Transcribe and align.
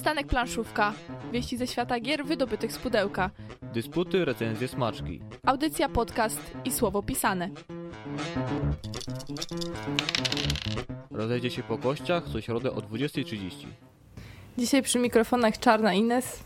Przystanek 0.00 0.26
Planszówka. 0.26 0.92
Wieści 1.32 1.56
ze 1.56 1.66
świata 1.66 2.00
gier 2.00 2.24
wydobytych 2.24 2.72
z 2.72 2.78
pudełka. 2.78 3.30
Dysputy, 3.62 4.24
recenzje, 4.24 4.68
smaczki. 4.68 5.20
Audycja, 5.46 5.88
podcast 5.88 6.40
i 6.64 6.72
słowo 6.72 7.02
pisane. 7.02 7.50
Rozejdzie 11.10 11.50
się 11.50 11.62
po 11.62 11.78
kościach 11.78 12.24
co 12.32 12.40
środę 12.40 12.72
o 12.72 12.76
20.30. 12.76 13.50
Dzisiaj 14.58 14.82
przy 14.82 14.98
mikrofonach 14.98 15.58
Czarna 15.58 15.94
Ines. 15.94 16.38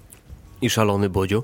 I 0.62 0.71
szalony 0.71 1.11
Bodzio. 1.11 1.43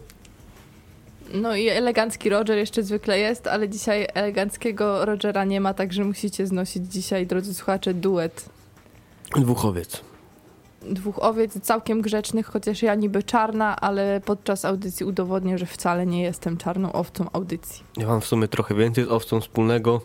No 1.34 1.56
i 1.56 1.68
elegancki 1.68 2.29
Roger 2.29 2.58
jeszcze 2.58 2.82
zwykle 2.82 3.18
jest, 3.18 3.46
ale 3.46 3.68
dzisiaj 3.68 4.06
eleganckiego 4.14 5.04
Rogera 5.04 5.45
nie 5.45 5.61
ma, 5.61 5.74
także 5.74 6.04
musicie 6.04 6.46
znosić 6.46 6.92
dzisiaj, 6.92 7.27
drodzy 7.27 7.54
słuchacze, 7.54 7.95
duet 7.95 8.48
Dwuchowiec. 9.36 10.09
Dwóch 10.82 11.18
owiec 11.22 11.60
całkiem 11.60 12.00
grzecznych, 12.00 12.46
chociaż 12.46 12.82
ja 12.82 12.94
niby 12.94 13.22
czarna, 13.22 13.76
ale 13.76 14.21
podczas 14.25 14.64
audycji 14.64 15.07
udowodnię, 15.07 15.58
że 15.58 15.66
wcale 15.66 16.07
nie 16.07 16.22
jestem 16.22 16.57
czarną 16.57 16.93
owcą 16.93 17.26
audycji. 17.32 17.84
Ja 17.96 18.07
mam 18.07 18.21
w 18.21 18.26
sumie 18.26 18.48
trochę 18.48 18.75
więcej 18.75 19.04
z 19.04 19.08
owcą 19.08 19.40
wspólnego. 19.40 20.00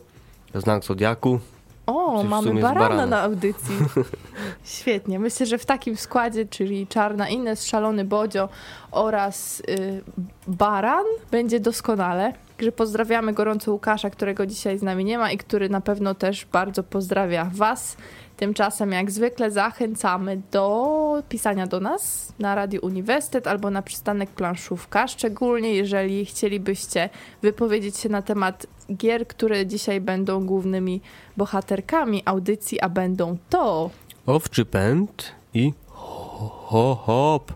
Znak 0.54 0.84
Zodiaku. 0.84 1.40
O, 1.86 2.24
mamy 2.24 2.54
barana 2.54 2.80
barana. 2.80 3.06
na 3.06 3.22
audycji. 3.22 3.76
Świetnie. 4.64 5.20
Myślę, 5.20 5.46
że 5.46 5.58
w 5.58 5.66
takim 5.66 5.98
składzie, 5.98 6.46
czyli 6.46 6.88
Czarna 6.88 7.30
Ines, 7.30 7.66
Szalony 7.66 8.06
Bodzio 8.06 8.50
oraz 8.92 9.60
y, 9.60 10.04
Baran 10.48 11.06
będzie 11.32 11.60
doskonale. 11.60 12.34
Także 12.58 12.72
pozdrawiamy 12.72 13.34
gorąco 13.34 13.72
Łukasza, 13.72 14.10
którego 14.10 14.46
dzisiaj 14.46 14.78
z 14.78 14.84
nami 14.84 15.06
nie 15.06 15.18
ma 15.18 15.32
i 15.32 15.38
który 15.38 15.70
na 15.70 15.82
pewno 15.82 16.16
też 16.16 16.46
bardzo 16.46 16.84
pozdrawia 16.84 17.50
Was. 17.54 17.98
Tymczasem, 18.38 18.92
jak 18.92 19.12
zwykle, 19.12 19.52
zachęcamy 19.52 20.42
do 20.52 21.24
pisania 21.30 21.68
do 21.68 21.80
nas 21.80 22.34
na 22.40 22.56
Radio 22.56 22.82
Uniwersytet 22.82 23.48
albo 23.48 23.70
na 23.70 23.82
przystanek 23.82 24.30
Planszówka, 24.30 25.08
szczególnie 25.08 25.74
jeżeli 25.74 26.26
chcielibyście 26.26 27.10
wypowiedzieć 27.42 27.98
się 27.98 28.10
na 28.10 28.22
temat 28.22 28.68
gier, 28.96 29.28
które 29.28 29.66
dzisiaj 29.66 30.02
będą 30.02 30.46
głównymi 30.46 31.02
bohaterkami 31.38 32.22
audycji, 32.26 32.82
a 32.82 32.90
będą 32.90 33.38
to 33.50 33.90
Owczy 34.26 34.66
pęd 34.66 35.32
i 35.54 35.74
ho, 35.88 36.50
ho 36.50 36.96
hop. 36.96 37.54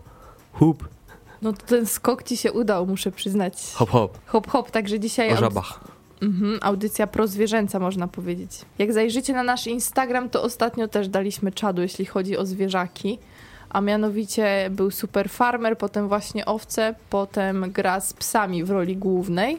Hup. 0.52 0.88
No 1.42 1.52
to 1.52 1.66
ten 1.66 1.86
skok 1.86 2.22
ci 2.22 2.36
się 2.36 2.52
udał, 2.52 2.86
muszę 2.86 3.12
przyznać. 3.12 3.72
Hop 3.74 3.90
hop. 3.90 4.18
Hop, 4.26 4.50
hop, 4.50 4.70
także 4.70 5.00
dzisiaj 5.00 5.32
O 5.32 5.36
żabach. 5.36 5.80
Mhm, 6.22 6.58
audycja 6.62 7.06
prozwierzęca, 7.06 7.78
można 7.78 8.08
powiedzieć. 8.08 8.50
Jak 8.78 8.92
zajrzycie 8.92 9.32
na 9.32 9.42
nasz 9.42 9.66
Instagram, 9.66 10.30
to 10.30 10.42
ostatnio 10.42 10.88
też 10.88 11.08
daliśmy 11.08 11.52
czadu, 11.52 11.82
jeśli 11.82 12.04
chodzi 12.04 12.36
o 12.36 12.46
zwierzaki. 12.46 13.18
A 13.70 13.80
mianowicie 13.80 14.70
był 14.70 14.90
Super 14.90 15.30
Farmer, 15.30 15.78
potem 15.78 16.08
właśnie 16.08 16.46
owce, 16.46 16.94
potem 17.10 17.72
gra 17.72 18.00
z 18.00 18.12
psami 18.12 18.64
w 18.64 18.70
roli 18.70 18.96
głównej. 18.96 19.58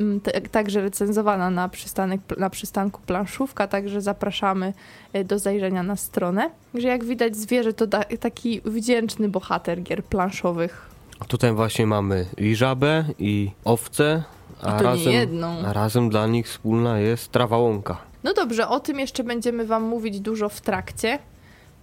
Mm, 0.00 0.20
Także 0.50 0.80
recenzowana 0.80 1.50
na, 1.50 1.68
przystanek, 1.68 2.20
na 2.38 2.50
przystanku 2.50 3.00
planszówka, 3.06 3.68
także 3.68 4.00
zapraszamy 4.00 4.72
e, 5.12 5.24
do 5.24 5.38
zajrzenia 5.38 5.82
na 5.82 5.96
stronę. 5.96 6.50
Że 6.74 6.88
jak 6.88 7.04
widać 7.04 7.36
zwierzę 7.36 7.72
to 7.72 7.86
taki 8.20 8.60
wdzięczny 8.64 9.28
bohater 9.28 9.82
gier 9.82 10.04
planszowych. 10.04 10.88
Tutaj 11.28 11.52
właśnie 11.52 11.86
mamy 11.86 12.26
i 12.36 12.56
żabę, 12.56 13.04
i 13.18 13.50
owce. 13.64 14.22
A 14.62 14.66
A, 14.66 14.78
to 14.78 14.84
razem, 14.84 15.06
nie 15.12 15.12
jedną. 15.18 15.58
a 15.66 15.72
razem 15.72 16.08
dla 16.10 16.26
nich 16.26 16.46
wspólna 16.46 16.98
jest 16.98 17.32
trawa 17.32 17.58
łąka. 17.58 17.96
No 18.24 18.34
dobrze, 18.34 18.68
o 18.68 18.80
tym 18.80 18.98
jeszcze 18.98 19.24
będziemy 19.24 19.66
Wam 19.66 19.82
mówić 19.82 20.20
dużo 20.20 20.48
w 20.48 20.60
trakcie. 20.60 21.18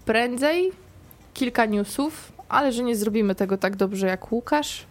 Prędzej 0.05 0.71
kilka 1.33 1.65
newsów, 1.65 2.31
ale 2.49 2.71
że 2.71 2.83
nie 2.83 2.95
zrobimy 2.95 3.35
tego 3.35 3.57
tak 3.57 3.75
dobrze 3.75 4.07
jak 4.07 4.31
Łukasz, 4.31 4.85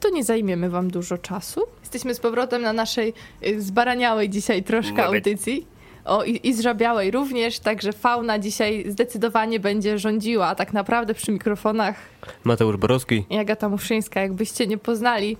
to 0.00 0.10
nie 0.10 0.24
zajmiemy 0.24 0.70
Wam 0.70 0.90
dużo 0.90 1.18
czasu. 1.18 1.60
Jesteśmy 1.80 2.14
z 2.14 2.20
powrotem 2.20 2.62
na 2.62 2.72
naszej 2.72 3.14
y, 3.46 3.62
zbaraniałej 3.62 4.28
dzisiaj 4.30 4.62
troszkę 4.62 5.04
audycji. 5.04 5.66
O, 6.04 6.24
i, 6.24 6.48
i 6.48 6.54
zżabiałej 6.54 7.10
również, 7.10 7.58
także 7.58 7.92
fauna 7.92 8.38
dzisiaj 8.38 8.84
zdecydowanie 8.90 9.60
będzie 9.60 9.98
rządziła. 9.98 10.46
A 10.46 10.54
tak 10.54 10.72
naprawdę 10.72 11.14
przy 11.14 11.32
mikrofonach 11.32 11.96
Mateusz 12.44 12.76
Borowski. 12.76 13.24
i 13.30 13.38
Agata 13.38 13.68
Muszyńska, 13.68 14.20
jakbyście 14.20 14.66
nie 14.66 14.78
poznali, 14.78 15.36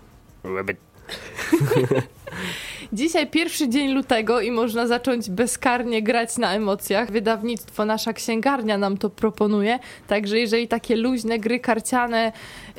Dzisiaj 2.92 3.26
pierwszy 3.26 3.68
dzień 3.68 3.92
lutego 3.92 4.40
i 4.40 4.50
można 4.50 4.86
zacząć 4.86 5.30
bezkarnie 5.30 6.02
grać 6.02 6.38
na 6.38 6.54
emocjach. 6.54 7.10
Wydawnictwo 7.10 7.84
Nasza 7.84 8.12
Księgarnia 8.12 8.78
nam 8.78 8.98
to 8.98 9.10
proponuje. 9.10 9.78
Także 10.06 10.38
jeżeli 10.38 10.68
takie 10.68 10.96
luźne 10.96 11.38
gry 11.38 11.60
karciane, 11.60 12.32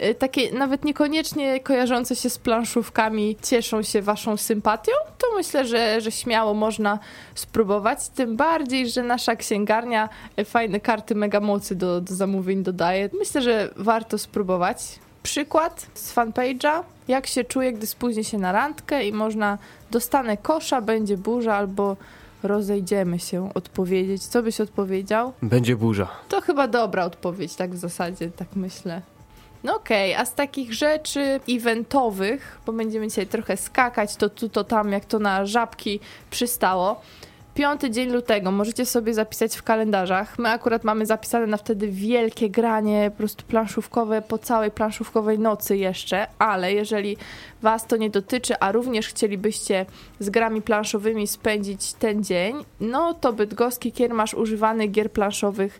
y, 0.04 0.16
takie 0.16 0.52
nawet 0.52 0.86
niekoniecznie 0.86 1.60
kojarzące 1.60 2.16
się 2.16 2.30
z 2.30 2.38
planszówkami 2.38 3.36
cieszą 3.44 3.84
się 3.84 4.02
waszą 4.02 4.38
sympatią, 4.38 4.92
to 5.18 5.28
myślę, 5.36 5.66
że, 5.66 6.02
że 6.02 6.12
śmiało 6.12 6.54
można 6.54 7.00
spróbować. 7.36 8.10
Tym 8.10 8.38
bardziej, 8.38 8.90
że 8.90 9.04
Nasza 9.04 9.36
Księgarnia 9.36 10.10
y, 10.40 10.46
fajne 10.46 10.80
karty 10.80 11.16
mega 11.16 11.40
mocy 11.40 11.76
do, 11.76 12.02
do 12.02 12.16
zamówień 12.16 12.64
dodaje. 12.64 13.10
Myślę, 13.20 13.42
że 13.42 13.70
warto 13.76 14.18
spróbować. 14.18 14.78
Przykład 15.24 15.88
z 15.94 16.16
fanpage'a. 16.16 16.97
Jak 17.08 17.28
się 17.28 17.44
czuję, 17.44 17.74
gdy 17.74 17.88
spóźnię 17.88 18.24
się 18.24 18.38
na 18.38 18.52
randkę 18.52 19.06
i 19.08 19.14
można 19.14 19.58
dostanę 19.92 20.38
kosza, 20.38 20.82
będzie 20.82 21.18
burza 21.18 21.56
albo 21.56 21.98
rozejdziemy 22.44 23.20
się 23.20 23.54
odpowiedzieć. 23.54 24.24
Co 24.24 24.44
byś 24.44 24.62
odpowiedział? 24.62 25.34
Będzie 25.42 25.76
burza. 25.76 26.08
To 26.30 26.42
chyba 26.42 26.68
dobra 26.68 27.06
odpowiedź, 27.06 27.56
tak 27.56 27.72
w 27.72 27.78
zasadzie, 27.78 28.32
tak 28.32 28.48
myślę. 28.56 29.02
No 29.64 29.76
okej, 29.76 30.16
a 30.16 30.26
z 30.26 30.34
takich 30.34 30.74
rzeczy 30.74 31.40
eventowych, 31.50 32.60
bo 32.66 32.74
będziemy 32.74 33.08
dzisiaj 33.08 33.28
trochę 33.28 33.58
skakać, 33.58 34.16
to 34.16 34.30
tu, 34.30 34.50
to 34.50 34.64
tam, 34.64 34.92
jak 34.92 35.06
to 35.06 35.20
na 35.20 35.46
żabki 35.46 36.00
przystało. 36.30 37.02
Piąty 37.58 37.90
dzień 37.92 38.10
lutego, 38.10 38.52
możecie 38.52 38.86
sobie 38.86 39.14
zapisać 39.14 39.56
w 39.56 39.64
kalendarzach. 39.64 40.40
My 40.40 40.50
akurat 40.50 40.84
mamy 40.84 41.06
zapisane 41.06 41.48
na 41.48 41.58
wtedy 41.58 41.88
wielkie 41.88 42.50
granie, 42.50 43.12
po 43.12 43.18
prostu 43.18 43.44
planszówkowe, 43.46 44.22
po 44.22 44.38
całej 44.38 44.72
planszówkowej 44.72 45.40
nocy 45.40 45.78
jeszcze, 45.78 46.28
ale 46.40 46.74
jeżeli 46.74 47.18
Was 47.62 47.88
to 47.88 47.98
nie 47.98 48.10
dotyczy, 48.10 48.60
a 48.60 48.72
również 48.72 49.08
chcielibyście 49.08 49.86
z 50.20 50.30
grami 50.30 50.62
planszowymi 50.62 51.28
spędzić 51.28 51.94
ten 51.94 52.24
dzień, 52.24 52.56
no 52.80 53.14
to 53.14 53.34
bydgoski 53.34 53.92
kiermasz 53.92 54.34
używany 54.34 54.88
gier 54.88 55.12
planszowych 55.12 55.80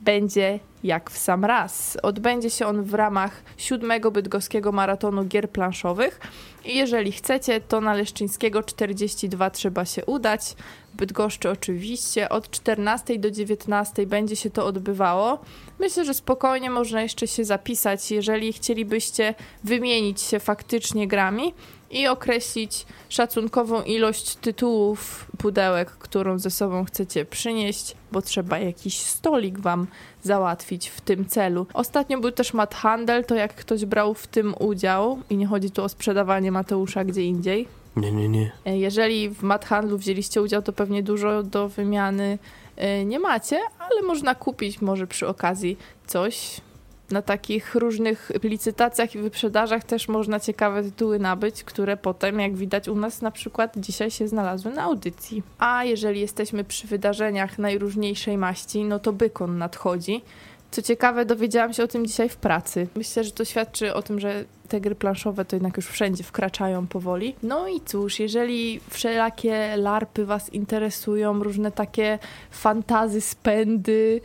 będzie 0.00 0.58
jak 0.84 1.10
w 1.10 1.18
sam 1.18 1.44
raz. 1.44 1.98
Odbędzie 2.02 2.50
się 2.50 2.66
on 2.66 2.82
w 2.82 2.94
ramach 2.94 3.42
siódmego 3.56 4.10
bydgoskiego 4.10 4.72
maratonu 4.72 5.24
gier 5.24 5.50
planszowych 5.50 6.20
i 6.64 6.76
jeżeli 6.76 7.12
chcecie, 7.12 7.60
to 7.60 7.80
na 7.80 7.94
Leszczyńskiego 7.94 8.62
42 8.62 9.50
trzeba 9.50 9.84
się 9.84 10.04
udać. 10.04 10.54
W 10.94 10.96
Bydgoszczy 10.96 11.50
oczywiście 11.50 12.28
od 12.28 12.50
14 12.50 13.18
do 13.18 13.30
19 13.30 14.06
będzie 14.06 14.36
się 14.36 14.50
to 14.50 14.66
odbywało. 14.66 15.38
Myślę, 15.78 16.04
że 16.04 16.14
spokojnie 16.14 16.70
można 16.70 17.02
jeszcze 17.02 17.26
się 17.26 17.44
zapisać, 17.44 18.10
jeżeli 18.10 18.52
chcielibyście 18.52 19.34
wymienić 19.64 20.20
się 20.20 20.40
faktycznie 20.40 21.08
grami 21.08 21.54
i 21.90 22.06
określić 22.06 22.86
szacunkową 23.08 23.82
ilość 23.82 24.36
tytułów, 24.36 25.26
pudełek, 25.38 25.90
którą 25.90 26.38
ze 26.38 26.50
sobą 26.50 26.84
chcecie 26.84 27.24
przynieść, 27.24 27.94
bo 28.12 28.22
trzeba 28.22 28.58
jakiś 28.58 29.00
stolik 29.00 29.58
wam 29.58 29.86
załatwić 30.22 30.88
w 30.88 31.00
tym 31.00 31.26
celu. 31.26 31.66
Ostatnio 31.74 32.20
był 32.20 32.30
też 32.30 32.54
mat 32.54 32.74
handel, 32.74 33.24
to 33.24 33.34
jak 33.34 33.54
ktoś 33.54 33.84
brał 33.84 34.14
w 34.14 34.26
tym 34.26 34.54
udział 34.58 35.18
i 35.30 35.36
nie 35.36 35.46
chodzi 35.46 35.70
tu 35.70 35.82
o 35.82 35.88
sprzedawanie 35.88 36.52
Mateusza 36.52 37.04
gdzie 37.04 37.22
indziej. 37.22 37.68
Nie, 37.96 38.12
nie, 38.12 38.28
nie. 38.28 38.52
E, 38.64 38.78
Jeżeli 38.78 39.30
w 39.30 39.42
mat 39.42 39.64
handlu 39.64 39.98
wzięliście 39.98 40.42
udział, 40.42 40.62
to 40.62 40.72
pewnie 40.72 41.02
dużo 41.02 41.42
do 41.42 41.68
wymiany 41.68 42.38
e, 42.76 43.04
nie 43.04 43.18
macie, 43.18 43.60
ale 43.78 44.02
można 44.02 44.34
kupić 44.34 44.80
może 44.80 45.06
przy 45.06 45.28
okazji 45.28 45.76
coś. 46.06 46.60
Na 47.10 47.22
takich 47.22 47.74
różnych 47.74 48.32
licytacjach 48.42 49.14
i 49.14 49.18
wyprzedażach 49.18 49.84
też 49.84 50.08
można 50.08 50.40
ciekawe 50.40 50.82
tytuły 50.82 51.18
nabyć, 51.18 51.64
które 51.64 51.96
potem, 51.96 52.40
jak 52.40 52.56
widać 52.56 52.88
u 52.88 52.94
nas 52.94 53.22
na 53.22 53.30
przykład 53.30 53.72
dzisiaj 53.76 54.10
się 54.10 54.28
znalazły 54.28 54.70
na 54.72 54.82
audycji. 54.82 55.42
A 55.58 55.84
jeżeli 55.84 56.20
jesteśmy 56.20 56.64
przy 56.64 56.86
wydarzeniach 56.86 57.58
najróżniejszej 57.58 58.38
maści, 58.38 58.84
no 58.84 58.98
to 58.98 59.12
Bykon 59.12 59.58
nadchodzi. 59.58 60.22
Co 60.70 60.82
ciekawe, 60.82 61.24
dowiedziałam 61.24 61.72
się 61.72 61.84
o 61.84 61.88
tym 61.88 62.06
dzisiaj 62.06 62.28
w 62.28 62.36
pracy. 62.36 62.88
Myślę, 62.96 63.24
że 63.24 63.30
to 63.30 63.44
świadczy 63.44 63.94
o 63.94 64.02
tym, 64.02 64.20
że 64.20 64.44
te 64.68 64.80
gry 64.80 64.94
planszowe 64.94 65.44
to 65.44 65.56
jednak 65.56 65.76
już 65.76 65.86
wszędzie 65.86 66.24
wkraczają 66.24 66.86
powoli. 66.86 67.34
No 67.42 67.68
i 67.68 67.80
cóż, 67.80 68.20
jeżeli 68.20 68.80
wszelakie 68.90 69.76
larpy 69.76 70.26
Was 70.26 70.52
interesują, 70.52 71.42
różne 71.42 71.72
takie 71.72 72.18
fantazy, 72.50 73.20
spędy, 73.20 74.20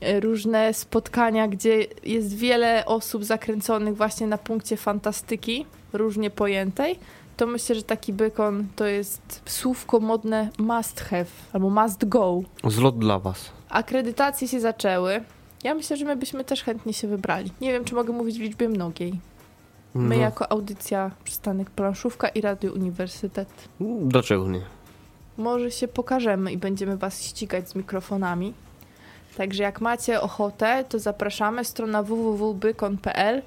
e, 0.00 0.20
różne 0.20 0.74
spotkania, 0.74 1.48
gdzie 1.48 1.86
jest 2.04 2.36
wiele 2.36 2.84
osób 2.86 3.24
zakręconych 3.24 3.96
właśnie 3.96 4.26
na 4.26 4.38
punkcie 4.38 4.76
fantastyki, 4.76 5.66
różnie 5.92 6.30
pojętej, 6.30 6.98
to 7.36 7.46
myślę, 7.46 7.74
że 7.74 7.82
taki 7.82 8.12
bykon 8.12 8.66
to 8.76 8.86
jest 8.86 9.42
słówko 9.46 10.00
modne 10.00 10.48
must 10.58 11.00
have 11.00 11.26
albo 11.52 11.70
must 11.70 12.08
go. 12.08 12.42
Zlot 12.64 12.98
dla 12.98 13.18
was. 13.18 13.50
Akredytacje 13.68 14.48
się 14.48 14.60
zaczęły. 14.60 15.20
Ja 15.64 15.74
myślę, 15.74 15.96
że 15.96 16.04
my 16.04 16.16
byśmy 16.16 16.44
też 16.44 16.62
chętnie 16.62 16.92
się 16.92 17.08
wybrali. 17.08 17.52
Nie 17.60 17.72
wiem, 17.72 17.84
czy 17.84 17.94
mogę 17.94 18.12
mówić 18.12 18.38
w 18.38 18.40
liczbie 18.40 18.68
mnogiej. 18.68 19.20
My 19.94 20.16
No, 20.16 20.22
jako 20.22 20.52
audycja 20.52 21.10
Przystanek 21.24 21.70
Planszówka 21.70 22.28
i 22.28 22.40
Radio 22.40 22.72
Uniwersytet. 22.72 23.68
Dlaczego 24.00 24.48
nie? 24.48 24.60
Może 25.36 25.70
się 25.70 25.88
pokażemy 25.88 26.52
i 26.52 26.56
będziemy 26.56 26.96
was 26.96 27.22
ścigać 27.22 27.68
z 27.68 27.74
mikrofonami. 27.74 28.54
Także 29.36 29.62
jak 29.62 29.80
macie 29.80 30.20
ochotę, 30.20 30.84
to 30.88 30.98
zapraszamy 30.98 31.64
strona 31.64 32.02
www.bykon.pl 32.02 33.42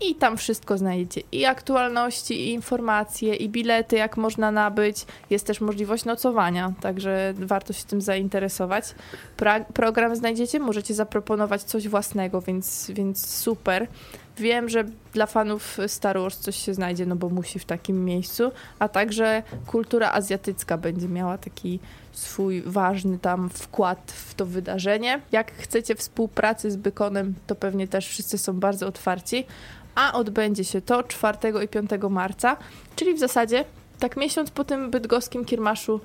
i 0.00 0.14
tam 0.14 0.36
wszystko 0.36 0.78
znajdziecie. 0.78 1.22
I 1.32 1.44
aktualności, 1.44 2.34
i 2.34 2.52
informacje, 2.52 3.34
i 3.34 3.48
bilety, 3.48 3.96
jak 3.96 4.16
można 4.16 4.50
nabyć. 4.50 5.06
Jest 5.30 5.46
też 5.46 5.60
możliwość 5.60 6.04
nocowania, 6.04 6.72
także 6.80 7.34
warto 7.36 7.72
się 7.72 7.84
tym 7.84 8.00
zainteresować. 8.00 8.84
Pra- 9.38 9.64
program 9.64 10.16
znajdziecie, 10.16 10.58
możecie 10.58 10.94
zaproponować 10.94 11.62
coś 11.62 11.88
własnego, 11.88 12.40
więc, 12.40 12.90
więc 12.94 13.26
super. 13.26 13.88
Wiem, 14.38 14.68
że 14.68 14.84
dla 15.12 15.26
fanów 15.26 15.78
Star 15.86 16.20
Wars 16.20 16.38
coś 16.38 16.56
się 16.56 16.74
znajdzie, 16.74 17.06
no 17.06 17.16
bo 17.16 17.28
musi 17.28 17.58
w 17.58 17.64
takim 17.64 18.04
miejscu, 18.04 18.52
a 18.78 18.88
także 18.88 19.42
kultura 19.66 20.12
azjatycka 20.12 20.78
będzie 20.78 21.08
miała 21.08 21.38
taki 21.38 21.80
swój 22.12 22.62
ważny 22.62 23.18
tam 23.18 23.50
wkład 23.50 24.12
w 24.12 24.34
to 24.34 24.46
wydarzenie. 24.46 25.20
Jak 25.32 25.52
chcecie 25.52 25.94
współpracy 25.94 26.70
z 26.70 26.76
Bykonem, 26.76 27.34
to 27.46 27.54
pewnie 27.54 27.88
też 27.88 28.08
wszyscy 28.08 28.38
są 28.38 28.60
bardzo 28.60 28.86
otwarci, 28.86 29.46
a 29.94 30.12
odbędzie 30.12 30.64
się 30.64 30.80
to 30.80 31.02
4 31.02 31.38
i 31.64 31.68
5 31.68 31.90
marca, 32.10 32.56
czyli 32.96 33.14
w 33.14 33.18
zasadzie 33.18 33.64
tak 33.98 34.16
miesiąc 34.16 34.50
po 34.50 34.64
tym 34.64 34.90
bydgoskim 34.90 35.44
kiermaszu 35.44 36.00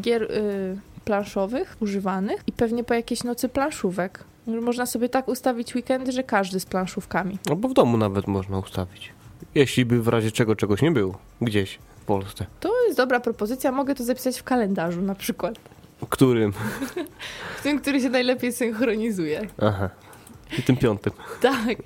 gier 0.00 0.22
y, 0.22 0.78
planszowych, 1.04 1.76
używanych 1.80 2.40
i 2.46 2.52
pewnie 2.52 2.84
po 2.84 2.94
jakiejś 2.94 3.24
nocy 3.24 3.48
planszówek. 3.48 4.24
Można 4.46 4.86
sobie 4.86 5.08
tak 5.08 5.28
ustawić 5.28 5.74
weekendy, 5.74 6.12
że 6.12 6.22
każdy 6.22 6.60
z 6.60 6.66
planszówkami. 6.66 7.38
Albo 7.50 7.68
w 7.68 7.74
domu 7.74 7.96
nawet 7.96 8.26
można 8.26 8.58
ustawić. 8.58 9.12
Jeśli 9.54 9.84
by 9.84 10.02
w 10.02 10.08
razie 10.08 10.32
czego 10.32 10.56
czegoś 10.56 10.82
nie 10.82 10.90
było. 10.90 11.18
Gdzieś 11.40 11.78
w 12.00 12.04
Polsce. 12.04 12.46
To 12.60 12.84
jest 12.86 12.96
dobra 12.96 13.20
propozycja, 13.20 13.72
mogę 13.72 13.94
to 13.94 14.04
zapisać 14.04 14.38
w 14.38 14.44
kalendarzu 14.44 15.02
na 15.02 15.14
przykład. 15.14 15.54
Którym? 16.08 16.52
W 17.56 17.62
tym, 17.62 17.80
który 17.80 18.00
się 18.00 18.10
najlepiej 18.10 18.52
synchronizuje. 18.52 19.46
Aha. 19.62 19.90
I 20.58 20.62
tym 20.62 20.76
piątym. 20.76 21.12
Tak, 21.40 21.76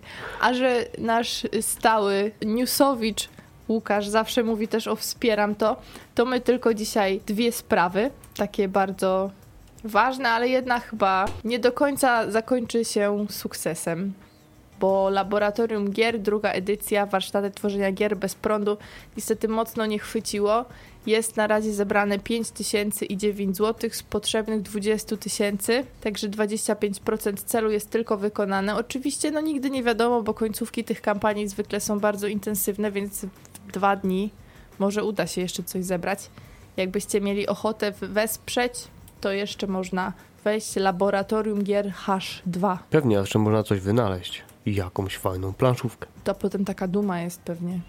a 0.40 0.54
że 0.54 0.84
nasz 0.98 1.46
stały 1.60 2.32
newsowicz 2.42 3.28
Łukasz 3.68 4.08
zawsze 4.08 4.42
mówi 4.42 4.68
też 4.68 4.86
o 4.86 4.96
wspieram 4.96 5.54
to, 5.54 5.76
to 6.14 6.24
my 6.24 6.40
tylko 6.40 6.74
dzisiaj 6.74 7.20
dwie 7.26 7.52
sprawy, 7.52 8.10
takie 8.36 8.68
bardzo 8.68 9.30
ważne, 9.84 10.28
ale 10.28 10.48
jedna 10.48 10.80
chyba 10.80 11.24
nie 11.44 11.58
do 11.58 11.72
końca 11.72 12.30
zakończy 12.30 12.84
się 12.84 13.26
sukcesem. 13.30 14.12
Bo 14.80 15.10
Laboratorium 15.10 15.90
Gier, 15.90 16.18
druga 16.18 16.50
edycja, 16.50 17.06
warsztaty 17.06 17.50
tworzenia 17.50 17.92
gier 17.92 18.16
bez 18.16 18.34
prądu, 18.34 18.76
niestety 19.16 19.48
mocno 19.48 19.86
nie 19.86 19.98
chwyciło. 19.98 20.64
Jest 21.06 21.36
na 21.36 21.46
razie 21.46 21.72
zebrane 21.72 22.18
5 22.18 22.50
tysięcy 22.50 23.04
i 23.04 23.16
9 23.16 23.56
zł 23.56 23.90
z 23.92 24.02
potrzebnych 24.02 24.62
20 24.62 25.16
tysięcy, 25.16 25.84
także 26.00 26.28
25% 26.28 27.36
celu 27.36 27.70
jest 27.70 27.90
tylko 27.90 28.16
wykonane. 28.16 28.76
Oczywiście 28.76 29.30
no 29.30 29.40
nigdy 29.40 29.70
nie 29.70 29.82
wiadomo, 29.82 30.22
bo 30.22 30.34
końcówki 30.34 30.84
tych 30.84 31.00
kampanii 31.00 31.48
zwykle 31.48 31.80
są 31.80 32.00
bardzo 32.00 32.26
intensywne, 32.26 32.92
więc 32.92 33.24
w 33.68 33.72
dwa 33.72 33.96
dni 33.96 34.30
może 34.78 35.04
uda 35.04 35.26
się 35.26 35.40
jeszcze 35.40 35.62
coś 35.62 35.84
zebrać. 35.84 36.30
Jakbyście 36.76 37.20
mieli 37.20 37.46
ochotę 37.46 37.92
wesprzeć, 37.92 38.72
to 39.20 39.32
jeszcze 39.32 39.66
można 39.66 40.12
wejść 40.44 40.76
Laboratorium 40.76 41.62
Gier 41.62 41.92
Hash 41.92 42.42
2. 42.46 42.78
Pewnie 42.90 43.16
jeszcze 43.16 43.38
można 43.38 43.62
coś 43.62 43.80
wynaleźć. 43.80 44.42
I 44.66 44.74
jakąś 44.74 45.16
fajną 45.16 45.52
planszówkę. 45.52 46.06
To 46.24 46.34
potem 46.34 46.64
taka 46.64 46.88
duma 46.88 47.20
jest 47.20 47.40
pewnie. 47.40 47.80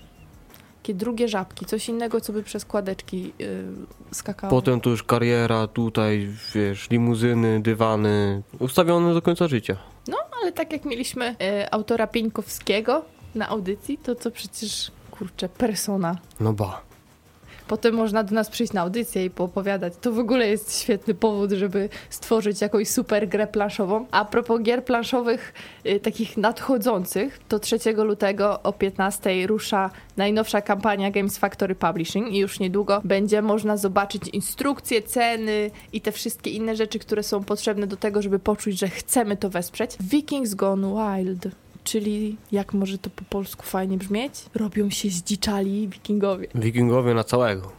Takie 0.81 0.94
drugie 0.94 1.28
żabki, 1.28 1.66
coś 1.66 1.89
innego, 1.89 2.22
co 2.22 2.33
by 2.33 2.44
przez 2.44 2.66
kładeczki 2.66 3.33
yy, 3.39 3.63
skakało. 4.12 4.51
Potem 4.51 4.81
to 4.81 4.89
już 4.89 5.04
kariera, 5.04 5.68
tutaj, 5.68 6.30
wiesz, 6.56 6.89
limuzyny, 6.89 7.62
dywany. 7.62 8.42
Ustawione 8.60 9.13
do 9.13 9.22
końca 9.22 9.48
życia. 9.48 9.77
Ale 10.42 10.51
tak 10.51 10.72
jak 10.74 10.86
mieliśmy 10.86 11.36
e, 11.42 11.74
autora 11.74 12.07
Pieńkowskiego 12.07 13.06
na 13.36 13.50
audycji, 13.50 13.98
to 13.98 14.16
to 14.16 14.31
przecież, 14.31 14.92
kurczę, 15.12 15.50
persona. 15.50 16.18
No 16.39 16.54
ba. 16.54 16.81
Potem 17.71 17.95
można 17.95 18.23
do 18.23 18.35
nas 18.35 18.50
przyjść 18.50 18.73
na 18.73 18.81
audycję 18.81 19.25
i 19.25 19.29
poopowiadać. 19.29 19.94
To 20.01 20.12
w 20.12 20.19
ogóle 20.19 20.47
jest 20.47 20.79
świetny 20.81 21.13
powód, 21.13 21.51
żeby 21.51 21.89
stworzyć 22.09 22.62
jakąś 22.62 22.88
super 22.88 23.29
grę 23.29 23.47
planszową. 23.47 24.06
A 24.12 24.25
propos 24.25 24.62
gier 24.62 24.85
planszowych, 24.85 25.53
y, 25.85 26.00
takich 26.00 26.38
nadchodzących, 26.38 27.39
to 27.47 27.59
3 27.59 28.03
lutego 28.03 28.63
o 28.63 28.73
15 28.73 29.47
rusza 29.47 29.89
najnowsza 30.18 30.62
kampania 30.62 31.12
Games 31.12 31.38
Factory 31.38 31.75
Publishing 31.75 32.31
i 32.31 32.38
już 32.38 32.59
niedługo 32.59 33.01
będzie 33.03 33.41
można 33.41 33.77
zobaczyć 33.77 34.27
instrukcje, 34.27 35.01
ceny 35.01 35.71
i 35.94 36.01
te 36.01 36.12
wszystkie 36.12 36.50
inne 36.50 36.75
rzeczy, 36.75 37.00
które 37.00 37.24
są 37.24 37.44
potrzebne 37.44 37.88
do 37.88 37.97
tego, 37.97 38.21
żeby 38.21 38.39
poczuć, 38.39 38.79
że 38.79 38.88
chcemy 38.88 39.38
to 39.38 39.50
wesprzeć. 39.50 39.97
Vikings 40.00 40.53
Gone 40.53 40.88
Wild. 40.88 41.47
Czyli, 41.83 42.38
jak 42.51 42.74
może 42.74 42.98
to 42.98 43.10
po 43.10 43.24
polsku 43.30 43.63
fajnie 43.63 43.98
brzmieć? 43.98 44.33
Robią 44.56 44.89
się 44.89 45.10
zdziczali 45.10 45.88
wikingowie. 45.88 46.48
Wikingowie 46.56 47.13
na 47.13 47.24
całego. 47.24 47.72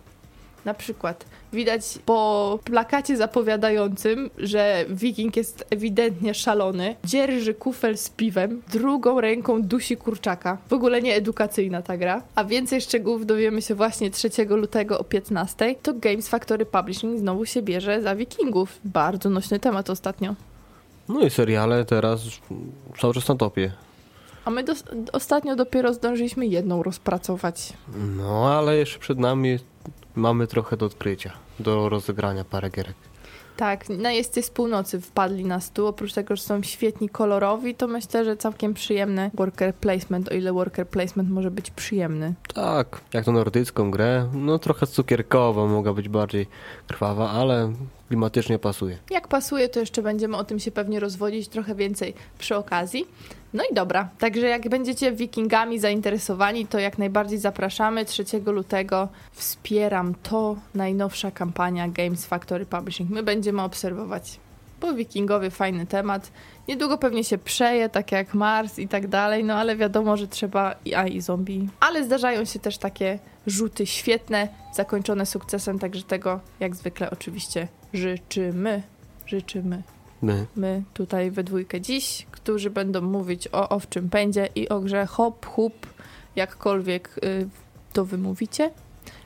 Na 0.65 0.75
przykład 0.75 1.25
widać 1.53 1.99
po 2.07 2.59
plakacie 2.65 3.17
zapowiadającym, 3.17 4.31
że 4.39 4.85
wiking 4.89 5.37
jest 5.37 5.65
ewidentnie 5.71 6.35
szalony, 6.35 6.97
dzierży 7.05 7.55
kufel 7.55 7.99
z 7.99 8.11
piwem, 8.11 8.63
drugą 8.73 9.21
ręką 9.21 9.63
dusi 9.63 9.97
kurczaka. 9.97 10.59
W 10.69 10.73
ogóle 10.73 11.03
nie 11.03 11.15
edukacyjna 11.15 11.83
ta 11.83 11.97
gra. 11.97 12.23
A 12.35 12.45
więcej 12.45 12.81
szczegółów 12.81 13.27
dowiemy 13.27 13.63
się 13.63 13.75
właśnie 13.75 14.11
3 14.11 14.31
lutego 14.49 14.99
o 14.99 15.05
15. 15.05 15.75
To 15.83 15.95
Games 15.95 16.29
Factory 16.29 16.67
Publishing 16.67 17.19
znowu 17.19 17.47
się 17.47 17.63
bierze 17.63 18.03
za 18.03 18.17
wikingów. 18.17 18.79
Bardzo 18.85 19.31
nośny 19.31 19.61
temat 19.61 19.91
ostatnio. 19.91 20.35
No 21.09 21.21
i 21.21 21.31
seriale 21.31 21.85
teraz 21.85 22.23
cały 23.01 23.15
czas 23.15 23.29
na 23.29 23.35
topie. 23.35 23.73
A 24.45 24.51
my 24.51 24.65
dos- 24.65 24.85
ostatnio 25.13 25.57
dopiero 25.57 25.95
zdążyliśmy 25.95 26.47
jedną 26.47 26.83
rozpracować. 26.83 27.73
No 28.17 28.55
ale 28.59 28.77
jeszcze 28.77 28.99
przed 28.99 29.19
nami 29.19 29.59
mamy 30.15 30.47
trochę 30.47 30.77
do 30.77 30.87
odkrycia. 30.87 31.33
Do 31.61 31.89
rozegrania 31.89 32.45
parę 32.45 32.71
gierek. 32.71 32.95
Tak, 33.57 33.89
najeźdźcy 33.89 34.43
z 34.43 34.51
północy 34.51 35.01
wpadli 35.01 35.45
na 35.45 35.61
stół. 35.61 35.87
Oprócz 35.87 36.13
tego, 36.13 36.37
że 36.37 36.43
są 36.43 36.63
świetni 36.63 37.09
kolorowi, 37.09 37.75
to 37.75 37.87
myślę, 37.87 38.25
że 38.25 38.37
całkiem 38.37 38.75
przyjemny 38.75 39.31
worker 39.35 39.75
placement, 39.75 40.29
o 40.29 40.35
ile 40.35 40.53
worker 40.53 40.89
placement 40.89 41.31
może 41.31 41.51
być 41.51 41.71
przyjemny. 41.71 42.35
Tak, 42.55 43.01
jak 43.15 43.25
to 43.25 43.33
nordycką 43.33 43.91
grę, 43.91 44.29
no 44.35 44.59
trochę 44.59 44.87
cukierkowa, 44.87 45.67
mogła 45.67 45.95
być 45.95 46.09
bardziej 46.09 46.47
krwawa, 46.87 47.31
ale 47.31 47.73
klimatycznie 48.13 48.59
pasuje. 48.59 48.99
Jak 49.11 49.29
pasuje, 49.29 49.69
to 49.69 49.81
jeszcze 49.81 50.03
będziemy 50.03 50.37
o 50.37 50.45
tym 50.45 50.59
się 50.59 50.71
pewnie 50.71 51.01
rozwodzić 51.01 51.49
trochę 51.49 51.75
więcej 51.75 52.15
przy 52.39 52.57
okazji. 52.57 53.07
No 53.55 53.65
i 53.71 53.75
dobra, 53.75 54.09
także 54.19 54.47
jak 54.47 54.69
będziecie 54.69 55.13
wikingami 55.13 55.79
zainteresowani, 55.79 56.67
to 56.67 56.79
jak 56.79 56.99
najbardziej 56.99 57.39
zapraszamy. 57.39 58.05
3 58.05 58.25
lutego 58.47 59.09
wspieram 59.33 60.15
to, 60.23 60.57
najnowsza 60.75 61.31
kampania 61.31 61.89
Games 61.89 62.27
Factory 62.27 62.67
Publishing. 62.67 63.11
My 63.11 63.23
będziemy 63.23 63.63
obserwować, 63.63 64.41
bo 64.81 64.95
wikingowie 64.95 65.51
fajny 65.51 65.87
temat. 65.87 66.33
Niedługo 66.69 66.99
pewnie 66.99 67.25
się 67.25 67.39
przeje, 67.39 67.89
tak 67.89 68.13
jak 68.13 68.35
Mars 68.35 68.79
i 68.79 68.89
tak 68.89 69.09
dalej, 69.09 69.45
no 69.45 69.55
ale 69.55 69.77
wiadomo, 69.77 70.17
że 70.17 70.29
trzeba 70.29 70.75
i 70.85 70.95
a 70.95 71.07
i 71.07 71.21
zombie. 71.21 71.69
Ale 71.81 72.05
zdarzają 72.05 72.45
się 72.45 72.59
też 72.59 72.79
takie 72.79 73.19
rzuty 73.47 73.87
świetne, 73.87 74.49
zakończone 74.75 75.27
sukcesem, 75.27 75.79
także 75.79 76.03
tego 76.03 76.41
jak 76.61 76.77
zwykle 76.77 77.11
oczywiście 77.11 77.69
życzymy. 77.93 78.83
Życzymy 79.27 79.83
My. 80.23 80.47
my 80.57 80.83
tutaj 80.95 81.31
we 81.31 81.45
dwójkę 81.45 81.81
dziś, 81.81 82.27
którzy 82.31 82.71
będą 82.71 83.01
mówić 83.01 83.49
o 83.53 83.69
owczym 83.69 84.11
pędzie 84.11 84.49
i 84.55 84.69
o 84.69 84.81
grze 84.81 85.07
hop, 85.07 85.47
hup, 85.47 85.87
jakkolwiek 86.37 87.21
y, 87.25 87.49
to 87.93 88.05
wymówicie. 88.05 88.71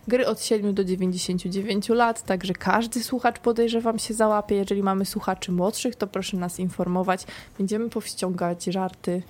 Gry 0.08 0.26
od 0.26 0.42
7 0.42 0.74
do 0.74 0.84
99 0.84 1.88
lat, 1.88 2.22
także 2.22 2.52
każdy 2.52 3.02
słuchacz 3.02 3.38
podejrzewam 3.38 3.98
się 3.98 4.14
załapie. 4.14 4.56
Jeżeli 4.56 4.82
mamy 4.82 5.04
słuchaczy 5.04 5.52
młodszych, 5.52 5.96
to 5.96 6.06
proszę 6.06 6.36
nas 6.36 6.60
informować. 6.60 7.26
Będziemy 7.58 7.90
powściągać 7.90 8.64
żarty. 8.64 9.22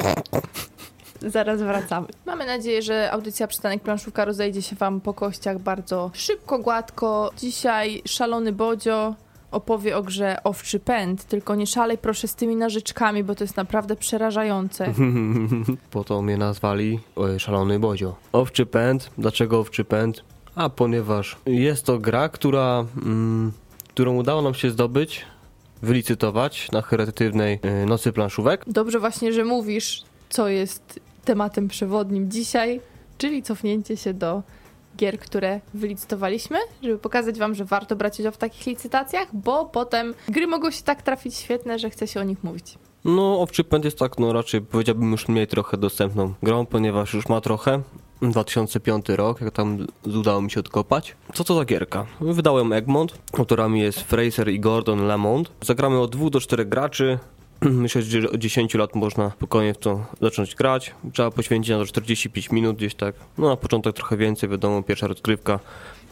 Zaraz 1.21 1.63
wracamy. 1.63 2.07
Mamy 2.27 2.47
nadzieję, 2.47 2.83
że 2.83 3.13
audycja 3.13 3.47
Przystanek 3.47 3.83
Planszówka 3.83 4.25
rozejdzie 4.25 4.63
się 4.63 4.77
Wam 4.77 5.01
po 5.01 5.15
kościach 5.15 5.59
bardzo 5.59 6.11
szybko, 6.15 6.59
gładko. 6.59 7.31
Dzisiaj 7.39 8.03
szalony 8.07 8.53
Bodzio 8.53 9.15
opowie 9.51 9.97
o 9.97 10.03
grze 10.03 10.37
Owczy 10.45 10.81
Pęd, 10.81 11.25
tylko 11.25 11.55
nie 11.55 11.67
szalej 11.67 11.99
proszę 11.99 12.29
z 12.29 12.35
tymi 12.35 12.57
narzeczkami, 12.57 13.25
bo 13.25 13.35
to 13.35 13.45
jest 13.45 13.57
naprawdę 13.57 13.97
przerażające. 13.97 14.93
po 15.91 16.05
to 16.05 16.23
mnie 16.23 16.37
nazwali 16.37 17.01
e, 17.35 17.41
Szalony 17.41 17.79
Bodzio. 17.79 18.17
Owczy 18.33 18.67
pęd. 18.67 19.11
Dlaczego 19.19 19.61
owczy 19.61 19.85
pęd? 19.85 20.25
A 20.55 20.69
ponieważ 20.69 21.37
jest 21.47 21.85
to 21.85 21.99
gra, 21.99 22.29
która, 22.29 22.85
mm, 23.03 23.53
którą 23.89 24.17
udało 24.17 24.43
nam 24.43 24.55
się 24.55 24.71
zdobyć 24.71 25.27
wylicytować 25.83 26.71
na 26.73 26.83
charytatywnej 26.83 27.61
y, 27.83 27.87
nocy 27.87 28.13
planszówek. 28.13 28.65
Dobrze 28.67 29.01
właśnie, 29.01 29.33
że 29.33 29.45
mówisz, 29.45 30.03
co 30.29 30.49
jest 30.49 31.01
tematem 31.27 31.69
przewodnim 31.69 32.31
dzisiaj, 32.31 32.81
czyli 33.19 33.43
cofnięcie 33.43 33.97
się 33.97 34.15
do 34.15 34.43
gier, 34.97 35.19
które 35.19 35.61
wylicytowaliśmy, 35.75 36.59
żeby 36.83 36.99
pokazać 36.99 37.39
wam, 37.39 37.55
że 37.55 37.65
warto 37.65 37.97
brać 37.97 38.21
udział 38.21 38.33
w 38.33 38.37
takich 38.37 38.67
licytacjach, 38.67 39.29
bo 39.33 39.65
potem 39.65 40.15
gry 40.29 40.47
mogą 40.47 40.71
się 40.71 40.83
tak 40.83 41.03
trafić 41.03 41.35
świetne, 41.35 41.79
że 41.79 41.91
chce 41.91 42.07
się 42.07 42.21
o 42.21 42.23
nich 42.23 42.45
mówić. 42.45 42.79
No, 43.05 43.41
Owczy 43.41 43.65
Pęd 43.65 43.85
jest 43.85 43.99
tak, 43.99 44.19
no 44.19 44.33
raczej 44.33 44.61
powiedziałbym 44.61 45.13
już 45.13 45.29
mniej 45.29 45.47
trochę 45.47 45.77
dostępną 45.77 46.35
grą, 46.43 46.67
ponieważ 46.67 47.15
już 47.15 47.29
ma 47.29 47.41
trochę. 47.41 47.83
2005 48.23 49.09
rok, 49.09 49.41
jak 49.41 49.51
tam 49.51 49.87
udało 50.07 50.43
mi 50.43 50.51
się 50.51 50.61
odkopać. 50.61 51.17
Co 51.35 51.45
to 51.45 51.55
za 51.55 51.65
gierka? 51.65 52.07
Wydałem 52.21 52.73
Egmont, 52.73 53.19
autorami 53.39 53.81
jest 53.81 54.01
Fraser 54.01 54.49
i 54.49 54.61
Gordon 54.61 55.07
Lamont. 55.07 55.51
Zagramy 55.61 55.99
od 56.01 56.17
2 56.17 56.31
do 56.31 56.41
4 56.41 56.65
graczy. 56.65 57.19
Myślę, 57.71 58.03
że 58.03 58.31
od 58.31 58.37
10 58.37 58.75
lat 58.75 58.95
można 58.95 59.31
spokojnie 59.31 59.75
w 59.75 59.79
to 59.79 60.07
zacząć 60.21 60.55
grać. 60.55 60.95
Trzeba 61.13 61.31
poświęcić 61.31 61.71
na 61.71 61.79
to 61.79 61.87
45 61.87 62.51
minut 62.51 62.77
gdzieś 62.77 62.95
tak. 62.95 63.15
No 63.39 63.49
na 63.49 63.57
początek 63.57 63.97
trochę 63.97 64.17
więcej, 64.17 64.49
wiadomo, 64.49 64.83
pierwsza 64.83 65.07
rozgrywka. 65.07 65.61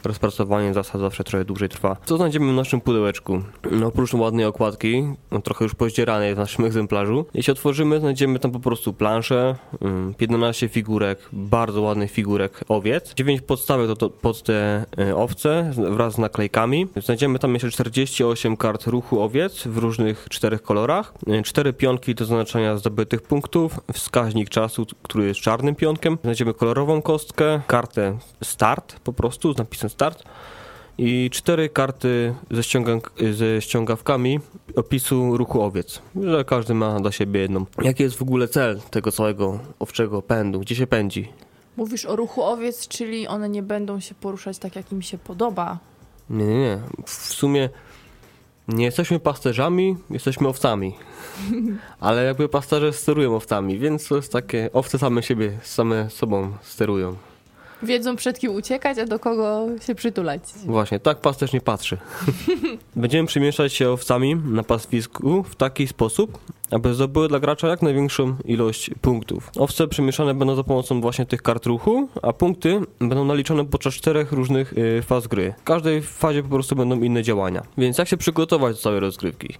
Rozpracowanie 0.05 0.73
zasad 0.73 1.01
zawsze 1.01 1.23
trochę 1.23 1.45
dłużej 1.45 1.69
trwa. 1.69 1.97
Co 2.05 2.17
znajdziemy 2.17 2.51
w 2.51 2.55
naszym 2.55 2.81
pudełeczku? 2.81 3.41
No, 3.71 3.87
oprócz 3.87 4.13
ładnej 4.13 4.45
okładki, 4.45 5.03
no, 5.31 5.41
trochę 5.41 5.65
już 5.65 5.75
poździeranej 5.75 6.35
w 6.35 6.37
naszym 6.37 6.65
egzemplarzu. 6.75 7.25
Jeśli 7.33 7.51
otworzymy, 7.51 7.99
znajdziemy 7.99 8.39
tam 8.39 8.51
po 8.51 8.59
prostu 8.59 8.93
planszę, 8.93 9.55
ym, 9.85 10.15
11 10.19 10.69
figurek, 10.69 11.19
bardzo 11.33 11.81
ładnych 11.81 12.11
figurek 12.11 12.61
owiec, 12.67 13.13
9 13.13 13.41
podstawek 13.41 13.87
to, 13.87 13.95
to 13.95 14.09
pod 14.09 14.43
te 14.43 14.85
y, 14.99 15.15
owce 15.15 15.71
wraz 15.91 16.13
z 16.13 16.17
naklejkami. 16.17 16.87
Znajdziemy 16.95 17.39
tam 17.39 17.53
jeszcze 17.53 17.71
48 17.71 18.57
kart 18.57 18.87
ruchu 18.87 19.21
owiec 19.21 19.67
w 19.67 19.77
różnych 19.77 20.27
czterech 20.29 20.61
kolorach, 20.61 21.13
4 21.43 21.73
pionki 21.73 22.15
do 22.15 22.25
zaznaczenia 22.25 22.77
zdobytych 22.77 23.21
punktów, 23.21 23.79
wskaźnik 23.93 24.49
czasu, 24.49 24.85
który 25.03 25.27
jest 25.27 25.39
czarnym 25.39 25.75
pionkiem. 25.75 26.17
Znajdziemy 26.23 26.53
kolorową 26.53 27.01
kostkę, 27.01 27.61
kartę 27.67 28.17
start 28.43 28.99
po 28.99 29.13
prostu 29.13 29.53
z 29.53 29.57
napisem 29.57 29.89
start 29.95 30.23
i 30.97 31.29
cztery 31.33 31.69
karty 31.69 32.33
ze, 32.51 32.61
ściąga- 32.61 33.33
ze 33.33 33.61
ściągawkami 33.61 34.39
opisu 34.75 35.37
ruchu 35.37 35.61
owiec, 35.61 36.01
że 36.23 36.45
każdy 36.45 36.73
ma 36.73 36.99
dla 36.99 37.11
siebie 37.11 37.39
jedną. 37.39 37.65
Jaki 37.81 38.03
jest 38.03 38.15
w 38.15 38.21
ogóle 38.21 38.47
cel 38.47 38.81
tego 38.91 39.11
całego 39.11 39.59
owczego 39.79 40.21
pędu? 40.21 40.59
Gdzie 40.59 40.75
się 40.75 40.87
pędzi? 40.87 41.33
Mówisz 41.77 42.05
o 42.05 42.15
ruchu 42.15 42.43
owiec, 42.43 42.87
czyli 42.87 43.27
one 43.27 43.49
nie 43.49 43.63
będą 43.63 43.99
się 43.99 44.15
poruszać 44.15 44.57
tak, 44.57 44.75
jak 44.75 44.91
im 44.91 45.01
się 45.01 45.17
podoba. 45.17 45.79
Nie, 46.29 46.45
nie, 46.45 46.59
nie. 46.59 46.79
W 47.05 47.11
sumie 47.11 47.69
nie 48.67 48.85
jesteśmy 48.85 49.19
pasterzami, 49.19 49.97
jesteśmy 50.09 50.47
owcami. 50.47 50.95
Ale 51.99 52.23
jakby 52.23 52.49
pasterze 52.49 52.93
sterują 52.93 53.35
owcami, 53.35 53.79
więc 53.79 54.07
to 54.07 54.15
jest 54.15 54.31
takie, 54.31 54.69
owce 54.73 54.99
same 54.99 55.23
siebie, 55.23 55.59
same 55.63 56.09
sobą 56.09 56.51
sterują. 56.61 57.15
Wiedzą 57.85 58.15
przed 58.15 58.39
kim 58.39 58.51
uciekać, 58.55 58.97
a 58.97 59.05
do 59.05 59.19
kogo 59.19 59.67
się 59.81 59.95
przytulać. 59.95 60.41
Właśnie, 60.65 60.99
tak 60.99 61.17
pasterz 61.17 61.53
nie 61.53 61.61
patrzy. 61.61 61.97
Będziemy 62.95 63.27
przemieszczać 63.27 63.73
się 63.73 63.89
owcami 63.89 64.35
na 64.35 64.63
pastwisku 64.63 65.43
w 65.43 65.55
taki 65.55 65.87
sposób, 65.87 66.37
aby 66.71 66.93
zdobyły 66.93 67.27
dla 67.27 67.39
gracza 67.39 67.67
jak 67.67 67.81
największą 67.81 68.35
ilość 68.45 68.89
punktów. 69.01 69.51
Owce 69.57 69.87
przemieszczane 69.87 70.33
będą 70.33 70.55
za 70.55 70.63
pomocą 70.63 71.01
właśnie 71.01 71.25
tych 71.25 71.41
kart 71.41 71.65
ruchu, 71.65 72.09
a 72.21 72.33
punkty 72.33 72.81
będą 72.99 73.25
naliczone 73.25 73.65
podczas 73.65 73.93
czterech 73.93 74.31
różnych 74.31 74.73
y, 74.77 75.01
faz 75.01 75.27
gry. 75.27 75.53
W 75.57 75.63
każdej 75.63 76.01
fazie 76.01 76.43
po 76.43 76.49
prostu 76.49 76.75
będą 76.75 77.01
inne 77.01 77.23
działania. 77.23 77.61
Więc 77.77 77.97
jak 77.97 78.07
się 78.07 78.17
przygotować 78.17 78.75
do 78.75 78.81
całej 78.81 78.99
rozgrywki? 78.99 79.55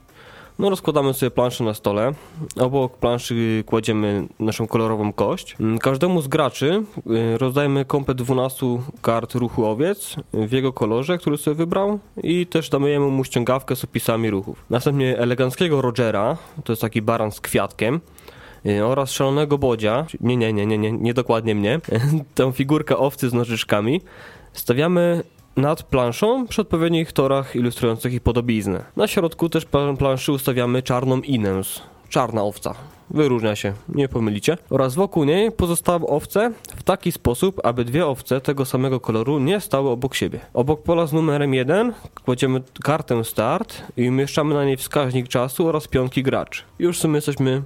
No 0.59 0.69
rozkładamy 0.69 1.13
sobie 1.13 1.31
planszę 1.31 1.63
na 1.63 1.73
stole. 1.73 2.11
Obok 2.59 2.97
planszy 2.97 3.63
kładziemy 3.65 4.27
naszą 4.39 4.67
kolorową 4.67 5.13
kość. 5.13 5.55
Mm, 5.59 5.77
Każdemu 5.79 6.21
z 6.21 6.27
graczy 6.27 6.83
y, 7.33 7.37
rozdajemy 7.37 7.85
komplet 7.85 8.17
12 8.17 8.65
kart 9.01 9.35
ruchu 9.35 9.65
owiec 9.65 10.15
w 10.33 10.51
jego 10.51 10.73
kolorze, 10.73 11.17
który 11.17 11.37
sobie 11.37 11.55
wybrał 11.55 11.99
i 12.23 12.47
też 12.47 12.69
dajemy 12.69 13.07
mu 13.07 13.23
ściągawkę 13.23 13.75
z 13.75 13.83
opisami 13.83 14.29
ruchów. 14.29 14.65
Następnie 14.69 15.17
eleganckiego 15.17 15.81
Rogera, 15.81 16.37
to 16.63 16.73
jest 16.73 16.81
taki 16.81 17.01
baran 17.01 17.31
z 17.31 17.41
kwiatkiem, 17.41 17.99
y, 18.65 18.85
oraz 18.85 19.11
szalonego 19.11 19.57
bodzia, 19.57 20.05
nie, 20.21 20.37
nie, 20.37 20.53
nie, 20.53 20.65
nie, 20.65 20.77
nie, 20.77 20.91
nie 20.91 21.13
dokładnie 21.13 21.55
mnie, 21.55 21.79
tę 22.35 22.51
figurkę 22.51 22.97
owcy 22.97 23.29
z 23.29 23.33
nożyczkami, 23.33 24.01
stawiamy 24.53 25.23
nad 25.55 25.83
planszą 25.83 26.47
przy 26.47 26.61
odpowiednich 26.61 27.11
torach 27.11 27.55
ilustrujących 27.55 28.13
ich 28.13 28.21
podobiznę. 28.21 28.83
Na 28.95 29.07
środku 29.07 29.49
też 29.49 29.65
pla- 29.65 29.97
planszy 29.97 30.31
ustawiamy 30.31 30.83
czarną 30.83 31.21
inens, 31.21 31.81
czarna 32.09 32.43
owca. 32.43 32.75
Wyróżnia 33.09 33.55
się, 33.55 33.73
nie 33.89 34.07
pomylicie. 34.09 34.57
Oraz 34.69 34.95
wokół 34.95 35.23
niej 35.23 35.51
pozostałe 35.51 36.07
owce 36.07 36.51
w 36.75 36.83
taki 36.83 37.11
sposób, 37.11 37.61
aby 37.63 37.85
dwie 37.85 38.07
owce 38.07 38.41
tego 38.41 38.65
samego 38.65 38.99
koloru 38.99 39.39
nie 39.39 39.59
stały 39.59 39.89
obok 39.89 40.15
siebie. 40.15 40.39
Obok 40.53 40.83
pola 40.83 41.05
z 41.07 41.13
numerem 41.13 41.53
1 41.53 41.93
kładziemy 42.25 42.61
kartę 42.83 43.23
start 43.23 43.83
i 43.97 44.09
umieszczamy 44.09 44.55
na 44.55 44.65
niej 44.65 44.77
wskaźnik 44.77 45.27
czasu 45.27 45.67
oraz 45.67 45.87
pionki 45.87 46.23
graczy. 46.23 46.63
Już 46.79 46.97
w 46.97 47.01
sumie 47.01 47.15
jesteśmy 47.15 47.61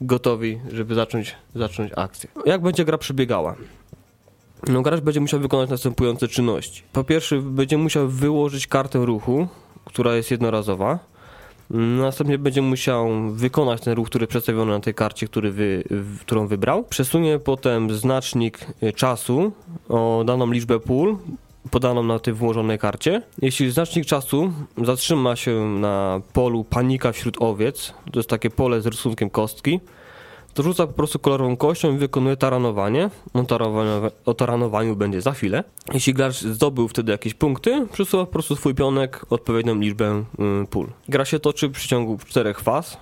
gotowi, 0.00 0.60
żeby 0.72 0.94
zacząć, 0.94 1.36
zacząć 1.54 1.92
akcję. 1.96 2.30
Jak 2.46 2.62
będzie 2.62 2.84
gra 2.84 2.98
przebiegała? 2.98 3.54
No, 4.68 4.82
gracz 4.82 5.00
będzie 5.00 5.20
musiał 5.20 5.40
wykonać 5.40 5.70
następujące 5.70 6.28
czynności. 6.28 6.82
Po 6.92 7.04
pierwsze, 7.04 7.36
będzie 7.42 7.78
musiał 7.78 8.08
wyłożyć 8.08 8.66
kartę 8.66 8.98
ruchu, 8.98 9.48
która 9.84 10.16
jest 10.16 10.30
jednorazowa. 10.30 10.98
Następnie 11.70 12.38
będzie 12.38 12.62
musiał 12.62 13.08
wykonać 13.30 13.80
ten 13.80 13.94
ruch, 13.94 14.08
który 14.08 14.26
przedstawiony 14.26 14.72
na 14.72 14.80
tej 14.80 14.94
karcie, 14.94 15.26
który 15.26 15.52
wy, 15.52 15.84
którą 16.20 16.46
wybrał. 16.46 16.84
Przesunie 16.84 17.38
potem 17.38 17.94
znacznik 17.94 18.66
y, 18.82 18.92
czasu 18.92 19.52
o 19.88 20.22
daną 20.26 20.50
liczbę 20.50 20.80
pól, 20.80 21.16
podaną 21.70 22.02
na 22.02 22.18
tej 22.18 22.34
włożonej 22.34 22.78
karcie. 22.78 23.22
Jeśli 23.42 23.70
znacznik 23.70 24.06
czasu 24.06 24.52
zatrzyma 24.84 25.36
się 25.36 25.64
na 25.80 26.20
polu 26.32 26.64
panika 26.64 27.12
wśród 27.12 27.36
owiec, 27.40 27.94
to 28.12 28.18
jest 28.18 28.28
takie 28.28 28.50
pole 28.50 28.80
z 28.80 28.86
rysunkiem 28.86 29.30
kostki, 29.30 29.80
to 30.54 30.62
rzuca 30.62 30.86
po 30.86 30.92
prostu 30.92 31.18
kolorową 31.18 31.56
kością 31.56 31.94
i 31.94 31.98
wykonuje 31.98 32.36
taranowanie. 32.36 33.10
O, 33.34 33.42
taranowa- 33.42 34.10
o 34.26 34.34
taranowaniu 34.34 34.96
będzie 34.96 35.20
za 35.20 35.32
chwilę. 35.32 35.64
Jeśli 35.94 36.14
gracz 36.14 36.40
zdobył 36.40 36.88
wtedy 36.88 37.12
jakieś 37.12 37.34
punkty, 37.34 37.86
przesuwa 37.92 38.26
po 38.26 38.32
prostu 38.32 38.56
swój 38.56 38.74
pionek 38.74 39.26
odpowiednią 39.30 39.74
liczbę 39.74 40.24
y, 40.62 40.66
pól. 40.66 40.86
Gra 41.08 41.24
się 41.24 41.38
toczy 41.38 41.68
w 41.68 41.72
przeciągu 41.72 42.18
czterech 42.26 42.60
faz. 42.60 42.96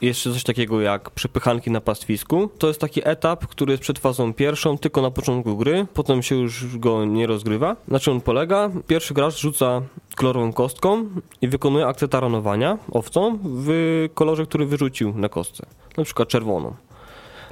Jeszcze 0.00 0.32
coś 0.32 0.42
takiego 0.42 0.80
jak 0.80 1.10
przepychanki 1.10 1.70
na 1.70 1.80
pastwisku. 1.80 2.48
To 2.58 2.68
jest 2.68 2.80
taki 2.80 3.00
etap, 3.04 3.46
który 3.46 3.72
jest 3.72 3.82
przed 3.82 3.98
fazą 3.98 4.34
pierwszą, 4.34 4.78
tylko 4.78 5.02
na 5.02 5.10
początku 5.10 5.56
gry, 5.56 5.86
potem 5.94 6.22
się 6.22 6.36
już 6.36 6.78
go 6.78 7.04
nie 7.04 7.26
rozgrywa. 7.26 7.76
Na 7.88 7.98
czym 8.00 8.12
on 8.12 8.20
polega? 8.20 8.70
Pierwszy 8.86 9.14
gracz 9.14 9.38
rzuca 9.38 9.82
kolorową 10.16 10.52
kostką 10.52 11.06
i 11.42 11.48
wykonuje 11.48 11.86
akcję 11.86 12.08
taranowania 12.08 12.78
owcą 12.92 13.38
w 13.44 14.08
kolorze, 14.14 14.46
który 14.46 14.66
wyrzucił 14.66 15.12
na 15.16 15.28
kostce, 15.28 15.66
na 15.96 16.04
przykład 16.04 16.28
czerwoną. 16.28 16.74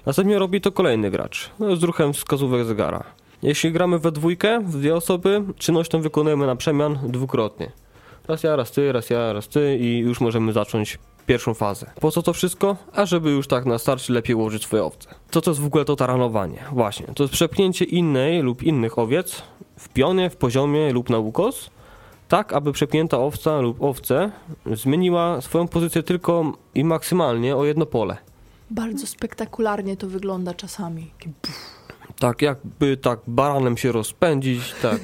Następnie 0.07 0.39
robi 0.39 0.61
to 0.61 0.73
kolejny 0.73 1.11
gracz, 1.11 1.51
no, 1.59 1.77
z 1.77 1.83
ruchem 1.83 2.13
wskazówek 2.13 2.65
zegara. 2.65 3.05
Jeśli 3.43 3.73
gramy 3.73 3.99
we 3.99 4.13
dwójkę, 4.13 4.61
w 4.61 4.79
dwie 4.79 4.95
osoby, 4.95 5.43
czynność 5.57 5.91
tę 5.91 6.01
wykonujemy 6.01 6.47
na 6.47 6.57
przemian 6.57 6.99
dwukrotnie. 7.05 7.73
Raz 8.29 8.43
ja, 8.43 8.57
raz 8.57 8.71
ty, 8.71 8.93
raz 8.93 9.11
ja, 9.11 9.33
raz 9.33 9.49
ty 9.49 9.79
i 9.79 9.99
już 9.99 10.21
możemy 10.21 10.53
zacząć 10.53 10.99
pierwszą 11.27 11.55
fazę. 11.55 11.91
Po 12.01 12.11
co 12.11 12.23
to 12.23 12.33
wszystko? 12.33 12.77
A 12.93 13.07
żeby 13.07 13.31
już 13.31 13.47
tak 13.47 13.67
na 13.67 13.79
starcie 13.79 14.13
lepiej 14.13 14.37
ułożyć 14.37 14.63
swoje 14.63 14.85
owce. 14.85 15.15
To 15.31 15.41
co 15.41 15.51
jest 15.51 15.61
w 15.61 15.67
ogóle 15.67 15.85
to 15.85 15.97
taranowanie? 15.97 16.59
Właśnie, 16.73 17.07
to 17.07 17.23
jest 17.23 17.33
przepchnięcie 17.33 17.85
innej 17.85 18.43
lub 18.43 18.63
innych 18.63 18.99
owiec 18.99 19.43
w 19.79 19.89
pionie, 19.89 20.31
w 20.31 20.37
poziomie 20.37 20.93
lub 20.93 21.11
na 21.11 21.19
ukos, 21.19 21.71
tak 22.29 22.53
aby 22.53 22.73
przepchnięta 22.73 23.19
owca 23.19 23.61
lub 23.61 23.83
owce 23.83 24.31
zmieniła 24.73 25.41
swoją 25.41 25.69
pozycję 25.69 26.03
tylko 26.03 26.53
i 26.75 26.85
maksymalnie 26.85 27.57
o 27.57 27.65
jedno 27.65 27.87
pole. 27.87 28.17
Bardzo 28.73 29.07
spektakularnie 29.07 29.97
to 29.97 30.07
wygląda 30.07 30.55
czasami. 30.55 31.11
Tak, 32.19 32.43
jakby 32.43 32.97
tak 32.97 33.19
baranem 33.27 33.77
się 33.77 33.93
rozpędzić, 33.93 34.75
tak. 34.83 35.01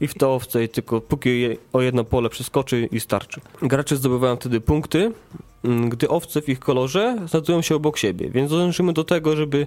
I 0.00 0.08
w 0.08 0.14
te 0.14 0.28
owce 0.28 0.64
i 0.64 0.68
tylko 0.68 1.00
póki 1.00 1.40
je 1.40 1.56
o 1.72 1.80
jedno 1.80 2.04
pole 2.04 2.28
przeskoczy 2.28 2.88
i 2.92 3.00
starczy. 3.00 3.40
Gracze 3.62 3.96
zdobywają 3.96 4.36
wtedy 4.36 4.60
punkty, 4.60 5.12
mm, 5.64 5.88
gdy 5.88 6.08
owce 6.08 6.42
w 6.42 6.48
ich 6.48 6.58
kolorze 6.60 7.16
znajdują 7.26 7.62
się 7.62 7.74
obok 7.74 7.98
siebie, 7.98 8.30
więc 8.30 8.50
dążymy 8.50 8.92
do 8.92 9.04
tego, 9.04 9.36
żeby 9.36 9.66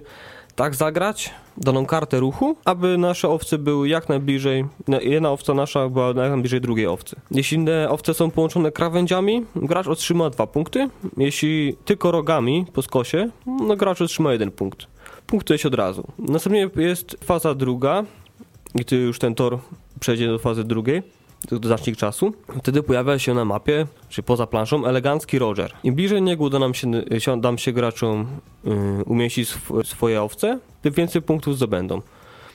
tak 0.56 0.74
zagrać 0.74 1.30
daną 1.56 1.86
kartę 1.86 2.20
ruchu, 2.20 2.56
aby 2.64 2.98
nasze 2.98 3.28
owce 3.28 3.58
były 3.58 3.88
jak 3.88 4.08
najbliżej, 4.08 4.64
na- 4.88 5.00
jedna 5.00 5.30
owca 5.30 5.54
nasza 5.54 5.88
była 5.88 6.06
jak 6.06 6.16
najbliżej 6.16 6.60
drugiej 6.60 6.86
owcy. 6.86 7.16
Jeśli 7.30 7.64
te 7.64 7.90
owce 7.90 8.14
są 8.14 8.30
połączone 8.30 8.72
krawędziami, 8.72 9.44
gracz 9.56 9.86
otrzyma 9.86 10.30
dwa 10.30 10.46
punkty. 10.46 10.88
Jeśli 11.16 11.76
tylko 11.84 12.10
rogami 12.10 12.66
po 12.72 12.82
skosie, 12.82 13.30
no 13.46 13.76
gracz 13.76 14.00
otrzyma 14.02 14.32
jeden 14.32 14.50
punkt. 14.50 14.86
Punktuje 15.26 15.58
się 15.58 15.68
od 15.68 15.74
razu. 15.74 16.04
Następnie 16.18 16.70
jest 16.76 17.16
faza 17.24 17.54
druga, 17.54 18.04
gdy 18.74 18.96
już 18.96 19.18
ten 19.18 19.34
tor 19.34 19.58
przejdzie 20.00 20.26
do 20.28 20.38
fazy 20.38 20.64
drugiej. 20.64 21.02
Znacznik 21.62 21.96
czasu, 21.96 22.32
wtedy 22.58 22.82
pojawia 22.82 23.18
się 23.18 23.34
na 23.34 23.44
mapie, 23.44 23.86
czy 24.08 24.22
poza 24.22 24.46
planszą, 24.46 24.86
elegancki 24.86 25.38
Roger. 25.38 25.72
Im 25.84 25.94
bliżej 25.94 26.22
niego 26.22 26.44
uda 26.44 26.58
nam 26.58 26.74
się, 26.74 26.90
nam 27.42 27.58
się 27.58 27.72
graczom 27.72 28.26
y, 28.66 29.04
umieścić 29.04 29.48
sw 29.48 29.82
swoje 29.84 30.22
owce, 30.22 30.58
tym 30.82 30.92
więcej 30.92 31.22
punktów 31.22 31.56
zdobędą. 31.56 32.02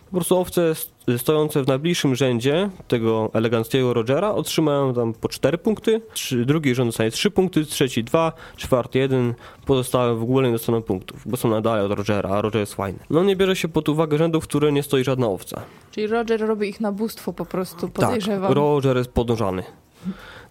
Po 0.09 0.15
prostu 0.15 0.37
owce 0.37 0.73
stojące 1.17 1.63
w 1.63 1.67
najbliższym 1.67 2.15
rzędzie 2.15 2.69
tego 2.87 3.29
eleganckiego 3.33 3.93
Rogera 3.93 4.31
otrzymają 4.31 4.93
tam 4.93 5.13
po 5.13 5.29
4 5.29 5.57
punkty, 5.57 6.01
trzy, 6.13 6.45
drugi 6.45 6.75
rząd 6.75 6.87
dostanie 6.87 7.11
3 7.11 7.31
punkty, 7.31 7.65
trzeci 7.65 8.03
2, 8.03 8.31
czwarty 8.55 8.99
1, 8.99 9.33
pozostałe 9.65 10.15
w 10.15 10.23
ogóle 10.23 10.47
nie 10.47 10.53
dostaną 10.53 10.81
punktów, 10.81 11.23
bo 11.25 11.37
są 11.37 11.49
nadal 11.49 11.85
od 11.85 11.91
Rogera, 11.91 12.29
a 12.29 12.41
Roger 12.41 12.59
jest 12.59 12.73
fajny. 12.73 12.99
No 13.09 13.23
nie 13.23 13.35
bierze 13.35 13.55
się 13.55 13.67
pod 13.67 13.89
uwagę 13.89 14.17
rzędów, 14.17 14.43
w 14.43 14.47
które 14.47 14.71
nie 14.71 14.83
stoi 14.83 15.03
żadna 15.03 15.27
owca. 15.27 15.61
Czyli 15.91 16.07
Roger 16.07 16.41
robi 16.41 16.69
ich 16.69 16.81
na 16.81 16.91
bóstwo 16.91 17.33
po 17.33 17.45
prostu, 17.45 17.89
podejrzewam. 17.89 18.47
Tak, 18.47 18.57
Roger 18.57 18.97
jest 18.97 19.11
podążany. 19.11 19.63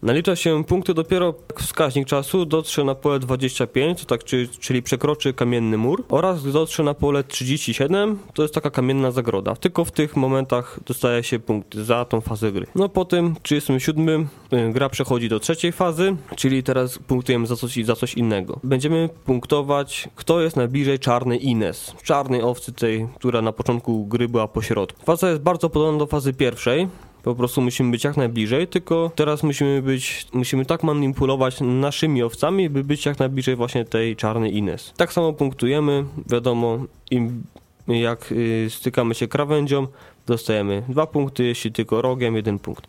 Nalicza 0.02 0.36
się 0.36 0.64
punkty 0.64 0.94
dopiero 0.94 1.34
jak 1.50 1.60
wskaźnik 1.60 2.06
czasu 2.06 2.46
dotrze 2.46 2.84
na 2.84 2.94
pole 2.94 3.18
25, 3.18 4.04
tak, 4.04 4.24
czyli, 4.24 4.48
czyli 4.48 4.82
przekroczy 4.82 5.32
kamienny 5.32 5.78
mur, 5.78 6.04
oraz 6.08 6.42
gdy 6.42 6.52
dotrze 6.52 6.82
na 6.82 6.94
pole 6.94 7.24
37, 7.24 8.18
to 8.34 8.42
jest 8.42 8.54
taka 8.54 8.70
kamienna 8.70 9.10
zagroda. 9.10 9.56
Tylko 9.56 9.84
w 9.84 9.92
tych 9.92 10.16
momentach 10.16 10.80
dostaje 10.86 11.22
się 11.22 11.38
punkty 11.38 11.84
za 11.84 12.04
tą 12.04 12.20
fazę 12.20 12.52
gry. 12.52 12.66
No 12.74 12.88
po 12.88 13.04
tym 13.04 13.34
37 13.42 14.28
y, 14.52 14.72
gra 14.72 14.88
przechodzi 14.88 15.28
do 15.28 15.40
trzeciej 15.40 15.72
fazy, 15.72 16.16
czyli 16.36 16.62
teraz 16.62 16.98
punktujemy 16.98 17.46
za 17.46 17.56
coś, 17.56 17.84
za 17.84 17.96
coś 17.96 18.14
innego. 18.14 18.60
Będziemy 18.64 19.08
punktować, 19.24 20.08
kto 20.14 20.40
jest 20.40 20.56
najbliżej 20.56 20.98
czarnej 20.98 21.46
Ines, 21.46 21.94
czarnej 22.02 22.42
owcy 22.42 22.72
tej, 22.72 23.08
która 23.16 23.42
na 23.42 23.52
początku 23.52 24.06
gry 24.06 24.28
była 24.28 24.48
po 24.48 24.62
środku. 24.62 25.04
Faza 25.04 25.28
jest 25.28 25.42
bardzo 25.42 25.70
podobna 25.70 25.98
do 25.98 26.06
fazy 26.06 26.32
pierwszej, 26.32 26.88
po 27.28 27.34
prostu 27.34 27.60
musimy 27.60 27.90
być 27.90 28.04
jak 28.04 28.16
najbliżej, 28.16 28.68
tylko 28.68 29.10
teraz 29.14 29.42
musimy 29.42 29.82
być, 29.82 30.26
musimy 30.32 30.64
tak 30.64 30.82
manipulować 30.82 31.60
naszymi 31.60 32.22
owcami, 32.22 32.70
by 32.70 32.84
być 32.84 33.06
jak 33.06 33.18
najbliżej 33.18 33.56
właśnie 33.56 33.84
tej 33.84 34.16
czarnej 34.16 34.56
Ines. 34.56 34.92
Tak 34.96 35.12
samo 35.12 35.32
punktujemy, 35.32 36.04
wiadomo, 36.26 36.78
im 37.10 37.42
jak 37.88 38.32
y, 38.32 38.66
stykamy 38.70 39.14
się 39.14 39.28
krawędzią, 39.28 39.86
dostajemy 40.26 40.82
dwa 40.88 41.06
punkty, 41.06 41.44
jeśli 41.44 41.72
tylko 41.72 42.02
rogiem, 42.02 42.36
jeden 42.36 42.58
punkt. 42.58 42.86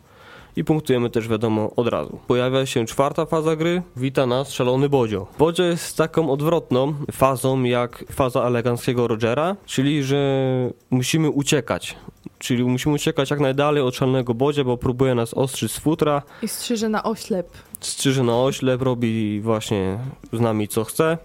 I 0.56 0.64
punktujemy 0.64 1.10
też 1.10 1.28
wiadomo 1.28 1.70
od 1.76 1.88
razu. 1.88 2.18
Pojawia 2.26 2.66
się 2.66 2.86
czwarta 2.86 3.26
faza 3.26 3.56
gry, 3.56 3.82
wita 3.96 4.26
nas 4.26 4.52
szalony 4.52 4.88
Bodzio. 4.88 5.26
Bodzio 5.38 5.62
jest 5.62 5.96
taką 5.96 6.30
odwrotną 6.30 6.94
fazą 7.12 7.62
jak 7.62 8.04
faza 8.12 8.42
eleganckiego 8.42 9.08
Rogera, 9.08 9.56
czyli 9.66 10.04
że 10.04 10.70
musimy 10.90 11.30
uciekać. 11.30 11.96
Czyli 12.40 12.64
musimy 12.64 12.94
uciekać 12.94 13.30
jak 13.30 13.40
najdalej 13.40 13.82
od 13.82 13.96
szalonego 13.96 14.34
Bodzia, 14.34 14.64
bo 14.64 14.76
próbuje 14.76 15.14
nas 15.14 15.34
ostrzyć 15.34 15.72
z 15.72 15.78
futra. 15.78 16.22
I 16.42 16.48
strzyże 16.48 16.88
na 16.88 17.02
oślep. 17.02 17.48
Strzyże 17.80 18.22
na 18.22 18.42
oślep, 18.42 18.82
robi 18.82 19.40
właśnie 19.40 19.98
z 20.32 20.40
nami 20.40 20.68
co 20.68 20.84
chce. 20.84 21.18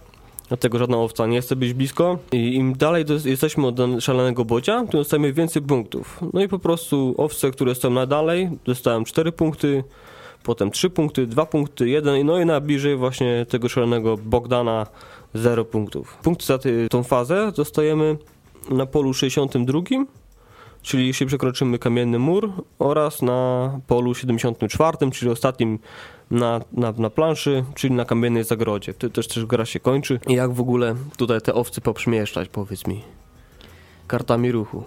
Dlatego 0.48 0.78
żadna 0.78 0.98
owca 0.98 1.28
nie 1.28 1.42
chce 1.42 1.56
być 1.56 1.74
blisko. 1.74 2.18
I 2.32 2.56
im 2.56 2.74
dalej 2.74 3.06
jesteśmy 3.26 3.68
od 3.68 3.76
szalonego 4.00 4.46
bocia, 4.46 4.80
tym 4.80 5.00
dostajemy 5.00 5.34
więcej 5.34 5.62
punktów. 5.62 6.20
No 6.34 6.42
i 6.42 6.48
po 6.48 6.60
prostu 6.60 7.16
owce, 7.18 7.52
które 7.52 7.76
są 7.76 7.90
na 7.90 8.06
dalej, 8.06 8.50
dostałem 8.66 9.06
4 9.06 9.32
punkty, 9.32 9.84
potem 10.44 10.72
3 10.72 10.90
punkty, 10.90 11.28
2 11.28 11.46
punkty, 11.46 11.90
1, 11.90 12.26
no 12.26 12.40
i 12.40 12.46
na 12.46 12.60
bliżej 12.60 12.96
właśnie 12.96 13.46
tego 13.50 13.70
szalonego 13.70 14.18
Bogdana 14.18 14.88
0 15.34 15.66
punktów. 15.66 16.18
Punkty 16.24 16.46
za 16.46 16.60
tą 16.90 17.04
fazę 17.04 17.52
dostajemy 17.56 18.18
na 18.70 18.86
polu 18.86 19.14
62 19.14 19.82
czyli 20.86 21.08
jeśli 21.08 21.26
przekroczymy 21.26 21.80
kamienny 21.80 22.20
mur 22.20 22.52
oraz 22.80 23.22
na 23.22 23.72
polu 23.88 24.16
74, 24.16 24.98
czyli 25.12 25.32
ostatnim 25.32 25.80
na, 26.32 26.62
na, 26.72 26.92
na 26.92 27.10
planszy, 27.10 27.64
czyli 27.76 27.94
na 27.94 28.06
kamiennej 28.06 28.44
zagrodzie. 28.44 28.94
Wtedy 28.94 29.14
też, 29.14 29.28
też 29.28 29.46
gra 29.46 29.66
się 29.66 29.80
kończy. 29.80 30.20
I 30.28 30.34
jak 30.34 30.52
w 30.52 30.60
ogóle 30.60 30.96
tutaj 31.18 31.42
te 31.42 31.54
owce 31.54 31.82
poprzemieszczać, 31.82 32.50
powiedz 32.50 32.88
mi? 32.88 33.02
Kartami 34.08 34.52
ruchu. 34.52 34.84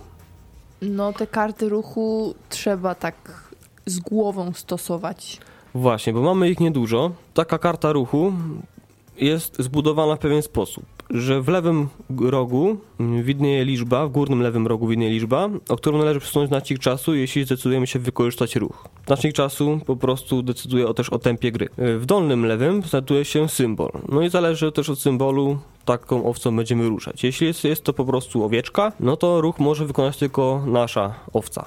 No 0.83 1.12
te 1.12 1.27
karty 1.27 1.68
ruchu 1.68 2.35
trzeba 2.49 2.94
tak 2.94 3.49
z 3.87 4.01
głową 4.01 4.53
stosować. 4.53 5.40
Właśnie, 5.75 6.12
bo 6.12 6.22
mamy 6.22 6.51
ich 6.51 6.61
niedużo. 6.61 7.11
Taka 7.35 7.59
karta 7.59 7.92
ruchu 7.92 8.33
jest 9.20 9.62
zbudowana 9.62 10.16
w 10.16 10.18
pewien 10.18 10.42
sposób 10.42 10.85
że 11.11 11.42
w 11.42 11.48
lewym 11.48 11.88
rogu 12.20 12.76
widnieje 13.22 13.64
liczba, 13.64 14.07
w 14.07 14.11
górnym 14.11 14.42
lewym 14.42 14.66
rogu 14.66 14.87
widnieje 14.87 15.12
liczba, 15.12 15.48
o 15.68 15.76
którą 15.76 15.98
należy 15.98 16.20
przesunąć 16.20 16.48
znacznik 16.48 16.78
czasu, 16.78 17.14
jeśli 17.14 17.44
zdecydujemy 17.44 17.87
się 17.87 17.98
wykorzystać 17.98 18.57
ruch. 18.57 18.88
Znacznik 19.07 19.33
czasu 19.35 19.81
po 19.87 19.96
prostu 19.96 20.42
decyduje 20.42 20.94
też 20.94 21.11
o 21.11 21.18
tempie 21.18 21.52
gry. 21.52 21.68
W 21.78 22.07
dolnym 22.07 22.46
lewym 22.46 22.83
znajduje 22.83 23.24
się 23.24 23.48
symbol. 23.48 23.90
No 24.09 24.22
i 24.22 24.31
zależy 24.31 24.72
też 24.72 24.90
od 24.90 24.98
symbolu, 24.98 25.59
taką 25.85 26.24
owcą 26.24 26.57
będziemy 26.57 26.88
ruszać. 26.88 27.24
Jeśli 27.24 27.46
jest, 27.46 27.64
jest 27.64 27.85
to 27.85 27.92
po 27.92 28.04
prostu 28.04 28.44
owieczka, 28.44 28.92
no 29.00 29.16
to 29.16 29.40
ruch 29.40 29.59
może 29.59 29.87
wykonać 29.87 30.16
tylko 30.16 30.62
nasza 30.66 31.14
owca. 31.33 31.64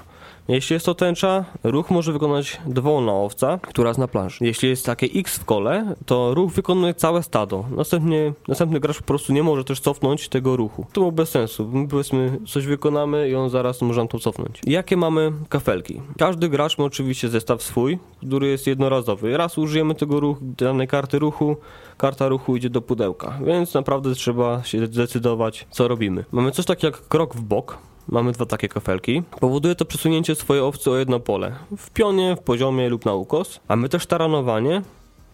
Jeśli 0.47 0.73
jest 0.73 0.85
to 0.85 0.95
tęcza, 0.95 1.45
ruch 1.63 1.91
może 1.91 2.13
wykonać 2.13 2.61
dowolna 2.65 3.13
owca, 3.13 3.59
która 3.61 3.89
jest 3.89 3.99
na 3.99 4.07
planszy. 4.07 4.45
Jeśli 4.45 4.69
jest 4.69 4.85
takie 4.85 5.07
X 5.15 5.39
w 5.39 5.45
kole, 5.45 5.95
to 6.05 6.33
ruch 6.33 6.51
wykonuje 6.51 6.93
całe 6.93 7.23
stado. 7.23 7.65
Następnie, 7.77 8.33
następny 8.47 8.79
gracz 8.79 8.97
po 8.97 9.03
prostu 9.03 9.33
nie 9.33 9.43
może 9.43 9.63
też 9.63 9.79
cofnąć 9.79 10.29
tego 10.29 10.55
ruchu. 10.55 10.85
To 10.93 11.01
było 11.01 11.11
bez 11.11 11.29
sensu. 11.29 11.69
My 11.73 11.87
powiedzmy, 11.87 12.39
coś 12.47 12.65
wykonamy 12.65 13.29
i 13.29 13.35
on 13.35 13.49
zaraz 13.49 13.81
może 13.81 14.01
nam 14.01 14.07
to 14.07 14.19
cofnąć. 14.19 14.61
Jakie 14.67 14.97
mamy 14.97 15.31
kafelki? 15.49 16.01
Każdy 16.17 16.49
gracz 16.49 16.77
ma 16.77 16.85
oczywiście 16.85 17.29
zestaw 17.29 17.63
swój, 17.63 17.99
który 18.27 18.47
jest 18.47 18.67
jednorazowy. 18.67 19.37
Raz 19.37 19.57
użyjemy 19.57 19.95
tego 19.95 20.19
ruchu, 20.19 20.41
danej 20.41 20.87
karty 20.87 21.19
ruchu, 21.19 21.57
karta 21.97 22.27
ruchu 22.27 22.55
idzie 22.55 22.69
do 22.69 22.81
pudełka, 22.81 23.39
więc 23.45 23.73
naprawdę 23.73 24.15
trzeba 24.15 24.63
się 24.63 24.85
zdecydować, 24.85 25.67
co 25.71 25.87
robimy. 25.87 26.25
Mamy 26.31 26.51
coś 26.51 26.65
takiego 26.65 26.97
jak 26.97 27.07
krok 27.07 27.35
w 27.35 27.41
bok, 27.41 27.77
Mamy 28.07 28.31
dwa 28.31 28.45
takie 28.45 28.69
kafelki. 28.69 29.23
Powoduje 29.39 29.75
to 29.75 29.85
przesunięcie 29.85 30.35
swojej 30.35 30.63
owcy 30.63 30.91
o 30.91 30.97
jedno 30.97 31.19
pole. 31.19 31.55
W 31.77 31.89
pionie, 31.89 32.35
w 32.35 32.43
poziomie 32.43 32.89
lub 32.89 33.05
na 33.05 33.13
ukos. 33.13 33.59
Mamy 33.69 33.89
też 33.89 34.05
taranowanie. 34.05 34.81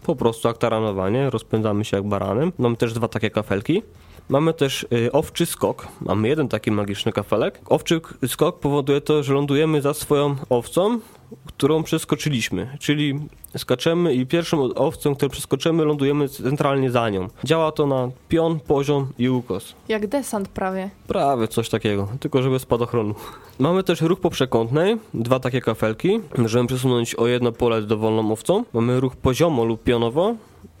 Po 0.02 0.16
prostu 0.16 0.48
jak 0.48 0.58
taranowanie. 0.58 1.30
Rozpędzamy 1.30 1.84
się 1.84 1.96
jak 1.96 2.06
baranem. 2.06 2.52
Mamy 2.58 2.76
też 2.76 2.92
dwa 2.92 3.08
takie 3.08 3.30
kafelki. 3.30 3.82
Mamy 4.28 4.54
też 4.54 4.86
y, 4.92 5.12
owczy 5.12 5.46
skok. 5.46 5.88
Mamy 6.00 6.28
jeden 6.28 6.48
taki 6.48 6.70
magiczny 6.70 7.12
kafelek. 7.12 7.60
Owczy 7.68 8.00
skok 8.26 8.60
powoduje 8.60 9.00
to, 9.00 9.22
że 9.22 9.34
lądujemy 9.34 9.82
za 9.82 9.94
swoją 9.94 10.36
owcą 10.50 11.00
którą 11.46 11.82
przeskoczyliśmy, 11.82 12.76
czyli 12.80 13.20
skaczemy 13.56 14.14
i 14.14 14.26
pierwszą 14.26 14.74
owcą, 14.74 15.14
którą 15.14 15.30
przeskoczymy, 15.30 15.84
lądujemy 15.84 16.28
centralnie 16.28 16.90
za 16.90 17.10
nią. 17.10 17.28
Działa 17.44 17.72
to 17.72 17.86
na 17.86 18.10
pion, 18.28 18.60
poziom 18.60 19.06
i 19.18 19.28
ukos. 19.28 19.74
Jak 19.88 20.06
desant 20.06 20.48
prawie. 20.48 20.90
Prawie 21.06 21.48
coś 21.48 21.68
takiego, 21.68 22.08
tylko 22.20 22.42
żeby 22.42 22.58
spadochronu. 22.58 23.14
Mamy 23.58 23.82
też 23.82 24.00
ruch 24.00 24.20
po 24.20 24.30
przekątnej, 24.30 24.96
dwa 25.14 25.40
takie 25.40 25.60
kafelki, 25.60 26.20
możemy 26.38 26.68
przesunąć 26.68 27.14
o 27.14 27.26
jedno 27.26 27.52
pole 27.52 27.82
dowolną 27.82 28.32
owcą. 28.32 28.64
Mamy 28.72 29.00
ruch 29.00 29.16
poziomo 29.16 29.64
lub 29.64 29.82
pionowo, 29.82 30.34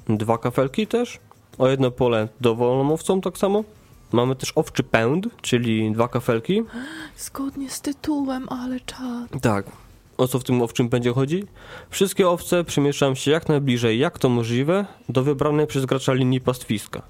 dwa 0.08 0.38
kafelki 0.38 0.86
też, 0.86 1.18
o 1.58 1.68
jedno 1.68 1.90
pole 1.90 2.28
dowolną 2.40 2.92
owcą 2.92 3.20
tak 3.20 3.38
samo. 3.38 3.64
Mamy 4.12 4.36
też 4.36 4.52
owczy 4.54 4.82
pęd, 4.82 5.26
czyli 5.42 5.92
dwa 5.92 6.08
kafelki. 6.08 6.62
Zgodnie 7.16 7.70
z 7.70 7.80
tytułem, 7.80 8.48
ale 8.48 8.80
czad. 8.80 9.42
Tak, 9.42 9.66
o 10.18 10.28
co 10.28 10.38
w 10.38 10.44
tym 10.44 10.62
owczym 10.62 10.88
będzie 10.88 11.12
chodzi? 11.12 11.44
Wszystkie 11.90 12.28
owce 12.28 12.64
przemieszczają 12.64 13.14
się 13.14 13.30
jak 13.30 13.48
najbliżej, 13.48 13.98
jak 13.98 14.18
to 14.18 14.28
możliwe, 14.28 14.86
do 15.08 15.22
wybranej 15.22 15.66
przez 15.66 15.86
gracza 15.86 16.12
linii 16.12 16.40
pastwiska. 16.40 17.02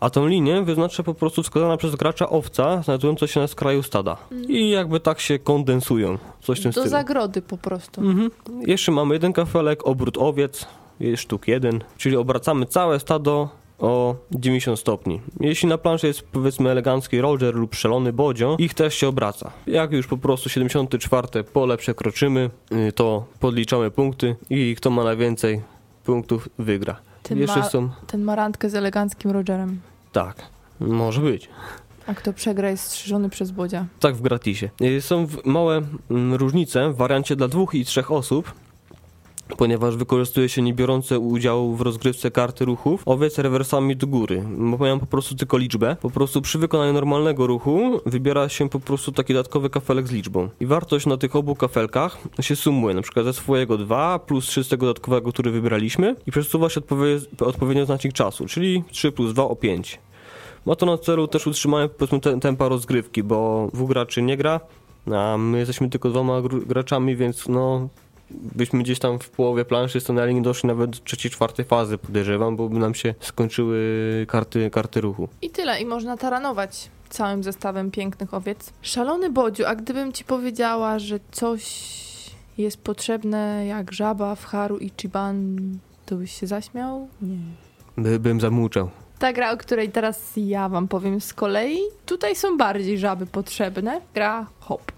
A 0.00 0.10
tą 0.10 0.26
linię 0.26 0.62
wyznacza 0.62 1.02
po 1.02 1.14
prostu 1.14 1.42
wskazana 1.42 1.76
przez 1.76 1.96
gracza 1.96 2.28
owca 2.28 2.82
znajdująca 2.82 3.26
się 3.26 3.40
na 3.40 3.46
skraju 3.46 3.82
stada. 3.82 4.16
Mm. 4.32 4.44
I 4.50 4.70
jakby 4.70 5.00
tak 5.00 5.20
się 5.20 5.38
kondensują. 5.38 6.18
Coś 6.40 6.60
w 6.60 6.62
tym 6.62 6.72
do 6.72 6.80
stylu. 6.80 6.90
zagrody 6.90 7.42
po 7.42 7.58
prostu. 7.58 8.00
Mhm. 8.00 8.30
Jeszcze 8.66 8.92
mamy 8.92 9.14
jeden 9.14 9.32
kafelek, 9.32 9.86
obrót 9.86 10.18
owiec, 10.18 10.66
sztuk 11.16 11.48
jeden, 11.48 11.80
czyli 11.96 12.16
obracamy 12.16 12.66
całe 12.66 13.00
stado 13.00 13.48
o 13.82 14.16
90 14.30 14.78
stopni. 14.78 15.20
Jeśli 15.40 15.68
na 15.68 15.78
planszy 15.78 16.06
jest 16.06 16.22
powiedzmy 16.22 16.70
elegancki 16.70 17.20
Roger 17.20 17.54
lub 17.54 17.74
szelony 17.74 18.12
Bodzio, 18.12 18.56
ich 18.58 18.74
też 18.74 18.94
się 18.94 19.08
obraca. 19.08 19.52
Jak 19.66 19.92
już 19.92 20.06
po 20.06 20.16
prostu 20.16 20.48
74 20.48 21.44
pole 21.44 21.76
przekroczymy, 21.76 22.50
y, 22.88 22.92
to 22.92 23.24
podliczamy 23.40 23.90
punkty 23.90 24.36
i 24.50 24.74
kto 24.76 24.90
ma 24.90 25.04
najwięcej 25.04 25.62
punktów 26.04 26.48
wygra. 26.58 26.96
Ten, 27.22 27.38
Jeszcze 27.38 27.58
ma, 27.58 27.68
są... 27.68 27.90
ten 28.06 28.22
ma 28.22 28.36
randkę 28.36 28.70
z 28.70 28.74
eleganckim 28.74 29.30
Rogerem. 29.30 29.80
Tak, 30.12 30.36
może 30.80 31.20
być. 31.20 31.48
A 32.06 32.14
kto 32.14 32.32
przegra 32.32 32.70
jest 32.70 32.84
strzyżony 32.84 33.30
przez 33.30 33.50
Bodzia. 33.50 33.86
Tak, 34.00 34.14
w 34.14 34.22
gratisie. 34.22 34.70
Y, 34.82 35.00
są 35.00 35.26
małe 35.44 35.82
mm, 36.10 36.34
różnice 36.34 36.92
w 36.92 36.96
wariancie 36.96 37.36
dla 37.36 37.48
dwóch 37.48 37.74
i 37.74 37.84
trzech 37.84 38.10
osób. 38.10 38.52
Ponieważ 39.56 39.96
wykorzystuje 39.96 40.48
się 40.48 40.62
niebiorące 40.62 41.18
udziału 41.18 41.76
w 41.76 41.80
rozgrywce 41.80 42.30
karty 42.30 42.64
ruchów 42.64 43.02
owiec 43.06 43.38
rewersami 43.38 43.96
do 43.96 44.06
góry. 44.06 44.42
Bo 44.58 44.76
mają 44.76 45.00
po 45.00 45.06
prostu 45.06 45.34
tylko 45.34 45.58
liczbę. 45.58 45.96
Po 46.00 46.10
prostu 46.10 46.42
przy 46.42 46.58
wykonaniu 46.58 46.92
normalnego 46.92 47.46
ruchu 47.46 48.00
wybiera 48.06 48.48
się 48.48 48.68
po 48.68 48.80
prostu 48.80 49.12
taki 49.12 49.32
dodatkowy 49.32 49.70
kafelek 49.70 50.08
z 50.08 50.10
liczbą. 50.12 50.48
I 50.60 50.66
wartość 50.66 51.06
na 51.06 51.16
tych 51.16 51.36
obu 51.36 51.54
kafelkach 51.54 52.18
się 52.40 52.56
sumuje, 52.56 52.94
na 52.94 53.02
przykład 53.02 53.24
ze 53.24 53.32
swojego 53.32 53.78
2 53.78 54.18
plus 54.18 54.46
3 54.46 54.64
z 54.64 54.68
tego 54.68 54.86
dodatkowego, 54.86 55.32
który 55.32 55.50
wybraliśmy 55.50 56.16
i 56.26 56.30
przesuwa 56.30 56.68
się 56.68 56.80
odpowie- 56.80 57.46
odpowiednio 57.46 57.84
znacznik 57.86 58.12
czasu, 58.12 58.46
czyli 58.46 58.84
3 58.90 59.12
plus 59.12 59.32
2 59.32 59.48
o 59.48 59.56
5. 59.56 59.98
Ma 60.66 60.76
to 60.76 60.86
na 60.86 60.98
celu 60.98 61.28
też 61.28 61.46
utrzymanie 61.46 61.88
powiedzmy 61.88 62.20
te- 62.20 62.40
tempa 62.40 62.68
rozgrywki, 62.68 63.22
bo 63.22 63.68
dwóch 63.74 63.88
graczy 63.88 64.22
nie 64.22 64.36
gra, 64.36 64.60
a 65.14 65.36
my 65.38 65.58
jesteśmy 65.58 65.90
tylko 65.90 66.10
dwoma 66.10 66.40
gr- 66.40 66.66
graczami, 66.66 67.16
więc 67.16 67.48
no 67.48 67.88
byśmy 68.30 68.82
gdzieś 68.82 68.98
tam 68.98 69.18
w 69.18 69.30
połowie 69.30 69.64
planszy 69.64 70.00
stanęli, 70.00 70.34
nie 70.34 70.42
doszli 70.42 70.66
nawet 70.66 70.90
do 70.90 70.98
trzeciej, 71.04 71.30
czwartej 71.30 71.64
fazy, 71.64 71.98
podejrzewam, 71.98 72.56
bo 72.56 72.68
by 72.68 72.78
nam 72.78 72.94
się 72.94 73.14
skończyły 73.20 73.78
karty, 74.28 74.70
karty 74.70 75.00
ruchu. 75.00 75.28
I 75.42 75.50
tyle, 75.50 75.80
i 75.80 75.86
można 75.86 76.16
taranować 76.16 76.90
całym 77.08 77.42
zestawem 77.42 77.90
pięknych 77.90 78.34
owiec. 78.34 78.72
Szalony 78.82 79.30
Bodziu, 79.30 79.64
a 79.66 79.74
gdybym 79.74 80.12
ci 80.12 80.24
powiedziała, 80.24 80.98
że 80.98 81.20
coś 81.32 81.92
jest 82.58 82.76
potrzebne 82.76 83.66
jak 83.66 83.92
żaba 83.92 84.34
w 84.34 84.44
Haru 84.44 84.78
i 84.78 84.90
Chiban, 85.00 85.58
to 86.06 86.16
byś 86.16 86.40
się 86.40 86.46
zaśmiał? 86.46 87.08
Nie. 87.22 87.38
By, 87.96 88.18
bym 88.18 88.40
zamłuczał. 88.40 88.90
Ta 89.18 89.32
gra, 89.32 89.52
o 89.52 89.56
której 89.56 89.88
teraz 89.88 90.32
ja 90.36 90.68
wam 90.68 90.88
powiem 90.88 91.20
z 91.20 91.34
kolei, 91.34 91.78
tutaj 92.06 92.36
są 92.36 92.56
bardziej 92.56 92.98
żaby 92.98 93.26
potrzebne. 93.26 94.00
Gra 94.14 94.46
hop. 94.60 94.92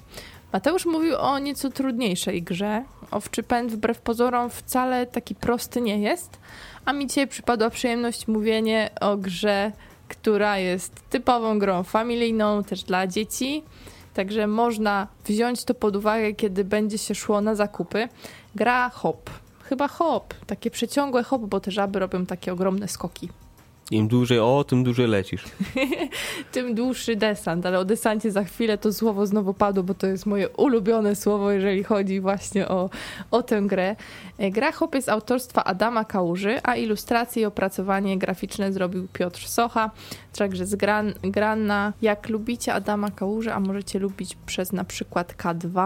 Mateusz 0.52 0.86
mówił 0.86 1.16
o 1.16 1.38
nieco 1.38 1.70
trudniejszej 1.70 2.42
grze. 2.42 2.84
Owczy 3.10 3.42
pęd 3.42 3.72
wbrew 3.72 4.00
pozorom 4.00 4.50
wcale 4.50 5.06
taki 5.06 5.34
prosty 5.34 5.80
nie 5.80 5.98
jest, 5.98 6.38
a 6.84 6.92
mi 6.92 7.06
dzisiaj 7.06 7.28
przypadła 7.28 7.70
przyjemność 7.70 8.28
mówienie 8.28 8.90
o 9.00 9.16
grze, 9.16 9.72
która 10.08 10.58
jest 10.58 10.92
typową 11.10 11.58
grą 11.58 11.82
familijną, 11.82 12.64
też 12.64 12.82
dla 12.82 13.06
dzieci. 13.06 13.62
Także 14.14 14.46
można 14.46 15.08
wziąć 15.24 15.64
to 15.64 15.74
pod 15.74 15.96
uwagę, 15.96 16.32
kiedy 16.32 16.64
będzie 16.64 16.98
się 16.98 17.14
szło 17.14 17.40
na 17.40 17.54
zakupy. 17.54 18.08
Gra 18.54 18.90
hop. 18.90 19.30
Chyba 19.62 19.88
hop. 19.88 20.34
Takie 20.46 20.70
przeciągłe 20.70 21.22
hop, 21.22 21.42
bo 21.42 21.60
te 21.60 21.70
żaby 21.70 21.98
robią 21.98 22.26
takie 22.26 22.52
ogromne 22.52 22.88
skoki. 22.88 23.28
Im 23.90 24.08
dłużej 24.08 24.38
o, 24.38 24.64
tym 24.68 24.84
dłużej 24.84 25.06
lecisz. 25.06 25.44
tym 26.52 26.74
dłuższy 26.74 27.16
desant, 27.16 27.66
ale 27.66 27.78
o 27.78 27.84
desancie 27.84 28.30
za 28.30 28.44
chwilę 28.44 28.78
to 28.78 28.92
słowo 28.92 29.26
znowu 29.26 29.54
padło, 29.54 29.82
bo 29.82 29.94
to 29.94 30.06
jest 30.06 30.26
moje 30.26 30.48
ulubione 30.48 31.16
słowo, 31.16 31.50
jeżeli 31.50 31.84
chodzi 31.84 32.20
właśnie 32.20 32.68
o, 32.68 32.90
o 33.30 33.42
tę 33.42 33.62
grę. 33.62 33.96
E, 34.38 34.50
Gra 34.50 34.72
Hop 34.72 34.94
jest 34.94 35.08
autorstwa 35.08 35.64
Adama 35.64 36.04
Kałuży, 36.04 36.60
a 36.62 36.76
ilustracje 36.76 37.42
i 37.42 37.46
opracowanie 37.46 38.18
graficzne 38.18 38.72
zrobił 38.72 39.08
Piotr 39.12 39.48
Socha. 39.48 39.90
Także 40.38 40.66
zgran, 40.66 41.14
grana, 41.22 41.92
jak 42.02 42.28
lubicie 42.28 42.74
Adama 42.74 43.10
Kałuży, 43.10 43.52
a 43.52 43.60
możecie 43.60 43.98
lubić 43.98 44.36
przez 44.46 44.72
na 44.72 44.84
przykład 44.84 45.34
K2, 45.34 45.80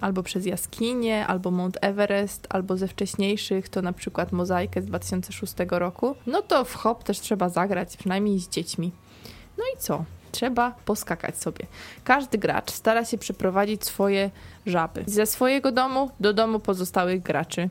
albo 0.00 0.22
przez 0.22 0.46
Jaskinię, 0.46 1.26
albo 1.26 1.50
Mount 1.50 1.78
Everest, 1.80 2.46
albo 2.50 2.76
ze 2.76 2.88
wcześniejszych, 2.88 3.68
to 3.68 3.82
na 3.82 3.92
przykład 3.92 4.32
Mozaikę 4.32 4.82
z 4.82 4.86
2006 4.86 5.54
roku, 5.70 6.16
no 6.26 6.42
to 6.42 6.64
w 6.64 6.74
Hop 6.74 7.04
też 7.04 7.20
trzeba 7.20 7.48
zagrać, 7.48 7.96
przynajmniej 7.96 8.40
z 8.40 8.48
dziećmi. 8.48 8.92
No 9.58 9.64
i 9.74 9.78
co? 9.78 10.04
Trzeba 10.36 10.74
poskakać 10.84 11.38
sobie. 11.38 11.66
Każdy 12.04 12.38
gracz 12.38 12.70
stara 12.70 13.04
się 13.04 13.18
przeprowadzić 13.18 13.84
swoje 13.84 14.30
żaby 14.66 15.04
ze 15.06 15.26
swojego 15.26 15.72
domu 15.72 16.10
do 16.20 16.32
domu 16.32 16.60
pozostałych 16.60 17.22
graczy. 17.22 17.68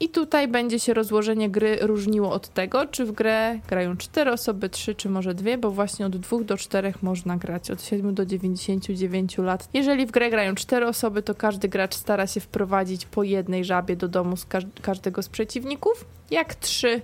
I 0.00 0.08
tutaj 0.08 0.48
będzie 0.48 0.78
się 0.78 0.94
rozłożenie 0.94 1.50
gry 1.50 1.78
różniło 1.80 2.32
od 2.32 2.48
tego, 2.48 2.86
czy 2.86 3.04
w 3.04 3.12
grę 3.12 3.58
grają 3.68 3.96
4 3.96 4.32
osoby, 4.32 4.68
3 4.68 4.94
czy 4.94 5.08
może 5.08 5.34
2, 5.34 5.58
bo 5.58 5.70
właśnie 5.70 6.06
od 6.06 6.16
2 6.16 6.44
do 6.44 6.56
4 6.56 6.94
można 7.02 7.36
grać, 7.36 7.70
od 7.70 7.82
7 7.82 8.14
do 8.14 8.26
99 8.26 9.38
lat. 9.38 9.68
Jeżeli 9.74 10.06
w 10.06 10.10
grę 10.10 10.30
grają 10.30 10.54
4 10.54 10.86
osoby, 10.86 11.22
to 11.22 11.34
każdy 11.34 11.68
gracz 11.68 11.94
stara 11.94 12.26
się 12.26 12.40
wprowadzić 12.40 13.06
po 13.06 13.22
jednej 13.22 13.64
żabie 13.64 13.96
do 13.96 14.08
domu 14.08 14.36
z 14.36 14.44
każ 14.44 14.64
każdego 14.82 15.22
z 15.22 15.28
przeciwników. 15.28 16.04
Jak 16.30 16.54
3, 16.54 17.02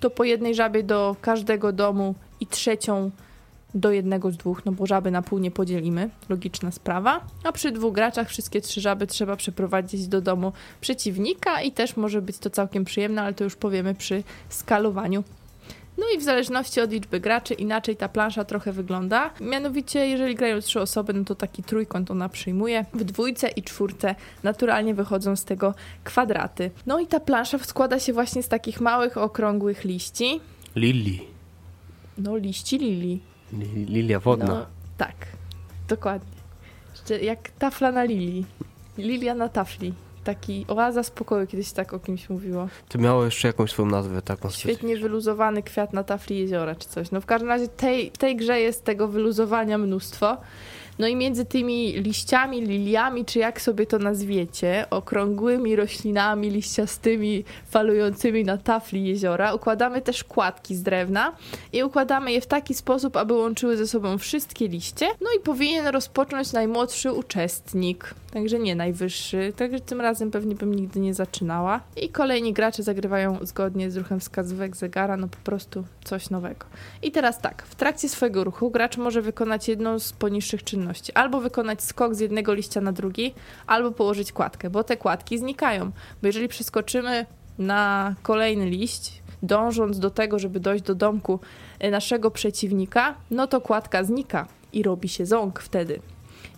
to 0.00 0.10
po 0.10 0.24
jednej 0.24 0.54
żabie 0.54 0.82
do 0.82 1.16
każdego 1.20 1.72
domu 1.72 2.14
i 2.40 2.46
trzecią 2.46 3.10
do 3.74 3.92
jednego 3.92 4.30
z 4.30 4.36
dwóch, 4.36 4.64
no 4.64 4.72
bo 4.72 4.86
żaby 4.86 5.10
na 5.10 5.22
pół 5.22 5.38
nie 5.38 5.50
podzielimy, 5.50 6.10
logiczna 6.28 6.70
sprawa. 6.70 7.20
A 7.44 7.52
przy 7.52 7.72
dwóch 7.72 7.94
graczach 7.94 8.28
wszystkie 8.28 8.60
trzy 8.60 8.80
żaby 8.80 9.06
trzeba 9.06 9.36
przeprowadzić 9.36 10.08
do 10.08 10.20
domu 10.20 10.52
przeciwnika 10.80 11.62
i 11.62 11.72
też 11.72 11.96
może 11.96 12.22
być 12.22 12.38
to 12.38 12.50
całkiem 12.50 12.84
przyjemne, 12.84 13.22
ale 13.22 13.34
to 13.34 13.44
już 13.44 13.56
powiemy 13.56 13.94
przy 13.94 14.22
skalowaniu. 14.48 15.24
No 15.98 16.04
i 16.16 16.18
w 16.18 16.22
zależności 16.22 16.80
od 16.80 16.92
liczby 16.92 17.20
graczy 17.20 17.54
inaczej 17.54 17.96
ta 17.96 18.08
plansza 18.08 18.44
trochę 18.44 18.72
wygląda. 18.72 19.30
Mianowicie, 19.40 20.06
jeżeli 20.06 20.34
grają 20.34 20.60
trzy 20.60 20.80
osoby, 20.80 21.12
no 21.12 21.24
to 21.24 21.34
taki 21.34 21.62
trójkąt 21.62 22.10
ona 22.10 22.28
przyjmuje. 22.28 22.84
W 22.94 23.04
dwójce 23.04 23.48
i 23.48 23.62
czwórce 23.62 24.14
naturalnie 24.42 24.94
wychodzą 24.94 25.36
z 25.36 25.44
tego 25.44 25.74
kwadraty. 26.04 26.70
No 26.86 27.00
i 27.00 27.06
ta 27.06 27.20
plansza 27.20 27.58
składa 27.58 27.98
się 27.98 28.12
właśnie 28.12 28.42
z 28.42 28.48
takich 28.48 28.80
małych, 28.80 29.18
okrągłych 29.18 29.84
liści. 29.84 30.40
Lili. 30.76 31.20
No, 32.18 32.36
liści 32.36 32.78
lilii. 32.78 33.31
Li- 33.52 33.84
Lilia 33.86 34.20
wodna. 34.20 34.46
No, 34.46 34.66
tak, 34.96 35.14
dokładnie. 35.88 36.32
Jeszcze 36.92 37.18
jak 37.20 37.50
tafla 37.50 37.92
na 37.92 38.04
lilii. 38.04 38.46
Lilia 38.98 39.34
na 39.34 39.48
tafli. 39.48 39.94
Taki 40.24 40.64
oaza 40.68 41.02
spokoju, 41.02 41.46
kiedyś 41.46 41.72
tak 41.72 41.92
o 41.92 41.98
kimś 41.98 42.30
mówiło. 42.30 42.68
To 42.88 42.98
miało 42.98 43.24
jeszcze 43.24 43.48
jakąś 43.48 43.70
swoją 43.70 43.88
nazwę 43.88 44.22
taką 44.22 44.50
Świetnie 44.50 44.96
wyluzowany 44.96 45.62
kwiat 45.62 45.92
na 45.92 46.04
tafli 46.04 46.38
jeziora 46.38 46.74
czy 46.74 46.88
coś. 46.88 47.10
No 47.10 47.20
w 47.20 47.26
każdym 47.26 47.48
razie 47.48 47.68
tej, 47.68 48.10
tej 48.10 48.36
grze 48.36 48.60
jest 48.60 48.84
tego 48.84 49.08
wyluzowania 49.08 49.78
mnóstwo. 49.78 50.36
No 50.98 51.06
i 51.06 51.16
między 51.16 51.44
tymi 51.44 51.92
liściami, 51.92 52.60
liliami, 52.60 53.24
czy 53.24 53.38
jak 53.38 53.60
sobie 53.60 53.86
to 53.86 53.98
nazwiecie, 53.98 54.86
okrągłymi 54.90 55.76
roślinami 55.76 56.50
liściastymi 56.50 57.44
falującymi 57.70 58.44
na 58.44 58.58
tafli 58.58 59.04
jeziora, 59.04 59.54
układamy 59.54 60.02
też 60.02 60.24
kładki 60.24 60.74
z 60.74 60.82
drewna 60.82 61.32
i 61.72 61.82
układamy 61.82 62.32
je 62.32 62.40
w 62.40 62.46
taki 62.46 62.74
sposób, 62.74 63.16
aby 63.16 63.34
łączyły 63.34 63.76
ze 63.76 63.86
sobą 63.86 64.18
wszystkie 64.18 64.68
liście. 64.68 65.06
No 65.20 65.28
i 65.38 65.40
powinien 65.40 65.86
rozpocząć 65.86 66.52
najmłodszy 66.52 67.12
uczestnik, 67.12 68.14
także 68.32 68.58
nie 68.58 68.74
najwyższy, 68.74 69.52
także 69.56 69.80
tym 69.80 70.00
razem 70.00 70.30
pewnie 70.30 70.54
bym 70.54 70.74
nigdy 70.74 71.00
nie 71.00 71.14
zaczynała. 71.14 71.80
I 71.96 72.08
kolejni 72.08 72.52
gracze 72.52 72.82
zagrywają 72.82 73.38
zgodnie 73.42 73.90
z 73.90 73.96
ruchem 73.96 74.20
wskazówek 74.20 74.76
zegara, 74.76 75.16
no 75.16 75.28
po 75.28 75.36
prostu 75.44 75.84
coś 76.04 76.30
nowego. 76.30 76.66
I 77.02 77.10
teraz 77.10 77.40
tak, 77.40 77.62
w 77.62 77.74
trakcie 77.74 78.08
swojego 78.08 78.44
ruchu 78.44 78.70
gracz 78.70 78.96
może 78.96 79.22
wykonać 79.22 79.68
jedną 79.68 79.98
z 79.98 80.12
poniższych 80.12 80.64
czynności. 80.64 80.81
Albo 81.14 81.40
wykonać 81.40 81.82
skok 81.82 82.14
z 82.14 82.20
jednego 82.20 82.54
liścia 82.54 82.80
na 82.80 82.92
drugi, 82.92 83.34
albo 83.66 83.90
położyć 83.90 84.32
kładkę, 84.32 84.70
bo 84.70 84.84
te 84.84 84.96
kładki 84.96 85.38
znikają. 85.38 85.84
Bo 86.22 86.26
jeżeli 86.26 86.48
przeskoczymy 86.48 87.26
na 87.58 88.14
kolejny 88.22 88.66
liść, 88.70 89.22
dążąc 89.42 89.98
do 89.98 90.10
tego, 90.10 90.38
żeby 90.38 90.60
dojść 90.60 90.84
do 90.84 90.94
domku 90.94 91.40
e, 91.78 91.90
naszego 91.90 92.30
przeciwnika, 92.30 93.14
no 93.30 93.46
to 93.46 93.60
kładka 93.60 94.04
znika 94.04 94.46
i 94.72 94.82
robi 94.82 95.08
się 95.08 95.26
ząg 95.26 95.60
wtedy. 95.60 96.00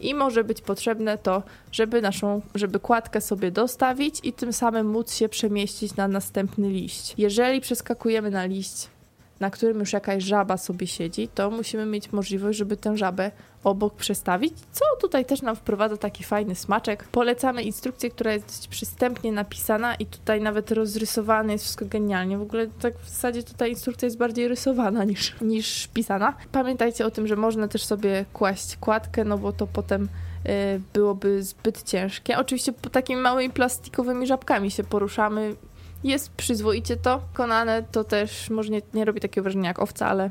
I 0.01 0.15
może 0.15 0.45
być 0.45 0.61
potrzebne 0.61 1.19
to, 1.19 1.43
żeby 1.73 2.03
naszą, 2.03 2.41
żeby 2.55 2.81
kładkę 2.81 3.21
sobie 3.21 3.51
dostawić 3.51 4.21
i 4.23 4.33
tym 4.33 4.53
samym 4.53 4.87
móc 4.87 5.15
się 5.15 5.29
przemieścić 5.29 5.97
na 5.97 6.09
następny 6.09 6.71
liść. 6.71 7.15
Jeżeli 7.19 7.61
przeskakujemy 7.61 8.31
na 8.31 8.45
liść, 8.45 8.89
na 9.41 9.51
którym 9.51 9.81
już 9.81 9.93
jakaś 9.93 10.25
żaba 10.25 10.57
sobie 10.57 10.87
siedzi, 10.87 11.29
to 11.29 11.51
musimy 11.51 11.87
mieć 11.87 12.13
możliwość, 12.13 12.59
żeby 12.59 12.77
tę 12.77 12.97
żabę 12.97 13.31
obok 13.65 13.95
przestawić, 13.95 14.55
co 14.73 14.85
tutaj 15.01 15.25
też 15.25 15.43
nam 15.43 15.57
wprowadza 15.57 15.97
taki 15.97 16.25
fajny 16.25 16.55
smaczek. 16.55 17.05
Polecamy 17.05 17.63
instrukcję, 17.63 18.11
która 18.11 18.33
jest 18.33 18.47
dość 18.47 18.69
przystępnie 18.69 19.33
napisana 19.33 19.95
i 19.95 20.07
tutaj 20.07 20.41
nawet 20.41 20.71
rozrysowane 20.71 21.53
jest 21.53 21.65
wszystko 21.65 21.87
genialnie. 21.87 22.39
W 22.39 22.43
ogóle 22.43 22.67
tak 22.67 22.99
w 22.99 23.09
zasadzie 23.09 23.43
tutaj 23.43 23.71
instrukcja 23.71 24.07
jest 24.07 24.19
bardziej 24.19 24.49
rysowana 24.49 25.05
niż, 25.11 25.41
niż 25.41 25.89
pisana. 25.89 26.35
Pamiętajcie 26.53 27.07
o 27.07 27.11
tym, 27.11 27.27
że 27.27 27.37
można 27.37 27.69
też 27.69 27.85
sobie 27.85 28.25
kłaść 28.33 28.77
kładkę, 28.77 29.25
no 29.25 29.39
bo 29.39 29.53
to 29.53 29.67
potem 29.67 30.03
y, 30.05 30.81
byłoby 30.95 31.43
zbyt 31.43 31.83
ciężkie. 31.83 32.39
Oczywiście 32.39 32.73
po 32.73 32.91
takimi 32.91 33.21
małymi 33.21 33.51
plastikowymi 33.51 34.27
żabkami 34.27 34.71
się 34.71 34.85
poruszamy. 34.85 35.57
Jest 36.05 36.31
przyzwoicie 36.31 36.97
to 36.97 37.19
wykonane, 37.19 37.83
to 37.93 38.05
też 38.05 38.51
może 38.51 38.71
nie, 38.71 38.83
nie 38.95 39.05
robi 39.05 39.21
takiego 39.21 39.43
wrażenia 39.43 39.69
jak 39.69 39.79
owca, 39.79 40.07
ale, 40.07 40.31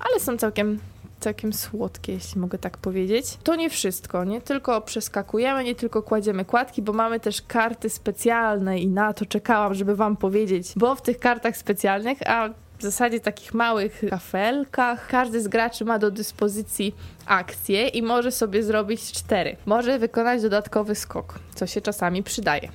ale 0.00 0.20
są 0.20 0.36
całkiem 0.36 0.78
całkiem 1.20 1.52
słodkie, 1.52 2.12
jeśli 2.12 2.40
mogę 2.40 2.58
tak 2.58 2.78
powiedzieć. 2.78 3.38
To 3.44 3.56
nie 3.56 3.70
wszystko, 3.70 4.24
nie 4.24 4.40
tylko 4.40 4.80
przeskakujemy, 4.80 5.64
nie 5.64 5.74
tylko 5.74 6.02
kładziemy 6.02 6.44
kładki, 6.44 6.82
bo 6.82 6.92
mamy 6.92 7.20
też 7.20 7.42
karty 7.42 7.90
specjalne 7.90 8.78
i 8.78 8.88
na 8.88 9.12
to 9.12 9.26
czekałam, 9.26 9.74
żeby 9.74 9.96
wam 9.96 10.16
powiedzieć, 10.16 10.72
bo 10.76 10.94
w 10.94 11.02
tych 11.02 11.18
kartach 11.18 11.56
specjalnych, 11.56 12.18
a 12.26 12.48
w 12.78 12.82
zasadzie 12.82 13.20
takich 13.20 13.54
małych 13.54 14.02
kafelkach, 14.10 15.08
każdy 15.08 15.42
z 15.42 15.48
graczy 15.48 15.84
ma 15.84 15.98
do 15.98 16.10
dyspozycji 16.10 16.94
akcję 17.26 17.88
i 17.88 18.02
może 18.02 18.32
sobie 18.32 18.62
zrobić 18.62 19.12
cztery. 19.12 19.56
Może 19.66 19.98
wykonać 19.98 20.42
dodatkowy 20.42 20.94
skok, 20.94 21.38
co 21.54 21.66
się 21.66 21.80
czasami 21.80 22.22
przydaje. 22.22 22.68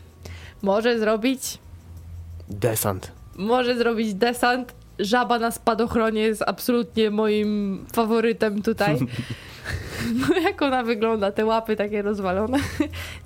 może 0.61 0.99
zrobić, 0.99 1.57
Desant. 2.49 3.11
może 3.35 3.77
zrobić 3.77 4.13
desant. 4.13 4.73
Żaba 4.99 5.39
na 5.39 5.51
spadochronie 5.51 6.21
jest 6.21 6.43
absolutnie 6.47 7.11
moim 7.11 7.85
faworytem 7.93 8.61
tutaj. 8.61 8.97
No 10.29 10.39
jak 10.39 10.61
ona 10.61 10.83
wygląda, 10.83 11.31
te 11.31 11.45
łapy 11.45 11.75
takie 11.75 12.01
rozwalone. 12.01 12.57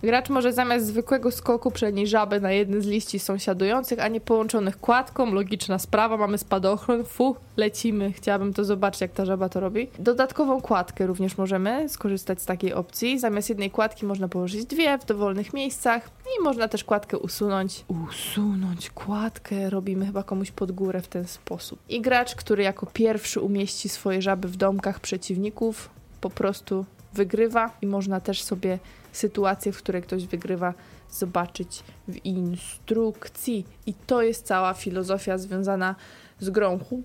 Gracz 0.04 0.30
może 0.30 0.54
zamiast 0.54 0.86
zwykłego 0.86 1.32
skoku 1.32 1.72
przenieść 1.72 2.12
żabę 2.12 2.40
na 2.40 2.52
jeden 2.52 2.82
z 2.82 2.86
liści 2.86 3.20
sąsiadujących, 3.20 4.00
a 4.00 4.08
nie 4.08 4.22
połączonych 4.22 4.80
kładką. 4.80 5.34
Logiczna 5.34 5.80
sprawa, 5.80 6.18
mamy 6.18 6.38
spadochron, 6.38 7.06
fu, 7.06 7.36
lecimy. 7.58 8.14
Chciałabym 8.14 8.54
to 8.54 8.66
zobaczyć, 8.66 9.02
jak 9.02 9.12
ta 9.12 9.26
żaba 9.26 9.50
to 9.50 9.60
robi. 9.60 9.88
Dodatkową 10.00 10.62
kładkę 10.62 11.08
również 11.08 11.38
możemy 11.38 11.90
skorzystać 11.90 12.42
z 12.42 12.46
takiej 12.46 12.74
opcji. 12.74 13.20
Zamiast 13.20 13.50
jednej 13.50 13.72
kładki 13.72 14.06
można 14.06 14.28
położyć 14.28 14.66
dwie 14.66 14.98
w 14.98 15.06
dowolnych 15.06 15.54
miejscach 15.54 16.10
i 16.40 16.44
można 16.44 16.68
też 16.68 16.84
kładkę 16.84 17.18
usunąć. 17.18 17.86
Usunąć 18.10 18.90
kładkę 18.90 19.70
robimy 19.70 20.06
chyba 20.06 20.24
komuś 20.24 20.52
pod 20.52 20.72
górę 20.72 21.02
w 21.02 21.08
ten 21.08 21.28
sposób. 21.28 21.80
I 21.90 22.02
gracz, 22.02 22.36
który 22.36 22.64
jako 22.64 22.86
pierwszy 22.86 23.40
umieści 23.40 23.90
swoje 23.90 24.22
żaby 24.22 24.48
w 24.48 24.56
domkach 24.56 25.00
przeciwników, 25.00 25.90
po 26.26 26.30
prostu 26.30 26.86
wygrywa 27.14 27.72
i 27.82 27.88
można 27.88 28.20
też 28.20 28.44
sobie 28.44 28.80
sytuację, 29.12 29.72
w 29.72 29.78
której 29.78 30.02
ktoś 30.02 30.26
wygrywa, 30.26 30.74
zobaczyć 31.12 31.84
w 32.08 32.26
instrukcji. 32.26 33.66
I 33.86 33.94
to 33.94 34.22
jest 34.22 34.46
cała 34.46 34.74
filozofia 34.74 35.38
związana 35.38 35.96
z 36.40 36.50
grą 36.50 36.80
Hop, 36.80 37.02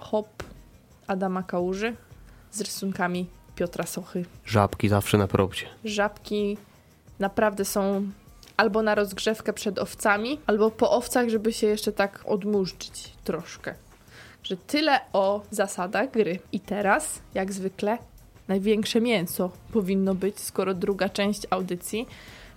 hop 0.00 0.42
Adama 1.06 1.42
Kałuży 1.42 1.96
z 2.50 2.60
rysunkami 2.60 3.26
Piotra 3.54 3.86
Sochy. 3.86 4.24
Żabki 4.44 4.88
zawsze 4.88 5.18
na 5.18 5.28
propcie. 5.28 5.66
Żabki 5.84 6.58
naprawdę 7.18 7.64
są 7.64 8.10
albo 8.56 8.82
na 8.82 8.94
rozgrzewkę 8.94 9.52
przed 9.52 9.78
owcami, 9.78 10.40
albo 10.46 10.70
po 10.70 10.90
owcach, 10.90 11.28
żeby 11.28 11.52
się 11.52 11.66
jeszcze 11.66 11.92
tak 11.92 12.24
odmurzyć 12.26 13.12
troszkę. 13.24 13.74
Że 14.42 14.56
tyle 14.56 15.00
o 15.12 15.42
zasadach 15.50 16.10
gry. 16.10 16.38
I 16.52 16.60
teraz, 16.60 17.22
jak 17.34 17.52
zwykle, 17.52 17.98
największe 18.48 19.00
mięso 19.00 19.50
powinno 19.72 20.14
być, 20.14 20.40
skoro 20.40 20.74
druga 20.74 21.08
część 21.08 21.46
audycji. 21.50 22.06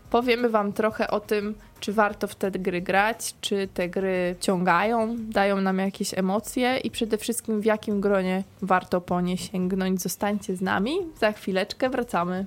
Powiemy 0.10 0.50
Wam 0.50 0.74
trochę 0.74 1.12
o 1.12 1.20
tym, 1.20 1.56
czy 1.80 1.94
warto 1.94 2.28
w 2.28 2.36
te 2.36 2.52
gry 2.52 2.82
grać, 2.82 3.36
czy 3.42 3.68
te 3.74 3.90
gry 3.90 4.36
ciągają, 4.40 5.16
dają 5.20 5.62
nam 5.62 5.80
jakieś 5.80 6.18
emocje 6.18 6.78
i 6.78 6.92
przede 6.92 7.18
wszystkim 7.18 7.62
w 7.62 7.66
jakim 7.66 8.02
gronie 8.02 8.44
warto 8.62 9.02
po 9.02 9.22
nie 9.22 9.38
sięgnąć. 9.38 10.02
Zostańcie 10.02 10.56
z 10.56 10.62
nami, 10.62 10.98
za 11.20 11.32
chwileczkę 11.32 11.90
wracamy. 11.90 12.46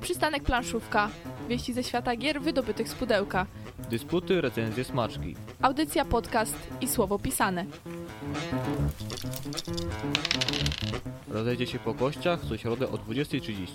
Przystanek 0.00 0.42
planszówka. 0.42 1.08
Wieści 1.48 1.72
ze 1.72 1.84
świata 1.84 2.16
gier 2.16 2.40
wydobytych 2.40 2.88
z 2.88 2.94
pudełka. 2.94 3.46
Dysputy, 3.90 4.40
recenzje, 4.40 4.84
smaczki. 4.84 5.34
Audycja, 5.62 6.04
podcast 6.04 6.56
i 6.80 6.88
słowo 6.88 7.18
pisane. 7.18 7.64
Rozejdzie 11.28 11.66
się 11.66 11.78
po 11.78 11.94
kościach 11.94 12.40
co 12.48 12.56
środę 12.56 12.88
o 12.88 12.96
20.30. 12.96 13.66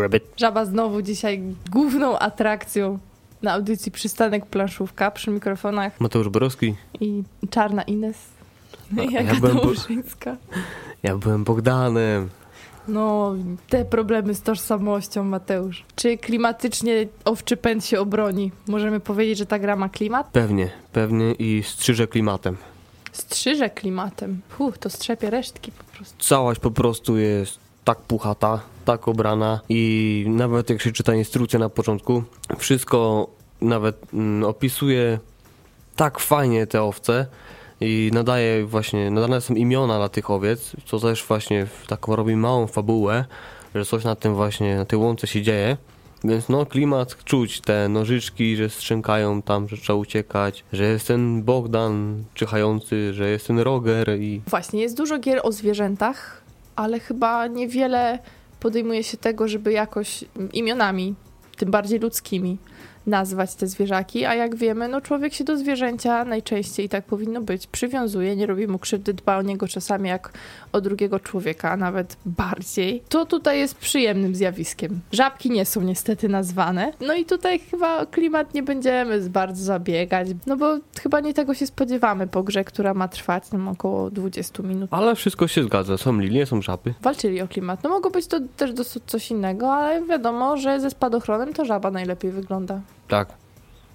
Rabbit. 0.00 0.24
Żaba 0.36 0.64
znowu 0.64 1.02
dzisiaj 1.02 1.42
główną 1.70 2.18
atrakcją 2.18 2.98
na 3.42 3.52
audycji 3.52 3.92
Przystanek 3.92 4.46
Planszówka 4.46 5.10
przy 5.10 5.30
mikrofonach 5.30 6.00
Mateusz 6.00 6.28
Borowski. 6.28 6.74
i 7.00 7.22
Czarna 7.50 7.82
Ines. 7.82 8.16
A, 8.98 9.02
ja 9.22 9.34
byłem. 9.40 9.58
Ja 11.02 11.16
byłem 11.16 11.44
Bogdanem. 11.44 12.28
No, 12.88 13.34
te 13.68 13.84
problemy 13.84 14.34
z 14.34 14.42
tożsamością, 14.42 15.24
Mateusz. 15.24 15.84
Czy 15.96 16.18
klimatycznie 16.18 17.06
owczy 17.24 17.56
pęd 17.56 17.84
się 17.84 18.00
obroni? 18.00 18.52
Możemy 18.68 19.00
powiedzieć, 19.00 19.38
że 19.38 19.46
ta 19.46 19.58
gra 19.58 19.76
ma 19.76 19.88
klimat? 19.88 20.28
Pewnie, 20.32 20.70
pewnie 20.92 21.32
i 21.32 21.62
strzyże 21.66 22.06
klimatem. 22.06 22.56
Strzyże 23.12 23.70
klimatem. 23.70 24.40
Puh, 24.56 24.78
to 24.78 24.90
strzepie 24.90 25.30
resztki 25.30 25.72
po 25.72 25.84
prostu. 25.96 26.14
Całość 26.18 26.60
po 26.60 26.70
prostu 26.70 27.16
jest 27.16 27.58
tak 27.84 27.98
puchata, 27.98 28.60
tak 28.84 29.08
obrana 29.08 29.60
i 29.68 30.24
nawet 30.28 30.70
jak 30.70 30.82
się 30.82 30.92
czyta 30.92 31.14
instrukcję 31.14 31.58
na 31.58 31.68
początku, 31.68 32.22
wszystko 32.58 33.28
nawet 33.60 34.14
mm, 34.14 34.44
opisuje 34.44 35.18
tak 35.96 36.18
fajnie 36.18 36.66
te 36.66 36.82
owce 36.82 37.26
i 37.80 38.10
nadaje 38.12 38.66
właśnie, 38.66 39.10
nadane 39.10 39.40
są 39.40 39.54
imiona 39.54 39.98
dla 39.98 40.08
tych 40.08 40.30
owiec, 40.30 40.72
co 40.84 41.00
też 41.00 41.24
właśnie 41.24 41.66
taką 41.86 42.16
robi 42.16 42.36
małą 42.36 42.66
fabułę, 42.66 43.24
że 43.74 43.84
coś 43.84 44.04
na 44.04 44.16
tym 44.16 44.34
właśnie, 44.34 44.76
na 44.76 44.84
tej 44.84 44.98
łące 44.98 45.26
się 45.26 45.42
dzieje. 45.42 45.76
Więc 46.24 46.48
no 46.48 46.66
klimat 46.66 47.24
czuć, 47.24 47.60
te 47.60 47.88
nożyczki, 47.88 48.56
że 48.56 48.70
strzękają 48.70 49.42
tam, 49.42 49.68
że 49.68 49.76
trzeba 49.76 49.98
uciekać, 49.98 50.64
że 50.72 50.84
jest 50.84 51.06
ten 51.06 51.42
Bogdan 51.42 52.24
czyhający, 52.34 53.14
że 53.14 53.30
jest 53.30 53.46
ten 53.46 53.58
Roger 53.58 54.20
i 54.20 54.42
Właśnie, 54.46 54.80
jest 54.80 54.96
dużo 54.96 55.18
gier 55.18 55.40
o 55.42 55.52
zwierzętach, 55.52 56.42
ale 56.76 57.00
chyba 57.00 57.46
niewiele 57.46 58.18
podejmuje 58.60 59.04
się 59.04 59.16
tego, 59.16 59.48
żeby 59.48 59.72
jakoś 59.72 60.24
imionami, 60.52 61.14
tym 61.56 61.70
bardziej 61.70 61.98
ludzkimi, 61.98 62.58
nazwać 63.06 63.54
te 63.54 63.66
zwierzaki, 63.66 64.24
a 64.24 64.34
jak 64.34 64.56
wiemy, 64.56 64.88
no 64.88 65.00
człowiek 65.00 65.34
się 65.34 65.44
do 65.44 65.56
zwierzęcia 65.56 66.24
najczęściej 66.24 66.88
tak 66.88 67.04
powinno 67.04 67.40
być, 67.40 67.66
przywiązuje, 67.66 68.36
nie 68.36 68.46
robi 68.46 68.66
mu 68.66 68.78
krzywdy, 68.78 69.14
dba 69.14 69.36
o 69.36 69.42
niego 69.42 69.68
czasami 69.68 70.08
jak 70.08 70.32
o 70.72 70.80
drugiego 70.80 71.20
człowieka, 71.20 71.70
a 71.70 71.76
nawet 71.76 72.16
bardziej. 72.26 73.02
To 73.08 73.26
tutaj 73.26 73.58
jest 73.58 73.74
przyjemnym 73.74 74.34
zjawiskiem. 74.34 75.00
Żabki 75.12 75.50
nie 75.50 75.66
są 75.66 75.80
niestety 75.80 76.28
nazwane, 76.28 76.92
no 77.00 77.14
i 77.14 77.24
tutaj 77.24 77.58
chyba 77.58 78.06
klimat 78.06 78.54
nie 78.54 78.62
będziemy 78.62 79.20
bardzo 79.20 79.64
zabiegać, 79.64 80.28
no 80.46 80.56
bo 80.56 80.78
chyba 81.02 81.20
nie 81.20 81.34
tego 81.34 81.54
się 81.54 81.66
spodziewamy 81.66 82.26
po 82.26 82.42
grze, 82.42 82.64
która 82.64 82.94
ma 82.94 83.08
trwać 83.08 83.52
nam 83.52 83.68
około 83.68 84.10
20 84.10 84.62
minut. 84.62 84.90
Ale 84.92 85.14
wszystko 85.14 85.48
się 85.48 85.62
zgadza. 85.62 85.98
Są 85.98 86.18
lilie, 86.18 86.46
są 86.46 86.62
żaby. 86.62 86.94
Walczyli 87.02 87.40
o 87.40 87.48
klimat. 87.48 87.82
No 87.82 87.90
mogło 87.90 88.10
być 88.10 88.26
to 88.26 88.40
też 88.56 88.72
dosyć 88.72 89.02
coś 89.06 89.30
innego, 89.30 89.72
ale 89.72 90.02
wiadomo, 90.06 90.56
że 90.56 90.80
ze 90.80 90.90
spadochronem 90.90 91.52
to 91.52 91.64
żaba 91.64 91.90
najlepiej 91.90 92.30
wygląda. 92.30 92.80
Tak. 93.08 93.28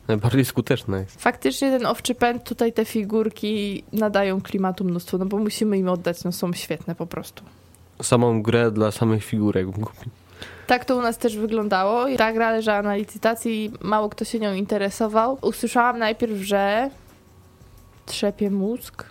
Najbardziej 0.08 0.45
skuteczne 0.45 1.00
jest. 1.00 1.22
Faktycznie 1.22 1.72
ten 1.72 1.86
owczy 1.86 2.15
pęd, 2.15 2.43
tutaj 2.43 2.74
te 2.74 2.86
figurki 2.86 3.84
nadają 3.93 4.41
klimatu 4.41 4.84
mnóstwo, 4.84 5.17
no 5.17 5.26
bo 5.26 5.38
musimy 5.38 5.78
im 5.78 5.89
oddać, 5.89 6.24
no 6.24 6.32
są 6.32 6.54
świetne 6.54 6.95
po 6.95 7.06
prostu. 7.06 7.43
Samą 8.02 8.41
grę 8.41 8.72
dla 8.72 8.91
samych 8.91 9.24
figurek 9.24 9.65
kupił. 9.65 10.12
Tak 10.67 10.86
to 10.86 10.98
u 10.98 11.02
nas 11.02 11.17
też 11.17 11.38
wyglądało. 11.38 12.08
I 12.08 12.17
Ta 12.17 12.34
gra 12.34 12.52
leżała 12.52 12.82
na 12.82 12.95
licytacji 12.95 13.72
mało 13.82 14.10
kto 14.10 14.26
się 14.26 14.39
nią 14.39 14.54
interesował. 14.54 15.38
Usłyszałam 15.41 16.00
najpierw, 16.00 16.38
że 16.41 16.89
trzepie 18.06 18.52
mózg, 18.52 19.06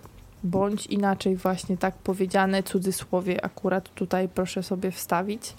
bądź 0.44 0.86
inaczej 0.86 1.36
właśnie 1.36 1.76
tak 1.76 1.94
powiedziane, 1.94 2.62
cudzysłowie 2.62 3.44
akurat 3.44 3.88
tutaj 3.94 4.28
proszę 4.28 4.62
sobie 4.62 4.90
wstawić. 4.90 5.54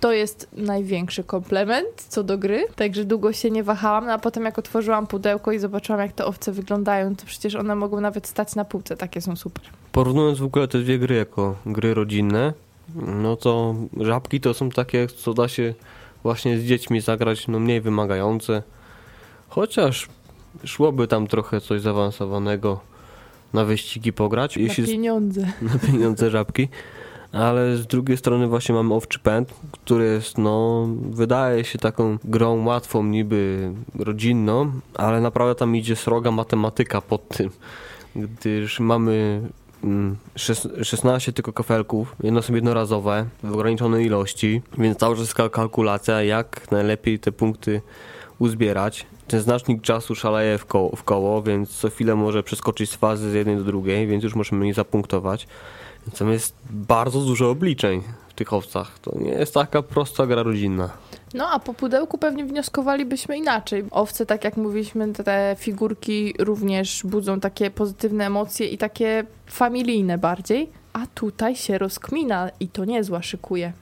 To 0.00 0.12
jest 0.12 0.48
największy 0.52 1.24
komplement 1.24 1.86
co 2.08 2.22
do 2.24 2.38
gry, 2.38 2.66
także 2.76 3.04
długo 3.04 3.32
się 3.32 3.50
nie 3.50 3.62
wahałam, 3.62 4.06
no 4.06 4.12
a 4.12 4.18
potem 4.18 4.44
jak 4.44 4.58
otworzyłam 4.58 5.06
pudełko 5.06 5.52
i 5.52 5.58
zobaczyłam 5.58 6.00
jak 6.00 6.12
te 6.12 6.24
owce 6.24 6.52
wyglądają, 6.52 7.16
to 7.16 7.26
przecież 7.26 7.54
one 7.54 7.74
mogą 7.74 8.00
nawet 8.00 8.26
stać 8.26 8.54
na 8.54 8.64
półce, 8.64 8.96
takie 8.96 9.20
są 9.20 9.36
super. 9.36 9.64
Porównując 9.92 10.38
w 10.38 10.44
ogóle 10.44 10.68
te 10.68 10.78
dwie 10.78 10.98
gry 10.98 11.14
jako 11.16 11.56
gry 11.66 11.94
rodzinne, 11.94 12.52
no 12.94 13.36
to 13.36 13.74
żabki 14.00 14.40
to 14.40 14.54
są 14.54 14.70
takie, 14.70 15.06
co 15.06 15.34
da 15.34 15.48
się 15.48 15.74
właśnie 16.22 16.58
z 16.58 16.64
dziećmi 16.64 17.00
zagrać, 17.00 17.48
no 17.48 17.58
mniej 17.60 17.80
wymagające. 17.80 18.62
Chociaż 19.48 20.08
szłoby 20.64 21.08
tam 21.08 21.26
trochę 21.26 21.60
coś 21.60 21.80
zaawansowanego 21.80 22.80
na 23.52 23.64
wyścigi 23.64 24.12
pograć, 24.12 24.56
jeśli 24.56 24.82
Na 24.84 24.88
pieniądze. 24.90 25.40
na 25.62 25.78
pieniądze 25.78 26.30
żabki. 26.30 26.68
Ale 27.32 27.76
z 27.76 27.86
drugiej 27.86 28.16
strony 28.16 28.46
właśnie 28.46 28.74
mamy 28.74 28.94
Owczy 28.94 29.18
Pęd, 29.18 29.54
który 29.84 30.04
jest, 30.04 30.38
no, 30.38 30.88
wydaje 31.10 31.64
się 31.64 31.78
taką 31.78 32.18
grą 32.24 32.64
łatwą, 32.64 33.04
niby 33.04 33.72
rodzinną, 33.98 34.72
ale 34.94 35.20
naprawdę 35.20 35.54
tam 35.54 35.76
idzie 35.76 35.96
sroga 35.96 36.30
matematyka 36.30 37.00
pod 37.00 37.28
tym, 37.28 37.50
gdyż 38.16 38.80
mamy 38.80 39.42
mm, 39.84 40.16
szes- 40.36 40.84
16 40.84 41.32
tylko 41.32 41.52
kafelków, 41.52 42.16
jedno 42.22 42.42
są 42.42 42.54
jednorazowe, 42.54 43.26
w 43.42 43.52
ograniczonej 43.52 44.06
ilości, 44.06 44.62
więc 44.78 44.98
cały 44.98 45.14
czas 45.14 45.24
jest 45.24 45.34
kal- 45.34 45.50
kalkulacja, 45.50 46.22
jak 46.22 46.70
najlepiej 46.70 47.18
te 47.18 47.32
punkty 47.32 47.80
uzbierać. 48.38 49.06
Ten 49.28 49.40
znacznik 49.40 49.82
czasu 49.82 50.14
szaleje 50.14 50.58
w 50.58 50.66
koło, 50.66 50.96
w 50.96 51.04
koło, 51.04 51.42
więc 51.42 51.70
co 51.70 51.90
chwilę 51.90 52.16
może 52.16 52.42
przeskoczyć 52.42 52.90
z 52.90 52.94
fazy 52.94 53.30
z 53.30 53.34
jednej 53.34 53.56
do 53.56 53.64
drugiej, 53.64 54.06
więc 54.06 54.24
już 54.24 54.34
możemy 54.34 54.64
nie 54.64 54.74
zapunktować. 54.74 55.46
Więc 56.06 56.18
tam 56.18 56.30
jest 56.30 56.54
bardzo 56.70 57.20
dużo 57.20 57.50
obliczeń 57.50 58.02
w 58.28 58.34
tych 58.34 58.52
owcach. 58.52 58.98
To 58.98 59.18
nie 59.18 59.30
jest 59.30 59.54
taka 59.54 59.82
prosta 59.82 60.26
gra 60.26 60.42
rodzinna. 60.42 60.90
No 61.34 61.48
a 61.50 61.58
po 61.58 61.74
pudełku 61.74 62.18
pewnie 62.18 62.44
wnioskowalibyśmy 62.44 63.36
inaczej. 63.36 63.84
Owce, 63.90 64.26
tak 64.26 64.44
jak 64.44 64.56
mówiliśmy, 64.56 65.12
te- 65.12 65.56
figurki 65.58 66.34
również 66.38 67.02
budzą 67.04 67.40
takie 67.40 67.70
pozytywne 67.70 68.26
emocje 68.26 68.66
i 68.68 68.78
takie 68.78 69.24
familijne 69.46 70.18
bardziej. 70.18 70.68
A 70.92 71.06
tutaj 71.14 71.56
się 71.56 71.78
rozkmina 71.78 72.50
i 72.60 72.68
to 72.68 72.84
niezła 72.84 73.22
szykuje. 73.22 73.72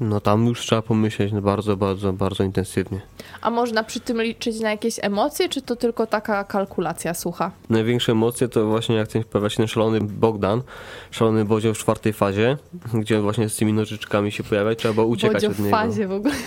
No 0.00 0.20
tam 0.20 0.46
już 0.46 0.60
trzeba 0.60 0.82
pomyśleć 0.82 1.32
no 1.32 1.42
bardzo, 1.42 1.76
bardzo, 1.76 2.12
bardzo 2.12 2.44
intensywnie. 2.44 3.00
A 3.40 3.50
można 3.50 3.84
przy 3.84 4.00
tym 4.00 4.22
liczyć 4.22 4.60
na 4.60 4.70
jakieś 4.70 4.94
emocje, 5.02 5.48
czy 5.48 5.62
to 5.62 5.76
tylko 5.76 6.06
taka 6.06 6.44
kalkulacja 6.44 7.14
sucha? 7.14 7.50
Największe 7.70 8.12
emocje 8.12 8.48
to 8.48 8.66
właśnie 8.66 8.96
jak 8.96 9.08
ten 9.08 9.24
pojawia 9.24 9.50
się 9.50 9.56
ten 9.56 9.66
szalony 9.66 10.00
Bogdan, 10.00 10.62
szalony 11.10 11.44
Bodzio 11.44 11.74
w 11.74 11.78
czwartej 11.78 12.12
fazie, 12.12 12.56
gdzie 12.94 13.20
właśnie 13.20 13.48
z 13.48 13.56
tymi 13.56 13.72
nożyczkami 13.72 14.32
się 14.32 14.44
pojawia 14.44 14.72
i 14.72 14.76
trzeba 14.76 14.94
było 14.94 15.06
uciekać 15.06 15.34
Bodzio 15.34 15.48
od 15.48 15.54
w 15.54 15.60
niego. 15.60 15.70
fazie 15.70 16.08
w 16.08 16.12
ogóle. 16.12 16.34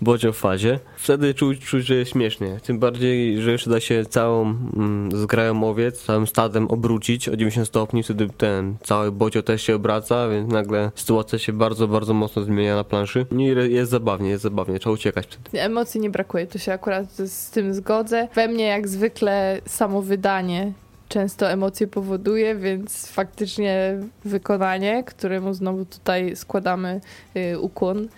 Bodzio 0.00 0.32
w 0.32 0.36
fazie. 0.36 0.78
Wtedy 0.96 1.34
czuć, 1.34 1.60
czuć, 1.60 1.86
że 1.86 1.94
jest 1.94 2.10
śmiesznie. 2.12 2.60
Tym 2.62 2.78
bardziej, 2.78 3.40
że 3.42 3.52
jeszcze 3.52 3.70
da 3.70 3.80
się 3.80 4.04
całą 4.04 4.42
mm, 4.76 5.12
zgrają 5.12 5.64
owiec, 5.70 6.02
całym 6.04 6.26
stadem 6.26 6.66
obrócić 6.68 7.28
o 7.28 7.36
90 7.36 7.68
stopni, 7.68 8.02
wtedy 8.02 8.28
ten 8.36 8.76
cały 8.82 9.12
Bodzio 9.12 9.42
też 9.42 9.62
się 9.62 9.74
obraca, 9.74 10.28
więc 10.28 10.52
nagle 10.52 10.90
sytuacja 10.94 11.38
się 11.38 11.52
bardzo, 11.52 11.88
bardzo 11.88 12.14
mocno 12.14 12.42
zmienia 12.42 12.76
na 12.76 12.84
planszy. 12.84 13.26
I 13.38 13.44
jest 13.72 13.90
zabawnie, 13.90 14.30
jest 14.30 14.42
zabawnie, 14.42 14.78
trzeba 14.78 14.94
uciekać 14.94 15.26
wtedy. 15.26 15.62
Emocji 15.62 16.00
nie 16.00 16.10
brakuje, 16.10 16.46
tu 16.46 16.58
się 16.58 16.72
akurat 16.72 17.12
z 17.12 17.50
tym 17.50 17.74
zgodzę. 17.74 18.28
We 18.34 18.48
mnie 18.48 18.64
jak 18.64 18.88
zwykle 18.88 19.60
samo 19.66 20.02
wydanie 20.02 20.72
często 21.08 21.50
emocje 21.50 21.86
powoduje, 21.86 22.56
więc 22.56 23.06
faktycznie 23.06 23.98
wykonanie, 24.24 25.04
któremu 25.04 25.54
znowu 25.54 25.84
tutaj 25.84 26.36
składamy 26.36 27.00
y, 27.36 27.58
ukłon, 27.58 28.08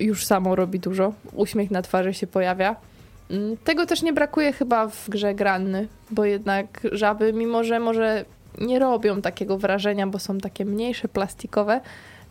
już 0.00 0.24
samo 0.24 0.56
robi 0.56 0.80
dużo. 0.80 1.12
Uśmiech 1.32 1.70
na 1.70 1.82
twarzy 1.82 2.14
się 2.14 2.26
pojawia. 2.26 2.76
Mm, 3.30 3.56
Tego 3.56 3.86
też 3.86 4.02
nie 4.02 4.12
brakuje 4.12 4.52
chyba 4.52 4.88
w 4.88 5.10
grze 5.10 5.34
Granny, 5.34 5.88
bo 6.10 6.24
jednak 6.24 6.80
żaby, 6.92 7.32
mimo 7.32 7.64
że 7.64 7.80
może 7.80 8.24
nie 8.58 8.78
robią 8.78 9.22
takiego 9.22 9.58
wrażenia, 9.58 10.06
bo 10.06 10.18
są 10.18 10.38
takie 10.38 10.64
mniejsze, 10.64 11.08
plastikowe, 11.08 11.80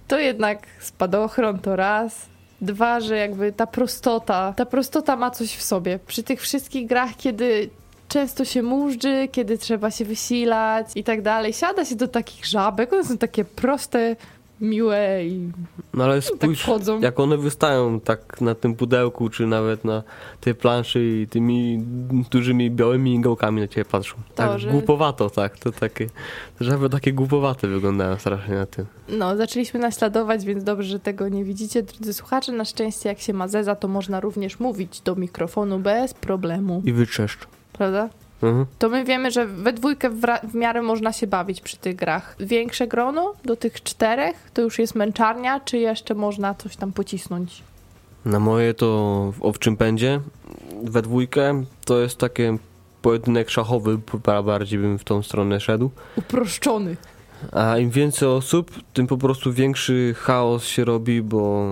to 0.08 0.20
jednak 0.20 0.68
spadochron 0.80 1.60
to 1.60 1.76
raz, 1.76 2.30
Dwa, 2.62 3.00
że 3.00 3.18
jakby 3.18 3.52
ta 3.52 3.68
prostota, 3.68 4.54
ta 4.58 4.66
prostota 4.66 5.16
ma 5.16 5.32
coś 5.32 5.56
w 5.56 5.62
sobie. 5.62 6.00
Przy 6.08 6.24
tych 6.24 6.42
wszystkich 6.42 6.88
grach, 6.88 7.10
kiedy 7.18 7.70
często 8.08 8.46
się 8.46 8.62
mużdży, 8.62 9.28
kiedy 9.32 9.58
trzeba 9.58 9.92
się 9.92 10.06
wysilać 10.06 10.88
i 10.96 11.04
tak 11.04 11.22
dalej, 11.22 11.54
siada 11.54 11.86
się 11.86 11.96
do 11.96 12.08
takich 12.08 12.46
żabek, 12.46 12.94
one 12.94 13.04
są 13.04 13.18
takie 13.18 13.46
proste, 13.46 14.16
miłe 14.62 15.26
i 15.26 15.52
No 15.94 16.04
ale 16.04 16.22
tak 16.22 16.24
spójrz, 16.24 16.62
wchodzą. 16.62 17.00
jak 17.00 17.20
one 17.20 17.38
wystają 17.38 18.00
tak 18.00 18.42
na 18.42 18.56
tym 18.56 18.76
pudełku, 18.76 19.30
czy 19.30 19.48
nawet 19.48 19.86
na 19.86 20.04
tej 20.42 20.56
planszy 20.56 21.04
i 21.24 21.28
tymi 21.28 21.84
dużymi 22.32 22.72
białymi 22.72 23.20
gałkami 23.22 23.62
na 23.62 23.68
ciebie 23.68 23.86
patrzą. 23.86 24.16
tak 24.36 24.60
że- 24.60 24.72
głupowato, 24.72 25.30
tak. 25.30 25.60
To 25.60 25.72
takie, 25.72 26.08
żeby 26.62 26.90
takie 26.90 27.14
głupowate 27.14 27.68
wyglądają 27.68 28.18
strasznie 28.18 28.56
na 28.56 28.66
tym. 28.66 28.86
No, 29.10 29.38
zaczęliśmy 29.38 29.80
naśladować, 29.80 30.46
więc 30.46 30.64
dobrze, 30.64 30.90
że 30.90 31.00
tego 31.00 31.30
nie 31.30 31.44
widzicie. 31.44 31.84
Drodzy 31.84 32.14
słuchacze, 32.14 32.52
na 32.52 32.66
szczęście 32.66 33.10
jak 33.10 33.20
się 33.20 33.34
ma 33.34 33.48
zeza, 33.48 33.76
to 33.76 33.88
można 33.88 34.20
również 34.20 34.60
mówić 34.60 35.02
do 35.02 35.16
mikrofonu 35.16 35.80
bez 35.80 36.14
problemu, 36.14 36.82
I 36.86 36.94
wytrzeszcz. 36.94 37.40
prawda? 37.74 38.10
Mhm. 38.44 38.66
To 38.80 38.90
my 38.90 39.06
wiemy, 39.06 39.32
że 39.32 39.46
we 39.46 39.74
dwójkę 39.74 40.10
w, 40.10 40.22
w 40.44 40.56
miarę 40.56 40.82
można 40.82 41.14
się 41.14 41.28
bawić 41.28 41.62
przy 41.62 41.78
tych 41.78 41.96
grach. 41.96 42.36
Większe 42.40 42.88
grono 42.88 43.34
do 43.46 43.56
tych 43.56 43.84
czterech 43.84 44.52
to 44.54 44.62
już 44.62 44.80
jest 44.80 44.96
męczarnia, 44.96 45.60
czy 45.60 45.78
jeszcze 45.78 46.16
można 46.16 46.54
coś 46.54 46.76
tam 46.76 46.92
pocisnąć? 46.92 47.64
Na 48.26 48.40
moje 48.40 48.74
to 48.74 48.88
w 49.38 49.44
owczym 49.44 49.78
pędzie 49.78 50.20
we 50.84 51.02
dwójkę 51.02 51.64
to 51.86 52.00
jest 52.00 52.18
takie 52.18 52.58
pojedynek 53.02 53.50
szachowy, 53.50 54.00
bardziej 54.46 54.80
bym 54.80 55.00
w 55.00 55.04
tą 55.04 55.24
stronę 55.24 55.60
szedł. 55.60 55.92
Uproszczony. 56.16 56.98
A 57.52 57.78
im 57.78 57.90
więcej 57.90 58.28
osób, 58.28 58.72
tym 58.94 59.08
po 59.08 59.18
prostu 59.18 59.54
większy 59.54 60.16
chaos 60.18 60.66
się 60.66 60.86
robi, 60.86 61.22
bo 61.22 61.66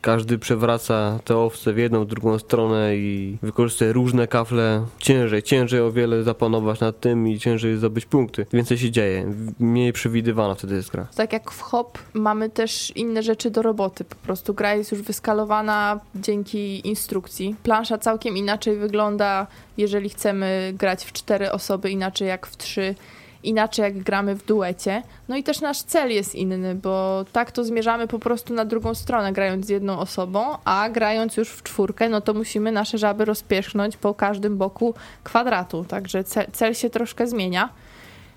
każdy 0.00 0.38
przewraca 0.38 1.18
te 1.24 1.36
owce 1.36 1.72
w 1.72 1.78
jedną, 1.78 2.04
w 2.04 2.06
drugą 2.06 2.38
stronę 2.38 2.96
i 2.96 3.38
wykorzystuje 3.42 3.92
różne 3.92 4.26
kafle. 4.26 4.86
Ciężej, 4.98 5.42
ciężej 5.42 5.80
o 5.80 5.92
wiele 5.92 6.22
zapanować 6.22 6.80
nad 6.80 7.00
tym 7.00 7.28
i 7.28 7.38
ciężej 7.38 7.76
zdobyć 7.76 8.06
punkty. 8.06 8.46
Więcej 8.52 8.78
się 8.78 8.90
dzieje, 8.90 9.34
mniej 9.58 9.92
przewidywana 9.92 10.54
wtedy 10.54 10.74
jest 10.74 10.90
gra. 10.90 11.06
Tak 11.14 11.32
jak 11.32 11.50
w 11.50 11.60
hop 11.60 11.98
mamy 12.14 12.50
też 12.50 12.92
inne 12.96 13.22
rzeczy 13.22 13.50
do 13.50 13.62
roboty. 13.62 14.04
Po 14.04 14.16
prostu 14.16 14.54
gra 14.54 14.74
jest 14.74 14.92
już 14.92 15.02
wyskalowana 15.02 16.00
dzięki 16.14 16.88
instrukcji. 16.88 17.56
Plansza 17.62 17.98
całkiem 17.98 18.36
inaczej 18.36 18.76
wygląda, 18.76 19.46
jeżeli 19.76 20.08
chcemy 20.08 20.72
grać 20.78 21.04
w 21.04 21.12
cztery 21.12 21.52
osoby, 21.52 21.90
inaczej 21.90 22.28
jak 22.28 22.46
w 22.46 22.56
trzy. 22.56 22.94
Inaczej 23.42 23.82
jak 23.82 23.98
gramy 23.98 24.34
w 24.34 24.46
duecie. 24.46 25.02
No 25.28 25.36
i 25.36 25.42
też 25.42 25.60
nasz 25.60 25.82
cel 25.82 26.10
jest 26.10 26.34
inny, 26.34 26.74
bo 26.74 27.24
tak 27.32 27.52
to 27.52 27.64
zmierzamy 27.64 28.06
po 28.08 28.18
prostu 28.18 28.54
na 28.54 28.64
drugą 28.64 28.94
stronę, 28.94 29.32
grając 29.32 29.66
z 29.66 29.68
jedną 29.68 29.98
osobą, 29.98 30.44
a 30.64 30.88
grając 30.88 31.36
już 31.36 31.48
w 31.48 31.62
czwórkę, 31.62 32.08
no 32.08 32.20
to 32.20 32.34
musimy 32.34 32.72
nasze 32.72 32.98
żaby 32.98 33.24
rozpierzchnąć 33.24 33.96
po 33.96 34.14
każdym 34.14 34.56
boku 34.58 34.94
kwadratu. 35.24 35.84
Także 35.88 36.24
cel, 36.24 36.46
cel 36.52 36.74
się 36.74 36.90
troszkę 36.90 37.26
zmienia. 37.26 37.68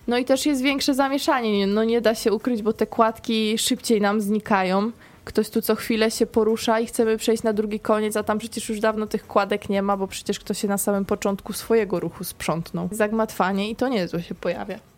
No 0.08 0.18
i 0.18 0.26
też 0.26 0.46
jest 0.46 0.62
większe 0.62 0.94
zamieszanie. 0.94 1.58
Nie- 1.60 1.68
No 1.68 1.84
nie 1.84 2.02
da 2.02 2.16
się 2.16 2.32
ukryć, 2.34 2.62
bo 2.62 2.74
te 2.74 2.88
kładki 2.88 3.58
szybciej 3.58 4.02
nam 4.02 4.22
znikają. 4.22 4.92
Ktoś 5.26 5.50
tu 5.50 5.62
co 5.62 5.76
chwilę 5.76 6.12
się 6.12 6.26
porusza 6.26 6.80
i 6.80 6.86
chcemy 6.86 7.18
przejść 7.18 7.44
na 7.44 7.54
drugi 7.54 7.80
koniec, 7.80 8.18
a 8.18 8.24
tam 8.24 8.40
przecież 8.40 8.70
już 8.70 8.80
dawno 8.80 9.08
tych 9.08 9.28
kładek 9.28 9.70
nie 9.70 9.82
ma, 9.82 9.98
bo 9.98 10.08
przecież 10.08 10.40
ktoś 10.40 10.58
się 10.62 10.68
na 10.68 10.78
samym 10.78 11.06
początku 11.06 11.54
swojego 11.54 12.00
ruchu 12.00 12.24
sprzątnął. 12.24 12.90
Zagmatwanie 12.92 13.70
i 13.70 13.76
to 13.76 13.88
niezłe 13.88 14.24
się 14.24 14.36
pojawia. 14.36 14.93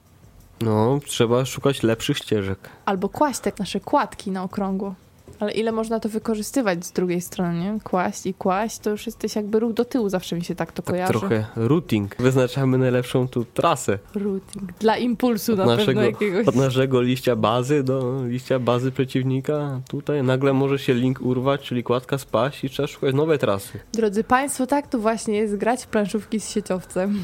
No, 0.62 1.00
trzeba 1.06 1.46
szukać 1.46 1.84
lepszych 1.84 2.18
ścieżek. 2.18 2.60
Albo 2.86 3.10
kłaść 3.10 3.39
te 3.39 3.52
nasze 3.60 3.80
kładki 3.80 4.32
na 4.32 4.44
okrągło. 4.44 4.96
Ale 5.39 5.52
ile 5.52 5.72
można 5.72 6.00
to 6.00 6.10
wykorzystywać 6.10 6.86
z 6.86 6.91
drugiej 6.91 7.22
strony, 7.22 7.60
nie? 7.60 7.80
Kłaść 7.84 8.26
i 8.26 8.34
kłaść, 8.34 8.80
to 8.80 8.89
już 8.89 9.06
jesteś 9.06 9.36
jakby 9.36 9.60
ruch 9.60 9.74
do 9.74 9.86
tyłu, 9.86 10.10
zawsze 10.10 10.36
mi 10.36 10.44
się 10.44 10.56
tak 10.56 10.72
to 10.72 10.82
Tak 10.82 10.86
kojarzy. 10.86 11.13
trochę 11.13 11.46
routing. 11.56 12.15
Wyznaczamy 12.20 12.78
najlepszą 12.78 13.28
tu 13.28 13.46
trasę. 13.46 14.00
Routing. 14.15 14.74
Dla 14.80 14.98
impulsu 14.98 15.52
Od 15.54 15.58
na 15.58 15.65
naszego, 15.65 16.02
jakiegoś. 16.02 16.48
od 16.48 16.56
naszego 16.56 17.02
liścia 17.02 17.36
bazy 17.36 17.84
do 17.84 18.26
liścia 18.26 18.60
bazy 18.60 18.91
przeciwnika. 18.91 19.82
Tutaj 19.89 20.24
nagle 20.24 20.54
może 20.54 20.80
się 20.80 20.94
link 20.94 21.22
urwać, 21.22 21.62
czyli 21.62 21.84
kładka 21.84 22.18
spaść 22.18 22.63
i 22.63 22.70
trzeba 22.70 22.88
szukać 22.88 23.15
nowej 23.15 23.39
trasy. 23.39 23.80
Drodzy 23.94 24.24
Państwo, 24.24 24.68
tak 24.68 24.88
to 24.88 25.00
właśnie 25.00 25.38
jest 25.38 25.56
grać 25.58 25.84
w 25.84 25.88
planszówki 25.88 26.39
z 26.39 26.50
sieciowcem. 26.50 27.24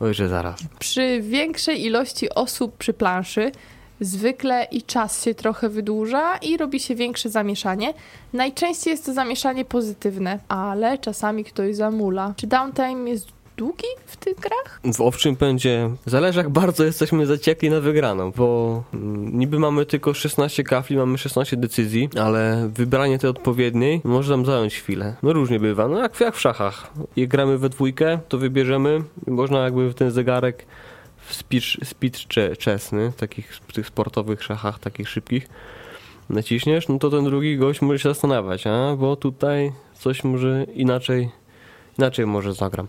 Oj, 0.00 0.14
że 0.14 0.28
zaraz. 0.28 0.60
Przy 0.78 1.20
większej 1.22 1.84
ilości 1.84 2.34
osób 2.34 2.76
przy 2.76 2.92
planszy 2.92 3.52
zwykle 4.00 4.64
i 4.70 4.82
czas 4.82 5.24
się 5.24 5.34
trochę 5.34 5.68
wydłuża 5.68 6.36
i 6.36 6.56
robi 6.56 6.80
się 6.80 6.94
większe 6.94 7.30
zamieszanie. 7.30 7.94
Najczęściej 8.32 8.90
jest 8.90 9.06
to 9.06 9.12
zamieszanie 9.12 9.64
pozytywne, 9.64 10.38
ale 10.48 10.98
czasami 10.98 11.44
ktoś 11.44 11.76
zamula. 11.76 12.34
Czy 12.36 12.46
downtime 12.46 13.10
jest 13.10 13.28
długi 13.60 13.88
w 14.06 14.16
tych 14.16 14.36
grach? 14.36 14.80
W 14.94 15.00
owczym 15.00 15.36
pędzie 15.36 15.90
zależy 16.06 16.38
jak 16.38 16.48
bardzo 16.48 16.84
jesteśmy 16.84 17.26
zaciekli 17.26 17.70
na 17.70 17.80
wygraną, 17.80 18.30
bo 18.30 18.82
mm, 18.94 19.38
niby 19.38 19.58
mamy 19.58 19.86
tylko 19.86 20.14
16 20.14 20.64
kafli, 20.64 20.96
mamy 20.96 21.18
16 21.18 21.56
decyzji, 21.56 22.08
ale 22.20 22.70
wybranie 22.74 23.18
tej 23.18 23.30
odpowiedniej 23.30 24.00
może 24.04 24.36
nam 24.36 24.46
zająć 24.46 24.74
chwilę. 24.74 25.16
No 25.22 25.32
różnie 25.32 25.60
bywa, 25.60 25.88
no 25.88 25.98
jak, 25.98 26.20
jak 26.20 26.36
w 26.36 26.40
szachach. 26.40 26.90
Jak 27.16 27.28
gramy 27.28 27.58
we 27.58 27.68
dwójkę, 27.68 28.18
to 28.28 28.38
wybierzemy, 28.38 29.02
można 29.26 29.64
jakby 29.64 29.90
w 29.90 29.94
ten 29.94 30.10
zegarek 30.10 30.66
w 31.16 31.34
speed 31.84 32.18
cze- 32.28 32.56
czesny, 32.56 33.12
takich 33.16 33.54
w 33.54 33.72
tych 33.72 33.86
sportowych 33.86 34.42
szachach, 34.42 34.78
takich 34.78 35.08
szybkich, 35.08 35.48
naciśniesz, 36.30 36.88
no 36.88 36.98
to 36.98 37.10
ten 37.10 37.24
drugi 37.24 37.58
gość 37.58 37.80
może 37.80 37.98
się 37.98 38.08
zastanawiać, 38.08 38.66
a 38.66 38.96
bo 38.96 39.16
tutaj 39.16 39.72
coś 39.94 40.24
może 40.24 40.64
inaczej, 40.74 41.30
inaczej 41.98 42.26
może 42.26 42.54
zagram. 42.54 42.86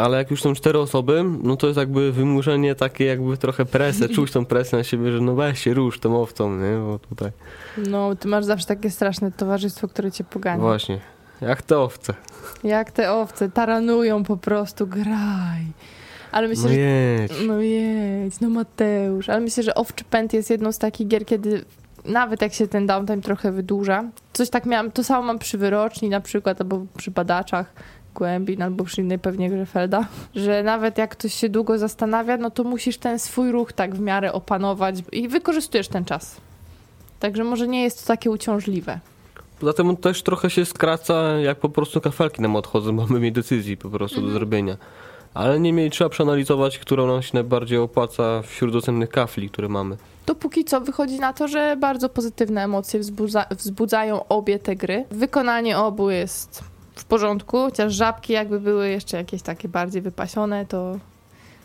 Ale 0.00 0.18
jak 0.18 0.30
już 0.30 0.42
są 0.42 0.54
cztery 0.54 0.78
osoby, 0.78 1.24
no 1.42 1.56
to 1.56 1.66
jest 1.66 1.78
jakby 1.78 2.12
wymuszenie 2.12 2.74
takie 2.74 3.04
jakby 3.04 3.36
trochę 3.36 3.64
presję, 3.64 4.08
czuć 4.08 4.32
tą 4.32 4.44
presję 4.46 4.78
na 4.78 4.84
siebie, 4.84 5.12
że 5.12 5.20
no 5.20 5.34
weź 5.34 5.58
się 5.58 5.74
rusz 5.74 6.00
tą 6.00 6.22
owcą, 6.22 6.56
nie? 6.56 6.76
Bo 6.86 6.98
tutaj 6.98 7.30
No, 7.90 8.16
ty 8.16 8.28
masz 8.28 8.44
zawsze 8.44 8.66
takie 8.66 8.90
straszne 8.90 9.32
towarzystwo, 9.32 9.88
które 9.88 10.12
cię 10.12 10.24
pogania. 10.24 10.58
właśnie, 10.62 11.00
jak 11.40 11.62
te 11.62 11.78
owce. 11.78 12.14
Jak 12.64 12.90
te 12.92 13.12
owce 13.12 13.50
taranują 13.50 14.24
po 14.24 14.36
prostu, 14.36 14.86
graj. 14.86 15.62
Ale 16.32 16.48
myślę, 16.48 16.62
No 16.62 16.68
że 16.68 16.74
jedź. 16.76 17.32
No 17.46 17.60
jedź, 17.60 18.40
no 18.40 18.48
Mateusz. 18.50 19.28
Ale 19.28 19.40
myślę, 19.40 19.62
że 19.62 19.74
Owczy 19.74 20.04
Pęd 20.04 20.32
jest 20.32 20.50
jedną 20.50 20.72
z 20.72 20.78
takich 20.78 21.08
gier, 21.08 21.26
kiedy 21.26 21.64
nawet 22.04 22.42
jak 22.42 22.52
się 22.52 22.68
ten 22.68 22.86
downtime 22.86 23.22
trochę 23.22 23.52
wydłuża. 23.52 24.04
Coś 24.32 24.50
tak 24.50 24.66
miałam, 24.66 24.90
to 24.90 25.04
samo 25.04 25.22
mam 25.22 25.38
przy 25.38 25.58
wyroczni 25.58 26.08
na 26.08 26.20
przykład, 26.20 26.60
albo 26.60 26.86
przy 26.96 27.10
badaczach 27.10 27.72
głębin, 28.14 28.62
albo 28.62 28.84
przy 28.84 29.00
innej 29.00 29.18
pewnie 29.18 29.50
grze 29.50 29.66
Felda, 29.66 30.06
że 30.34 30.62
nawet 30.62 30.98
jak 30.98 31.10
ktoś 31.10 31.34
się 31.34 31.48
długo 31.48 31.78
zastanawia, 31.78 32.36
no 32.36 32.50
to 32.50 32.64
musisz 32.64 32.98
ten 32.98 33.18
swój 33.18 33.52
ruch 33.52 33.72
tak 33.72 33.94
w 33.94 34.00
miarę 34.00 34.32
opanować 34.32 34.96
i 35.12 35.28
wykorzystujesz 35.28 35.88
ten 35.88 36.04
czas. 36.04 36.36
Także 37.20 37.44
może 37.44 37.68
nie 37.68 37.82
jest 37.82 38.00
to 38.00 38.06
takie 38.06 38.30
uciążliwe. 38.30 39.00
Poza 39.60 39.72
tym 39.72 39.96
też 39.96 40.22
trochę 40.22 40.50
się 40.50 40.64
skraca, 40.64 41.38
jak 41.38 41.58
po 41.58 41.68
prostu 41.68 42.00
kafelki 42.00 42.42
nam 42.42 42.56
odchodzą, 42.56 42.92
mamy 42.92 43.18
mniej 43.18 43.32
decyzji 43.32 43.76
po 43.76 43.90
prostu 43.90 44.20
do 44.20 44.30
zrobienia. 44.30 44.76
Ale 45.34 45.60
niemniej 45.60 45.90
trzeba 45.90 46.10
przeanalizować, 46.10 46.78
która 46.78 47.06
nam 47.06 47.22
się 47.22 47.30
najbardziej 47.34 47.78
opłaca 47.78 48.42
wśród 48.42 48.72
dostępnych 48.72 49.08
kafli, 49.08 49.50
które 49.50 49.68
mamy. 49.68 49.96
to 50.26 50.34
póki 50.34 50.64
co 50.64 50.80
wychodzi 50.80 51.18
na 51.18 51.32
to, 51.32 51.48
że 51.48 51.76
bardzo 51.80 52.08
pozytywne 52.08 52.64
emocje 52.64 53.00
wzbudza, 53.00 53.46
wzbudzają 53.50 54.28
obie 54.28 54.58
te 54.58 54.76
gry. 54.76 55.04
Wykonanie 55.10 55.78
obu 55.78 56.10
jest 56.10 56.73
w 56.94 57.04
porządku, 57.04 57.58
chociaż 57.58 57.94
żabki 57.94 58.32
jakby 58.32 58.60
były 58.60 58.88
jeszcze 58.88 59.16
jakieś 59.16 59.42
takie 59.42 59.68
bardziej 59.68 60.02
wypasione, 60.02 60.66
to, 60.66 60.98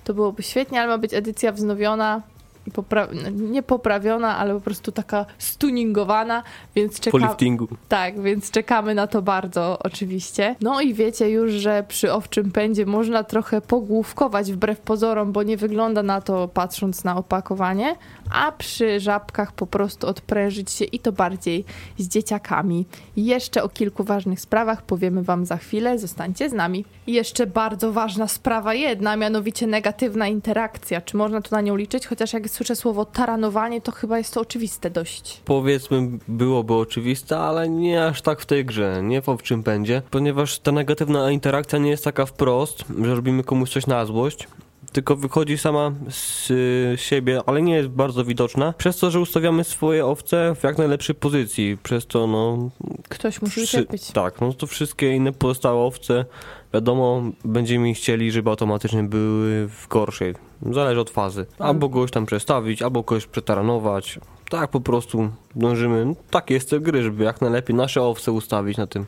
to 0.03 0.13
byłoby 0.13 0.43
świetnie, 0.43 0.79
ale 0.79 0.87
ma 0.87 0.97
być 0.97 1.13
edycja 1.13 1.51
wznowiona 1.51 2.21
popra- 2.69 3.31
nie 3.33 3.63
poprawiona, 3.63 4.37
ale 4.37 4.53
po 4.53 4.61
prostu 4.61 4.91
taka 4.91 5.25
stuningowana, 5.37 6.43
więc 6.75 6.97
Po 6.97 7.03
czekamy. 7.03 7.25
liftingu. 7.27 7.67
Tak, 7.89 8.21
więc 8.21 8.51
czekamy 8.51 8.95
na 8.95 9.07
to 9.07 9.21
bardzo 9.21 9.79
oczywiście. 9.83 10.55
No 10.61 10.81
i 10.81 10.93
wiecie 10.93 11.29
już, 11.29 11.51
że 11.51 11.83
przy 11.87 12.13
owczym 12.13 12.51
pędzie 12.51 12.85
można 12.85 13.23
trochę 13.23 13.61
pogłówkować 13.61 14.51
wbrew 14.51 14.79
pozorom, 14.79 15.31
bo 15.31 15.43
nie 15.43 15.57
wygląda 15.57 16.03
na 16.03 16.21
to 16.21 16.47
patrząc 16.47 17.03
na 17.03 17.17
opakowanie, 17.17 17.95
a 18.33 18.51
przy 18.51 18.99
żabkach 18.99 19.51
po 19.51 19.67
prostu 19.67 20.07
odprężyć 20.07 20.71
się 20.71 20.85
i 20.85 20.99
to 20.99 21.11
bardziej 21.11 21.65
z 21.97 22.07
dzieciakami. 22.07 22.85
Jeszcze 23.17 23.63
o 23.63 23.69
kilku 23.69 24.03
ważnych 24.03 24.39
sprawach 24.39 24.81
powiemy 24.81 25.23
wam 25.23 25.45
za 25.45 25.57
chwilę, 25.57 25.99
zostańcie 25.99 26.49
z 26.49 26.53
nami. 26.53 26.85
Jeszcze 27.07 27.47
bardzo 27.47 27.91
ważna 27.93 28.27
sprawa 28.27 28.73
jedna, 28.73 29.15
mianowicie 29.15 29.67
negatywna 29.67 30.27
interakcja. 30.27 31.01
Czy 31.01 31.17
można 31.17 31.41
tu 31.41 31.55
na 31.55 31.61
nią 31.61 31.75
liczyć? 31.75 32.07
Chociaż 32.07 32.33
jak 32.33 32.49
słyszę 32.59 32.75
słowo 32.75 33.05
taranowanie, 33.05 33.81
to 33.81 33.91
chyba 33.91 34.17
jest 34.17 34.33
to 34.33 34.41
oczywiste 34.41 34.89
dość. 34.89 35.41
Powiedzmy, 35.45 36.09
byłoby 36.27 36.73
oczywiste, 36.73 37.37
ale 37.37 37.69
nie 37.69 38.05
aż 38.05 38.21
tak 38.21 38.41
w 38.41 38.45
tej 38.45 38.65
grze, 38.65 39.01
nie 39.03 39.21
w 39.21 39.29
owczym 39.29 39.63
pędzie, 39.63 40.01
ponieważ 40.11 40.59
ta 40.59 40.71
negatywna 40.71 41.31
interakcja 41.31 41.79
nie 41.79 41.89
jest 41.89 42.03
taka 42.03 42.25
wprost, 42.25 42.83
że 43.01 43.15
robimy 43.15 43.43
komuś 43.43 43.69
coś 43.69 43.87
na 43.87 44.05
złość, 44.05 44.47
tylko 44.91 45.15
wychodzi 45.15 45.57
sama 45.57 45.91
z 46.09 46.51
y, 46.51 46.93
siebie, 46.97 47.41
ale 47.45 47.61
nie 47.61 47.75
jest 47.75 47.89
bardzo 47.89 48.25
widoczna, 48.25 48.73
przez 48.77 48.97
to, 48.97 49.11
że 49.11 49.19
ustawiamy 49.19 49.63
swoje 49.63 50.05
owce 50.05 50.55
w 50.55 50.63
jak 50.63 50.77
najlepszej 50.77 51.15
pozycji, 51.15 51.77
przez 51.83 52.07
to 52.07 52.27
no... 52.27 52.69
Ktoś 53.09 53.41
musi 53.41 53.53
wszy- 53.61 53.63
ucierpieć. 53.77 54.11
tak, 54.11 54.41
no 54.41 54.53
to 54.53 54.67
wszystkie 54.67 55.15
inne 55.15 55.31
pozostałe 55.31 55.81
owce, 55.81 56.25
wiadomo, 56.73 57.23
będziemy 57.45 57.93
chcieli, 57.93 58.31
żeby 58.31 58.49
automatycznie 58.49 59.03
były 59.03 59.67
w 59.67 59.87
gorszej, 59.87 60.48
zależy 60.61 61.01
od 61.01 61.09
fazy. 61.09 61.45
Albo 61.59 61.89
kogoś 61.89 62.11
tam 62.11 62.25
przestawić, 62.25 62.81
albo 62.81 63.03
kogoś 63.03 63.25
przetaranować, 63.27 64.19
tak 64.49 64.69
po 64.69 64.81
prostu 64.81 65.29
dążymy, 65.55 66.15
tak 66.29 66.49
jest 66.49 66.69
te 66.69 66.79
gry, 66.79 67.03
żeby 67.03 67.23
jak 67.23 67.41
najlepiej 67.41 67.75
nasze 67.75 68.01
owce 68.01 68.31
ustawić 68.31 68.77
na 68.77 68.87
tym, 68.87 69.05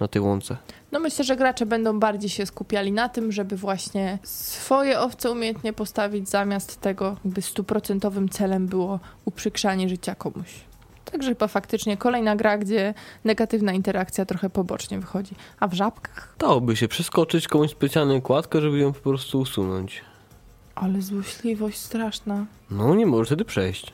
na 0.00 0.08
tej 0.08 0.22
łące. 0.22 0.56
No 0.92 1.00
myślę, 1.00 1.24
że 1.24 1.36
gracze 1.36 1.66
będą 1.66 2.00
bardziej 2.00 2.30
się 2.30 2.46
skupiali 2.46 2.92
na 2.92 3.08
tym, 3.08 3.32
żeby 3.32 3.56
właśnie 3.56 4.18
swoje 4.22 5.00
owce 5.00 5.30
umiejętnie 5.30 5.72
postawić, 5.72 6.28
zamiast 6.28 6.80
tego 6.80 7.16
jakby 7.24 7.42
stuprocentowym 7.42 8.28
celem 8.28 8.66
było 8.66 9.00
uprzykrzanie 9.24 9.88
życia 9.88 10.14
komuś. 10.14 10.68
Także 11.12 11.28
chyba 11.28 11.48
faktycznie 11.48 11.96
kolejna 11.96 12.36
gra, 12.36 12.58
gdzie 12.58 12.94
negatywna 13.24 13.72
interakcja 13.72 14.26
trochę 14.26 14.50
pobocznie 14.50 14.98
wychodzi. 14.98 15.34
A 15.60 15.68
w 15.68 15.74
żabkach? 15.74 16.34
Dałoby 16.38 16.76
się 16.76 16.88
przeskoczyć 16.88 17.48
komuś 17.48 17.70
specjalną 17.70 18.20
kładkę, 18.20 18.60
żeby 18.60 18.78
ją 18.78 18.92
po 18.92 19.00
prostu 19.00 19.40
usunąć. 19.40 20.04
Ale 20.80 21.02
złośliwość 21.02 21.78
straszna. 21.78 22.46
No 22.70 22.94
nie 22.94 23.06
może 23.06 23.24
wtedy 23.24 23.44
przejść. 23.44 23.92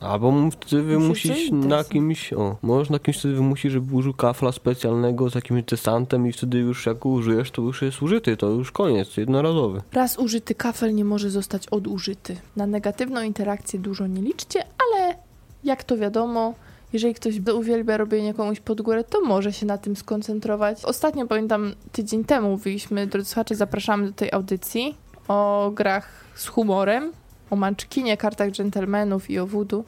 Albo 0.00 0.50
wtedy 0.50 0.82
wymusić 0.82 1.50
na 1.52 1.84
kimś, 1.84 2.32
o, 2.32 2.56
możesz 2.62 2.90
na 2.90 2.98
kimś 2.98 3.18
wtedy 3.18 3.34
wymusić, 3.34 3.72
żeby 3.72 3.94
użył 3.94 4.14
kafla 4.14 4.52
specjalnego 4.52 5.30
z 5.30 5.34
jakimś 5.34 5.62
desantem 5.62 6.26
i 6.26 6.32
wtedy 6.32 6.58
już 6.58 6.86
jak 6.86 7.06
użyjesz, 7.06 7.50
to 7.50 7.62
już 7.62 7.82
jest 7.82 8.02
użyty, 8.02 8.36
to 8.36 8.50
już 8.50 8.72
koniec, 8.72 9.16
jednorazowy. 9.16 9.82
Raz 9.92 10.18
użyty 10.18 10.54
kafel 10.54 10.94
nie 10.94 11.04
może 11.04 11.30
zostać 11.30 11.68
odużyty. 11.68 12.36
Na 12.56 12.66
negatywną 12.66 13.22
interakcję 13.22 13.78
dużo 13.78 14.06
nie 14.06 14.22
liczcie, 14.22 14.64
ale 14.64 15.16
jak 15.64 15.84
to 15.84 15.96
wiadomo, 15.96 16.54
jeżeli 16.92 17.14
ktoś 17.14 17.34
uwielbia 17.54 17.96
robienie 17.96 18.34
komuś 18.34 18.60
pod 18.60 18.82
górę, 18.82 19.04
to 19.04 19.20
może 19.20 19.52
się 19.52 19.66
na 19.66 19.78
tym 19.78 19.96
skoncentrować. 19.96 20.84
Ostatnio 20.84 21.26
pamiętam, 21.26 21.74
tydzień 21.92 22.24
temu 22.24 22.50
mówiliśmy, 22.50 23.06
drodzy 23.06 23.28
słuchacze, 23.28 23.54
zapraszamy 23.54 24.06
do 24.06 24.12
tej 24.12 24.32
audycji 24.32 24.94
o 25.28 25.70
grach 25.74 26.24
z 26.34 26.46
humorem, 26.46 27.12
o 27.50 27.56
manczkinie, 27.56 28.16
kartach 28.16 28.50
dżentelmenów 28.50 29.30
i 29.30 29.38
o 29.38 29.46
voodoo 29.46 29.84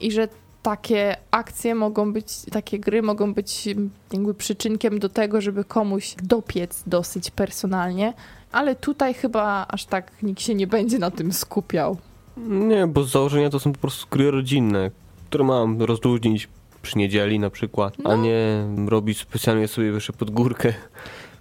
i 0.00 0.12
że 0.12 0.28
takie 0.62 1.16
akcje 1.30 1.74
mogą 1.74 2.12
być, 2.12 2.26
takie 2.52 2.78
gry 2.78 3.02
mogą 3.02 3.34
być 3.34 3.68
mm, 3.68 3.90
jakby 4.12 4.34
przyczynkiem 4.34 4.98
do 4.98 5.08
tego, 5.08 5.40
żeby 5.40 5.64
komuś 5.64 6.14
dopiec 6.22 6.82
dosyć 6.86 7.30
personalnie, 7.30 8.12
ale 8.52 8.74
tutaj 8.74 9.14
chyba 9.14 9.66
aż 9.68 9.84
tak 9.84 10.22
nikt 10.22 10.40
się 10.42 10.54
nie 10.54 10.66
będzie 10.66 10.98
na 10.98 11.10
tym 11.10 11.32
skupiał. 11.32 11.96
Nie, 12.36 12.86
bo 12.86 13.04
z 13.04 13.10
założenia 13.10 13.50
to 13.50 13.60
są 13.60 13.72
po 13.72 13.78
prostu 13.78 14.06
gry 14.10 14.30
rodzinne, 14.30 14.90
które 15.28 15.44
mam 15.44 15.82
rozluźnić 15.82 16.48
przy 16.82 16.98
niedzieli 16.98 17.38
na 17.38 17.50
przykład, 17.50 17.94
a 18.04 18.08
No. 18.08 18.16
nie 18.16 18.66
robić 18.88 19.18
specjalnie 19.18 19.68
sobie 19.68 19.92
wyższe 19.92 20.12
pod 20.12 20.30
górkę. 20.30 20.74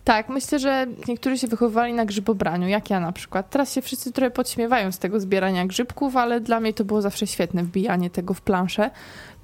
Tak, 0.04 0.30
myślę, 0.30 0.60
że 0.60 0.88
niektórzy 1.08 1.38
się 1.38 1.48
wychowywali 1.48 1.94
na 1.94 2.06
grzybobraniu, 2.06 2.68
jak 2.68 2.90
ja 2.90 3.00
na 3.00 3.12
przykład. 3.12 3.50
Teraz 3.50 3.74
się 3.74 3.82
wszyscy 3.82 4.12
trochę 4.12 4.32
podśmiewają 4.32 4.92
z 4.92 5.00
tego 5.00 5.20
zbierania 5.20 5.66
grzybków, 5.66 6.16
ale 6.16 6.40
dla 6.40 6.60
mnie 6.60 6.74
to 6.74 6.86
było 6.86 7.02
zawsze 7.02 7.28
świetne 7.28 7.64
wbijanie 7.64 8.10
tego 8.10 8.34
w 8.34 8.42
planszę. 8.42 8.90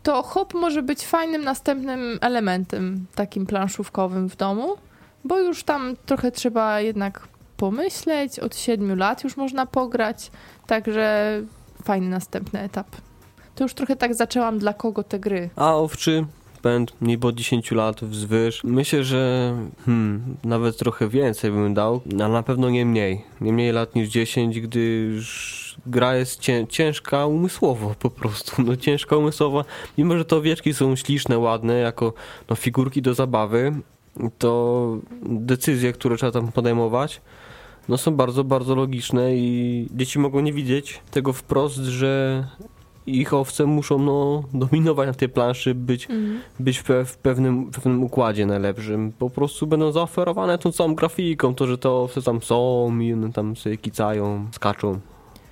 To 0.04 0.24
hop 0.24 0.54
może 0.54 0.82
być 0.82 1.06
fajnym 1.06 1.44
następnym 1.44 2.20
elementem 2.22 3.06
takim 3.16 3.46
planszówkowym 3.46 4.30
w 4.30 4.36
domu, 4.36 4.76
bo 5.24 5.40
już 5.40 5.64
tam 5.64 5.96
trochę 6.06 6.32
trzeba 6.32 6.82
jednak 6.82 7.28
pomyśleć, 7.58 8.40
od 8.40 8.56
siedmiu 8.56 8.96
lat 8.96 9.24
już 9.24 9.38
można 9.38 9.66
pograć, 9.66 10.32
także 10.68 11.38
fajny 11.84 12.10
następny 12.10 12.62
etap. 12.62 12.88
To 13.56 13.64
już 13.64 13.74
trochę 13.74 13.96
tak 13.96 14.16
zaczęłam, 14.16 14.60
dla 14.60 14.74
kogo 14.74 15.04
te 15.04 15.20
gry. 15.20 15.50
A 15.56 15.76
owczy 15.76 16.26
pęd 16.68 16.94
nie 17.02 17.18
po 17.18 17.32
10 17.32 17.72
lat 17.72 18.04
wzwyż. 18.04 18.64
Myślę, 18.64 19.04
że 19.04 19.54
hmm, 19.86 20.38
nawet 20.44 20.78
trochę 20.78 21.08
więcej 21.08 21.52
bym 21.52 21.74
dał, 21.74 22.02
ale 22.20 22.30
na 22.30 22.44
pewno 22.44 22.70
nie 22.70 22.86
mniej. 22.86 23.22
Nie 23.42 23.54
mniej 23.54 23.72
lat 23.72 23.96
niż 23.96 24.10
10, 24.10 24.60
gdyż 24.60 25.78
gra 25.86 26.16
jest 26.16 26.40
cię, 26.40 26.66
ciężka 26.70 27.26
umysłowo 27.26 27.96
po 28.00 28.10
prostu. 28.10 28.62
No 28.64 28.76
ciężka 28.76 29.18
umysłowo. 29.18 29.66
Mimo, 29.98 30.18
że 30.18 30.26
te 30.26 30.36
owieczki 30.36 30.74
są 30.74 30.96
śliczne, 30.96 31.38
ładne, 31.38 31.74
jako 31.80 32.14
no, 32.50 32.56
figurki 32.56 33.02
do 33.02 33.14
zabawy, 33.14 33.74
to 34.38 34.98
decyzje, 35.24 35.94
które 35.94 36.18
trzeba 36.18 36.32
tam 36.32 36.52
podejmować, 36.52 37.22
no 37.90 37.98
są 37.98 38.16
bardzo, 38.16 38.44
bardzo 38.44 38.76
logiczne 38.76 39.36
i 39.36 39.88
dzieci 39.92 40.20
mogą 40.20 40.40
nie 40.40 40.54
widzieć 40.54 41.00
tego 41.12 41.34
wprost, 41.34 41.76
że 41.76 42.44
ich 43.08 43.34
owce 43.34 43.66
muszą 43.66 44.00
no, 44.00 44.44
dominować 44.54 45.08
na 45.08 45.14
tej 45.14 45.30
planszy, 45.30 45.76
być, 45.76 46.08
być 46.60 46.78
w, 46.78 46.84
pe- 46.84 47.06
w 47.06 47.18
pewnym, 47.18 47.72
pewnym 47.72 48.04
układzie 48.04 48.46
najlepszym. 48.46 49.12
Po 49.20 49.30
prostu 49.30 49.68
będą 49.68 49.92
zaoferowane 49.92 50.58
tą 50.58 50.72
całą 50.72 50.96
grafiką, 50.96 51.56
to, 51.56 51.68
że 51.68 51.78
te 51.78 51.90
owce 51.90 52.22
tam 52.22 52.42
są 52.42 53.00
i 53.00 53.14
one 53.14 53.32
tam 53.34 53.56
sobie 53.56 53.78
kicają, 53.78 54.48
skaczą. 54.52 55.00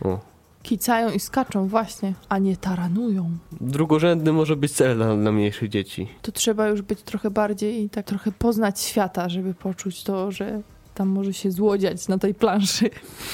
O. 0.02 0.20
Kicają 0.64 1.12
i 1.12 1.20
skaczą 1.20 1.68
właśnie, 1.68 2.14
a 2.30 2.38
nie 2.38 2.58
taranują. 2.58 3.32
Drugorzędny 3.62 4.34
może 4.34 4.56
być 4.56 4.72
cel 4.72 4.98
dla, 4.98 5.16
dla 5.18 5.32
mniejszych 5.32 5.70
dzieci. 5.70 6.08
to 6.22 6.32
trzeba 6.32 6.68
już 6.68 6.82
być 6.82 7.02
trochę 7.02 7.32
bardziej 7.32 7.84
i 7.84 7.90
tak 7.90 8.06
trochę 8.06 8.32
poznać 8.32 8.80
świata, 8.82 9.30
żeby 9.30 9.54
poczuć 9.54 10.04
to, 10.04 10.32
że 10.32 10.62
tam 10.96 11.08
może 11.08 11.34
się 11.34 11.52
złodziać 11.52 12.08
na 12.08 12.18
tej 12.18 12.34
planszy. 12.34 12.90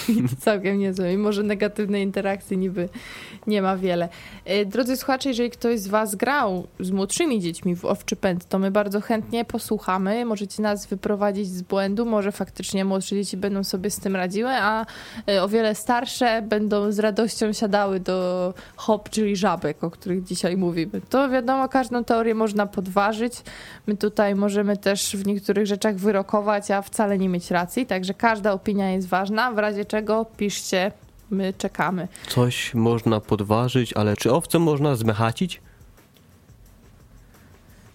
I 0.09 0.23
całkiem 0.39 0.79
niezłe. 0.79 1.13
I 1.13 1.17
może 1.17 1.43
negatywnej 1.43 2.03
interakcji 2.03 2.57
niby 2.57 2.89
nie 3.47 3.61
ma 3.61 3.77
wiele. 3.77 4.09
E, 4.45 4.65
Drodzy 4.65 4.97
słuchacze, 4.97 5.29
jeżeli 5.29 5.49
ktoś 5.49 5.79
z 5.79 5.87
Was 5.87 6.15
grał 6.15 6.67
z 6.79 6.91
młodszymi 6.91 7.39
dziećmi 7.39 7.75
w 7.75 7.85
Owczy 7.85 8.15
Pęd, 8.15 8.47
to 8.49 8.59
my 8.59 8.71
bardzo 8.71 9.01
chętnie 9.01 9.45
posłuchamy. 9.45 10.25
Możecie 10.25 10.63
nas 10.63 10.87
wyprowadzić 10.87 11.47
z 11.47 11.61
błędu. 11.61 12.05
Może 12.05 12.31
faktycznie 12.31 12.85
młodsze 12.85 13.15
dzieci 13.15 13.37
będą 13.37 13.63
sobie 13.63 13.89
z 13.89 13.99
tym 13.99 14.15
radziły, 14.15 14.49
a 14.51 14.85
e, 15.29 15.43
o 15.43 15.47
wiele 15.47 15.75
starsze 15.75 16.41
będą 16.41 16.91
z 16.91 16.99
radością 16.99 17.53
siadały 17.53 17.99
do 17.99 18.53
hop, 18.75 19.09
czyli 19.09 19.35
żabek, 19.35 19.83
o 19.83 19.91
których 19.91 20.23
dzisiaj 20.23 20.57
mówimy. 20.57 21.01
To 21.09 21.29
wiadomo, 21.29 21.69
każdą 21.69 22.03
teorię 22.03 22.35
można 22.35 22.65
podważyć. 22.65 23.33
My 23.87 23.97
tutaj 23.97 24.35
możemy 24.35 24.77
też 24.77 25.15
w 25.15 25.27
niektórych 25.27 25.67
rzeczach 25.67 25.95
wyrokować, 25.95 26.71
a 26.71 26.81
wcale 26.81 27.17
nie 27.17 27.29
mieć 27.29 27.50
racji. 27.51 27.85
Także 27.85 28.13
każda 28.13 28.51
opinia 28.53 28.89
jest 28.91 29.07
ważna. 29.07 29.51
W 29.51 29.57
razie 29.57 29.85
czego 29.85 30.25
piszcie, 30.37 30.91
my 31.31 31.53
czekamy. 31.53 32.07
Coś 32.27 32.73
można 32.73 33.19
podważyć, 33.19 33.93
ale 33.93 34.15
czy 34.17 34.31
owce 34.33 34.59
można 34.59 34.95
zmechacić? 34.95 35.61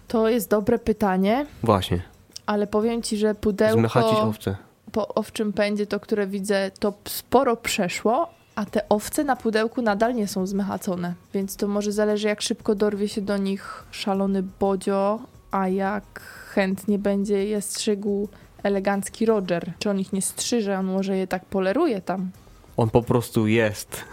To 0.07 0.29
jest 0.29 0.49
dobre 0.49 0.79
pytanie, 0.79 1.45
Właśnie, 1.63 2.01
ale 2.45 2.67
powiem 2.67 3.01
ci, 3.01 3.17
że 3.17 3.35
pudełko 3.35 3.79
zmechacić 3.79 4.19
owce. 4.19 4.55
po 4.91 5.07
owczym 5.07 5.53
pędzie, 5.53 5.87
to 5.87 5.99
które 5.99 6.27
widzę, 6.27 6.71
to 6.79 6.93
sporo 7.05 7.55
przeszło, 7.57 8.29
a 8.55 8.65
te 8.65 8.89
owce 8.89 9.23
na 9.23 9.35
pudełku 9.35 9.81
nadal 9.81 10.15
nie 10.15 10.27
są 10.27 10.45
zmechacone. 10.47 11.13
Więc 11.33 11.55
to 11.55 11.67
może 11.67 11.91
zależy, 11.91 12.27
jak 12.27 12.41
szybko 12.41 12.75
dorwie 12.75 13.07
się 13.07 13.21
do 13.21 13.37
nich 13.37 13.83
szalony 13.91 14.43
Bodzio, 14.59 15.19
a 15.51 15.67
jak 15.67 16.19
chętnie 16.53 16.99
będzie 16.99 17.45
je 17.45 17.61
strzygł 17.61 18.27
elegancki 18.67 19.25
Roger. 19.25 19.73
Czy 19.79 19.89
on 19.89 19.99
ich 19.99 20.13
nie 20.13 20.21
strzyże, 20.21 20.79
on 20.79 20.85
może 20.85 21.17
je 21.17 21.27
tak 21.27 21.45
poleruje 21.45 22.01
tam. 22.01 22.31
On 22.77 22.89
po 22.89 23.03
prostu 23.03 23.47
jest. 23.47 24.03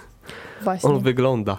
Właśnie. 0.62 0.90
On 0.90 1.00
wygląda. 1.00 1.58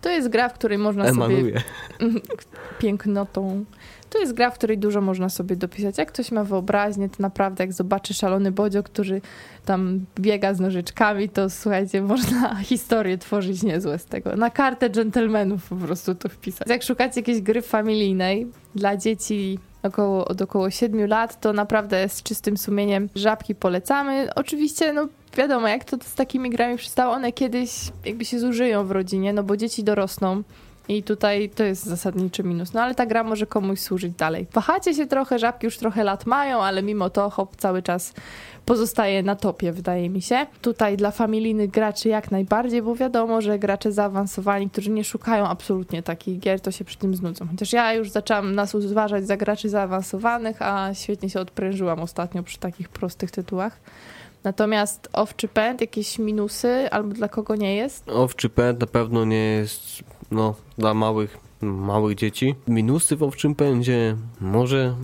To 0.00 0.10
jest 0.10 0.28
gra, 0.28 0.48
w 0.48 0.54
której 0.54 0.78
można 0.78 1.04
sobie 1.04 1.24
Emanuje. 1.24 1.62
pięknotą. 2.80 3.64
To 4.10 4.18
jest 4.18 4.32
gra, 4.34 4.50
w 4.50 4.54
której 4.54 4.78
dużo 4.78 5.00
można 5.00 5.28
sobie 5.28 5.56
dopisać. 5.56 5.98
Jak 5.98 6.08
ktoś 6.08 6.32
ma 6.32 6.44
wyobraźnię, 6.44 7.08
to 7.08 7.16
naprawdę 7.18 7.64
jak 7.64 7.72
zobaczy 7.72 8.14
szalony 8.14 8.52
bodzio, 8.52 8.82
który 8.82 9.20
tam 9.64 10.06
biega 10.20 10.54
z 10.54 10.60
nożyczkami, 10.60 11.28
to 11.28 11.50
słuchajcie, 11.50 12.02
można 12.12 12.54
historię 12.54 13.18
tworzyć 13.18 13.62
niezłe 13.62 13.98
z 13.98 14.04
tego. 14.04 14.36
Na 14.36 14.50
kartę 14.50 14.90
dżentelmenów 14.90 15.68
po 15.68 15.76
prostu 15.76 16.14
to 16.14 16.28
wpisać. 16.28 16.68
Jak 16.68 16.82
szukacie 16.82 17.20
jakiejś 17.20 17.40
gry 17.40 17.62
familijnej 17.62 18.46
dla 18.74 18.96
dzieci 18.96 19.58
około, 19.82 20.24
od 20.24 20.42
około 20.42 20.70
7 20.70 21.06
lat, 21.08 21.40
to 21.40 21.52
naprawdę 21.52 22.08
z 22.08 22.22
czystym 22.22 22.56
sumieniem 22.56 23.08
żabki 23.14 23.54
polecamy. 23.54 24.28
Oczywiście, 24.34 24.92
no 24.92 25.08
wiadomo, 25.36 25.68
jak 25.68 25.84
to 25.84 25.96
z 26.02 26.14
takimi 26.14 26.50
grami 26.50 26.76
przystało, 26.76 27.14
one 27.14 27.32
kiedyś 27.32 27.70
jakby 28.04 28.24
się 28.24 28.38
zużyją 28.38 28.86
w 28.86 28.90
rodzinie, 28.90 29.32
no 29.32 29.42
bo 29.42 29.56
dzieci 29.56 29.84
dorosną. 29.84 30.42
I 30.88 31.02
tutaj 31.02 31.50
to 31.50 31.64
jest 31.64 31.84
zasadniczy 31.84 32.42
minus. 32.42 32.72
No 32.72 32.82
ale 32.82 32.94
ta 32.94 33.06
gra 33.06 33.24
może 33.24 33.46
komuś 33.46 33.80
służyć 33.80 34.12
dalej. 34.12 34.46
Wahacie 34.52 34.94
się 34.94 35.06
trochę, 35.06 35.38
żabki 35.38 35.66
już 35.66 35.78
trochę 35.78 36.04
lat 36.04 36.26
mają, 36.26 36.62
ale 36.62 36.82
mimo 36.82 37.10
to 37.10 37.30
hop 37.30 37.56
cały 37.56 37.82
czas 37.82 38.12
pozostaje 38.66 39.22
na 39.22 39.36
topie, 39.36 39.72
wydaje 39.72 40.10
mi 40.10 40.22
się. 40.22 40.46
Tutaj 40.62 40.96
dla 40.96 41.10
familijnych 41.10 41.70
graczy 41.70 42.08
jak 42.08 42.30
najbardziej, 42.30 42.82
bo 42.82 42.94
wiadomo, 42.94 43.40
że 43.40 43.58
gracze 43.58 43.92
zaawansowani, 43.92 44.70
którzy 44.70 44.90
nie 44.90 45.04
szukają 45.04 45.46
absolutnie 45.46 46.02
takich 46.02 46.38
gier, 46.38 46.60
to 46.60 46.70
się 46.70 46.84
przy 46.84 46.98
tym 46.98 47.14
znudzą. 47.14 47.46
Chociaż 47.50 47.72
ja 47.72 47.94
już 47.94 48.10
zaczęłam 48.10 48.54
nas 48.54 48.74
uważać 48.74 49.26
za 49.26 49.36
graczy 49.36 49.68
zaawansowanych, 49.68 50.62
a 50.62 50.94
świetnie 50.94 51.30
się 51.30 51.40
odprężyłam 51.40 52.00
ostatnio 52.00 52.42
przy 52.42 52.58
takich 52.58 52.88
prostych 52.88 53.30
tytułach. 53.30 53.80
Natomiast 54.44 55.08
Owczy 55.12 55.48
Pęd, 55.48 55.80
jakieś 55.80 56.18
minusy, 56.18 56.88
albo 56.90 57.14
dla 57.14 57.28
kogo 57.28 57.56
nie 57.56 57.76
jest? 57.76 58.08
Owczy 58.08 58.48
pęd 58.48 58.80
na 58.80 58.86
pewno 58.86 59.24
nie 59.24 59.36
jest 59.36 60.02
no, 60.30 60.54
dla 60.78 60.94
małych, 60.94 61.38
małych 61.62 62.14
dzieci. 62.14 62.54
Minusy 62.68 63.16
w 63.16 63.22
owczym 63.22 63.54
pędzie, 63.54 64.16
może, 64.40 64.94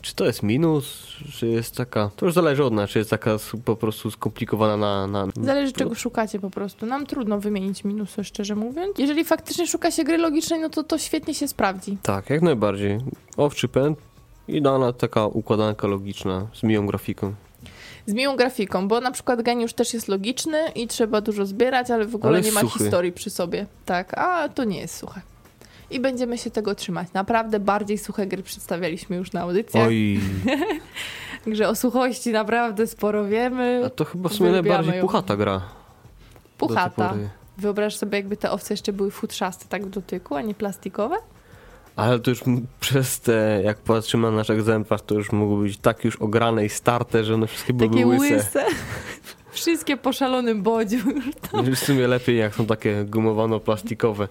czy 0.00 0.14
to 0.14 0.24
jest 0.24 0.42
minus, 0.42 1.06
czy 1.32 1.46
jest 1.46 1.76
taka, 1.76 2.10
to 2.16 2.26
już 2.26 2.34
zależy 2.34 2.64
od 2.64 2.72
nas, 2.72 2.90
czy 2.90 2.98
jest 2.98 3.10
taka 3.10 3.36
po 3.64 3.76
prostu 3.76 4.10
skomplikowana 4.10 5.06
na... 5.06 5.26
na 5.26 5.32
Zależy 5.42 5.72
czego 5.72 5.94
szukacie 5.94 6.40
po 6.40 6.50
prostu. 6.50 6.86
Nam 6.86 7.06
trudno 7.06 7.40
wymienić 7.40 7.84
minusy, 7.84 8.24
szczerze 8.24 8.54
mówiąc. 8.54 8.98
Jeżeli 8.98 9.24
faktycznie 9.24 9.66
szuka 9.66 9.90
się 9.90 10.04
gry 10.04 10.18
logicznej, 10.18 10.60
no 10.60 10.68
to 10.68 10.84
to 10.84 10.98
świetnie 10.98 11.34
się 11.34 11.48
sprawdzi. 11.48 11.98
Tak, 12.02 12.30
jak 12.30 12.42
najbardziej. 12.42 12.98
Owczy 13.36 13.68
pęd, 13.68 13.98
idealna 14.48 14.92
taka 14.92 15.26
układanka 15.26 15.86
logiczna 15.86 16.46
z 16.54 16.62
miłą 16.62 16.86
grafiką. 16.86 17.34
Z 18.06 18.12
miłą 18.12 18.36
grafiką, 18.36 18.88
bo 18.88 19.00
na 19.00 19.10
przykład 19.10 19.42
geniusz 19.42 19.72
też 19.72 19.94
jest 19.94 20.08
logiczny 20.08 20.58
i 20.74 20.86
trzeba 20.88 21.20
dużo 21.20 21.46
zbierać, 21.46 21.90
ale 21.90 22.04
w 22.06 22.14
ogóle 22.14 22.32
Ale 22.32 22.40
nie 22.42 22.52
ma 22.52 22.60
suchy. 22.60 22.78
historii 22.78 23.12
przy 23.12 23.30
sobie. 23.30 23.66
Tak, 23.84 24.18
a 24.18 24.48
to 24.48 24.64
nie 24.64 24.80
jest 24.80 24.96
suche. 24.96 25.20
I 25.90 26.00
będziemy 26.00 26.38
się 26.38 26.50
tego 26.50 26.74
trzymać. 26.74 27.08
Naprawdę 27.14 27.60
bardziej 27.60 27.98
suche 27.98 28.26
gry 28.26 28.42
przedstawialiśmy 28.42 29.16
już 29.16 29.32
na 29.32 29.40
audycjach. 29.40 29.86
Oj, 29.86 30.20
Także 31.44 31.68
o 31.68 31.74
suchości 31.74 32.32
naprawdę 32.32 32.86
sporo 32.86 33.24
wiemy. 33.24 33.82
a 33.86 33.90
to 33.90 34.04
chyba 34.04 34.28
w 34.28 34.32
sumie 34.34 34.50
najbardziej 34.50 34.94
ją. 34.94 35.00
puchata 35.00 35.36
gra. 35.36 35.60
Puchata. 36.58 37.14
Wyobraź 37.58 37.96
sobie, 37.96 38.18
jakby 38.18 38.36
te 38.36 38.50
owce 38.50 38.74
jeszcze 38.74 38.92
były 38.92 39.10
futrzaste 39.10 39.64
tak 39.68 39.86
w 39.86 39.90
dotyku, 39.90 40.34
a 40.34 40.42
nie 40.42 40.54
plastikowe? 40.54 41.16
Ale 41.96 42.18
to 42.18 42.30
już 42.30 42.40
przez 42.80 43.20
te, 43.20 43.60
jak 43.64 43.78
patrzymy 43.78 44.30
na 44.30 44.36
nasz 44.36 44.50
egzemplarz, 44.50 45.02
to 45.02 45.14
już 45.14 45.32
mogły 45.32 45.62
być 45.64 45.78
tak 45.78 46.04
już 46.04 46.16
ograne 46.16 46.64
i 46.64 46.68
starte, 46.68 47.24
że 47.24 47.34
one 47.34 47.46
wszystkie 47.46 47.72
były 47.72 47.90
Takie 47.90 48.06
łyse. 48.06 48.34
łyse. 48.34 48.64
Wszystkie 49.52 49.96
po 49.96 50.12
szalonym 50.12 50.62
bodziu. 50.62 50.96
Już 51.66 51.78
w 51.80 51.84
sumie 51.84 52.08
lepiej 52.08 52.38
jak 52.38 52.54
są 52.54 52.66
takie 52.66 53.04
gumowano-plastikowe. 53.04 54.28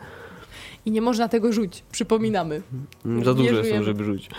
I 0.85 0.91
nie 0.91 1.01
można 1.01 1.27
tego 1.29 1.53
rzucić, 1.53 1.83
przypominamy. 1.91 2.61
Mm, 3.05 3.25
Za 3.25 3.33
duże 3.33 3.63
są, 3.63 3.83
żeby 3.83 4.03
rzucić. 4.03 4.29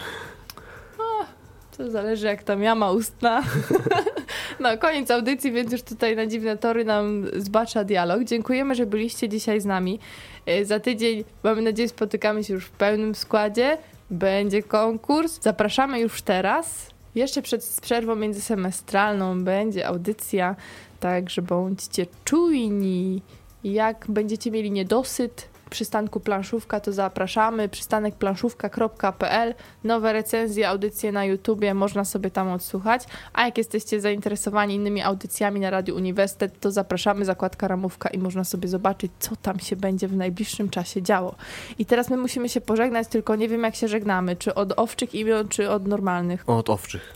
To 1.77 1.91
zależy 1.91 2.27
jak 2.27 2.43
tam 2.43 2.63
jama 2.63 2.91
ustna. 2.91 3.43
No, 4.61 4.79
koniec 4.79 5.11
audycji, 5.11 5.53
więc 5.53 5.73
już 5.73 5.83
tutaj 5.83 6.17
na 6.17 6.27
dziwne 6.27 6.57
tory 6.57 6.85
nam 6.85 7.27
zbacza 7.37 7.85
dialog. 7.85 8.25
Dziękujemy, 8.25 8.75
że 8.75 8.87
byliście 8.87 9.29
dzisiaj 9.29 9.61
z 9.61 9.65
nami. 9.65 9.99
E, 10.47 10.65
Za 10.65 10.81
tydzień, 10.81 11.25
mamy 11.43 11.63
nadzieję, 11.63 11.89
spotykamy 11.89 12.45
się 12.45 12.55
już 12.55 12.65
w 12.65 12.71
pełnym 12.71 13.15
składzie. 13.15 13.79
Będzie 14.11 14.63
konkurs. 14.63 15.41
Zapraszamy 15.43 16.01
już 16.01 16.23
teraz. 16.23 16.91
Jeszcze 17.15 17.43
przed 17.43 17.79
przerwą 17.83 18.17
międzysemestralną 18.17 19.45
będzie 19.45 19.87
audycja, 19.87 20.57
także 21.01 21.43
bądźcie 21.43 22.07
czujni. 22.25 23.23
Jak 23.65 24.05
będziecie 24.09 24.51
mieli 24.51 24.71
niedosyt 24.71 25.49
przystanku 25.75 26.21
planszówka, 26.21 26.81
to 26.81 26.93
zapraszamy. 26.93 27.69
Przystanek 27.69 28.15
planszówka.pl 28.15 29.55
nowe 29.85 30.13
recenzje, 30.13 30.69
audycje 30.69 31.13
na 31.13 31.25
YouTubie, 31.25 31.75
można 31.75 32.05
sobie 32.05 32.31
tam 32.31 32.49
odsłuchać. 32.49 33.03
A 33.33 33.45
jak 33.45 33.59
jesteście 33.59 34.01
zainteresowani 34.01 34.75
innymi 34.75 35.03
audycjami 35.03 35.61
na 35.61 35.71
Radiu 35.71 35.97
Uniwersytet, 35.97 36.61
to 36.61 36.71
zapraszamy, 36.71 37.25
zakładka 37.25 37.69
ramówka 37.69 38.09
i 38.09 38.19
można 38.19 38.45
sobie 38.45 38.69
zobaczyć, 38.69 39.13
co 39.19 39.37
tam 39.37 39.59
się 39.59 39.77
będzie 39.77 40.09
w 40.09 40.17
najbliższym 40.17 40.69
czasie 40.69 41.03
działo. 41.03 41.35
I 41.79 41.87
teraz 41.87 42.11
my 42.11 42.17
musimy 42.17 42.49
się 42.49 42.61
pożegnać, 42.61 43.09
tylko 43.09 43.37
nie 43.37 43.49
wiem 43.49 43.63
jak 43.63 43.75
się 43.75 43.89
żegnamy, 43.89 44.37
czy 44.37 44.55
od 44.55 44.73
owczych 44.77 45.15
imion, 45.15 45.49
czy 45.49 45.71
od 45.71 45.87
normalnych. 45.87 46.49
Od 46.49 46.71
owczych. 46.71 47.15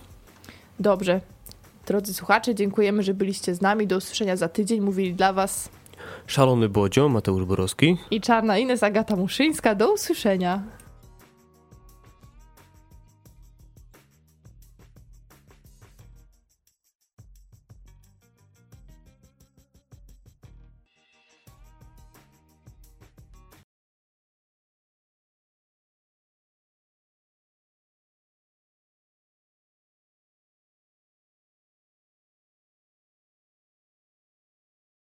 Dobrze. 0.80 1.20
Drodzy 1.86 2.14
słuchacze, 2.14 2.54
dziękujemy, 2.54 3.02
że 3.02 3.14
byliście 3.14 3.54
z 3.54 3.61
nami. 3.61 3.86
Do 3.86 3.96
usłyszenia 3.96 4.36
za 4.36 4.48
tydzień. 4.48 4.80
Mówili 4.80 5.14
dla 5.14 5.32
Was 5.32 5.68
Szalony 6.26 6.68
Bodzio, 6.68 7.09
Mateusz 7.09 7.44
Borowski. 7.44 7.96
i 8.11 8.20
Czarna 8.20 8.59
Ines 8.59 8.82
Agata 8.82 9.16
Muszyńska. 9.16 9.74
Do 9.74 9.92
usłyszenia. 9.92 10.62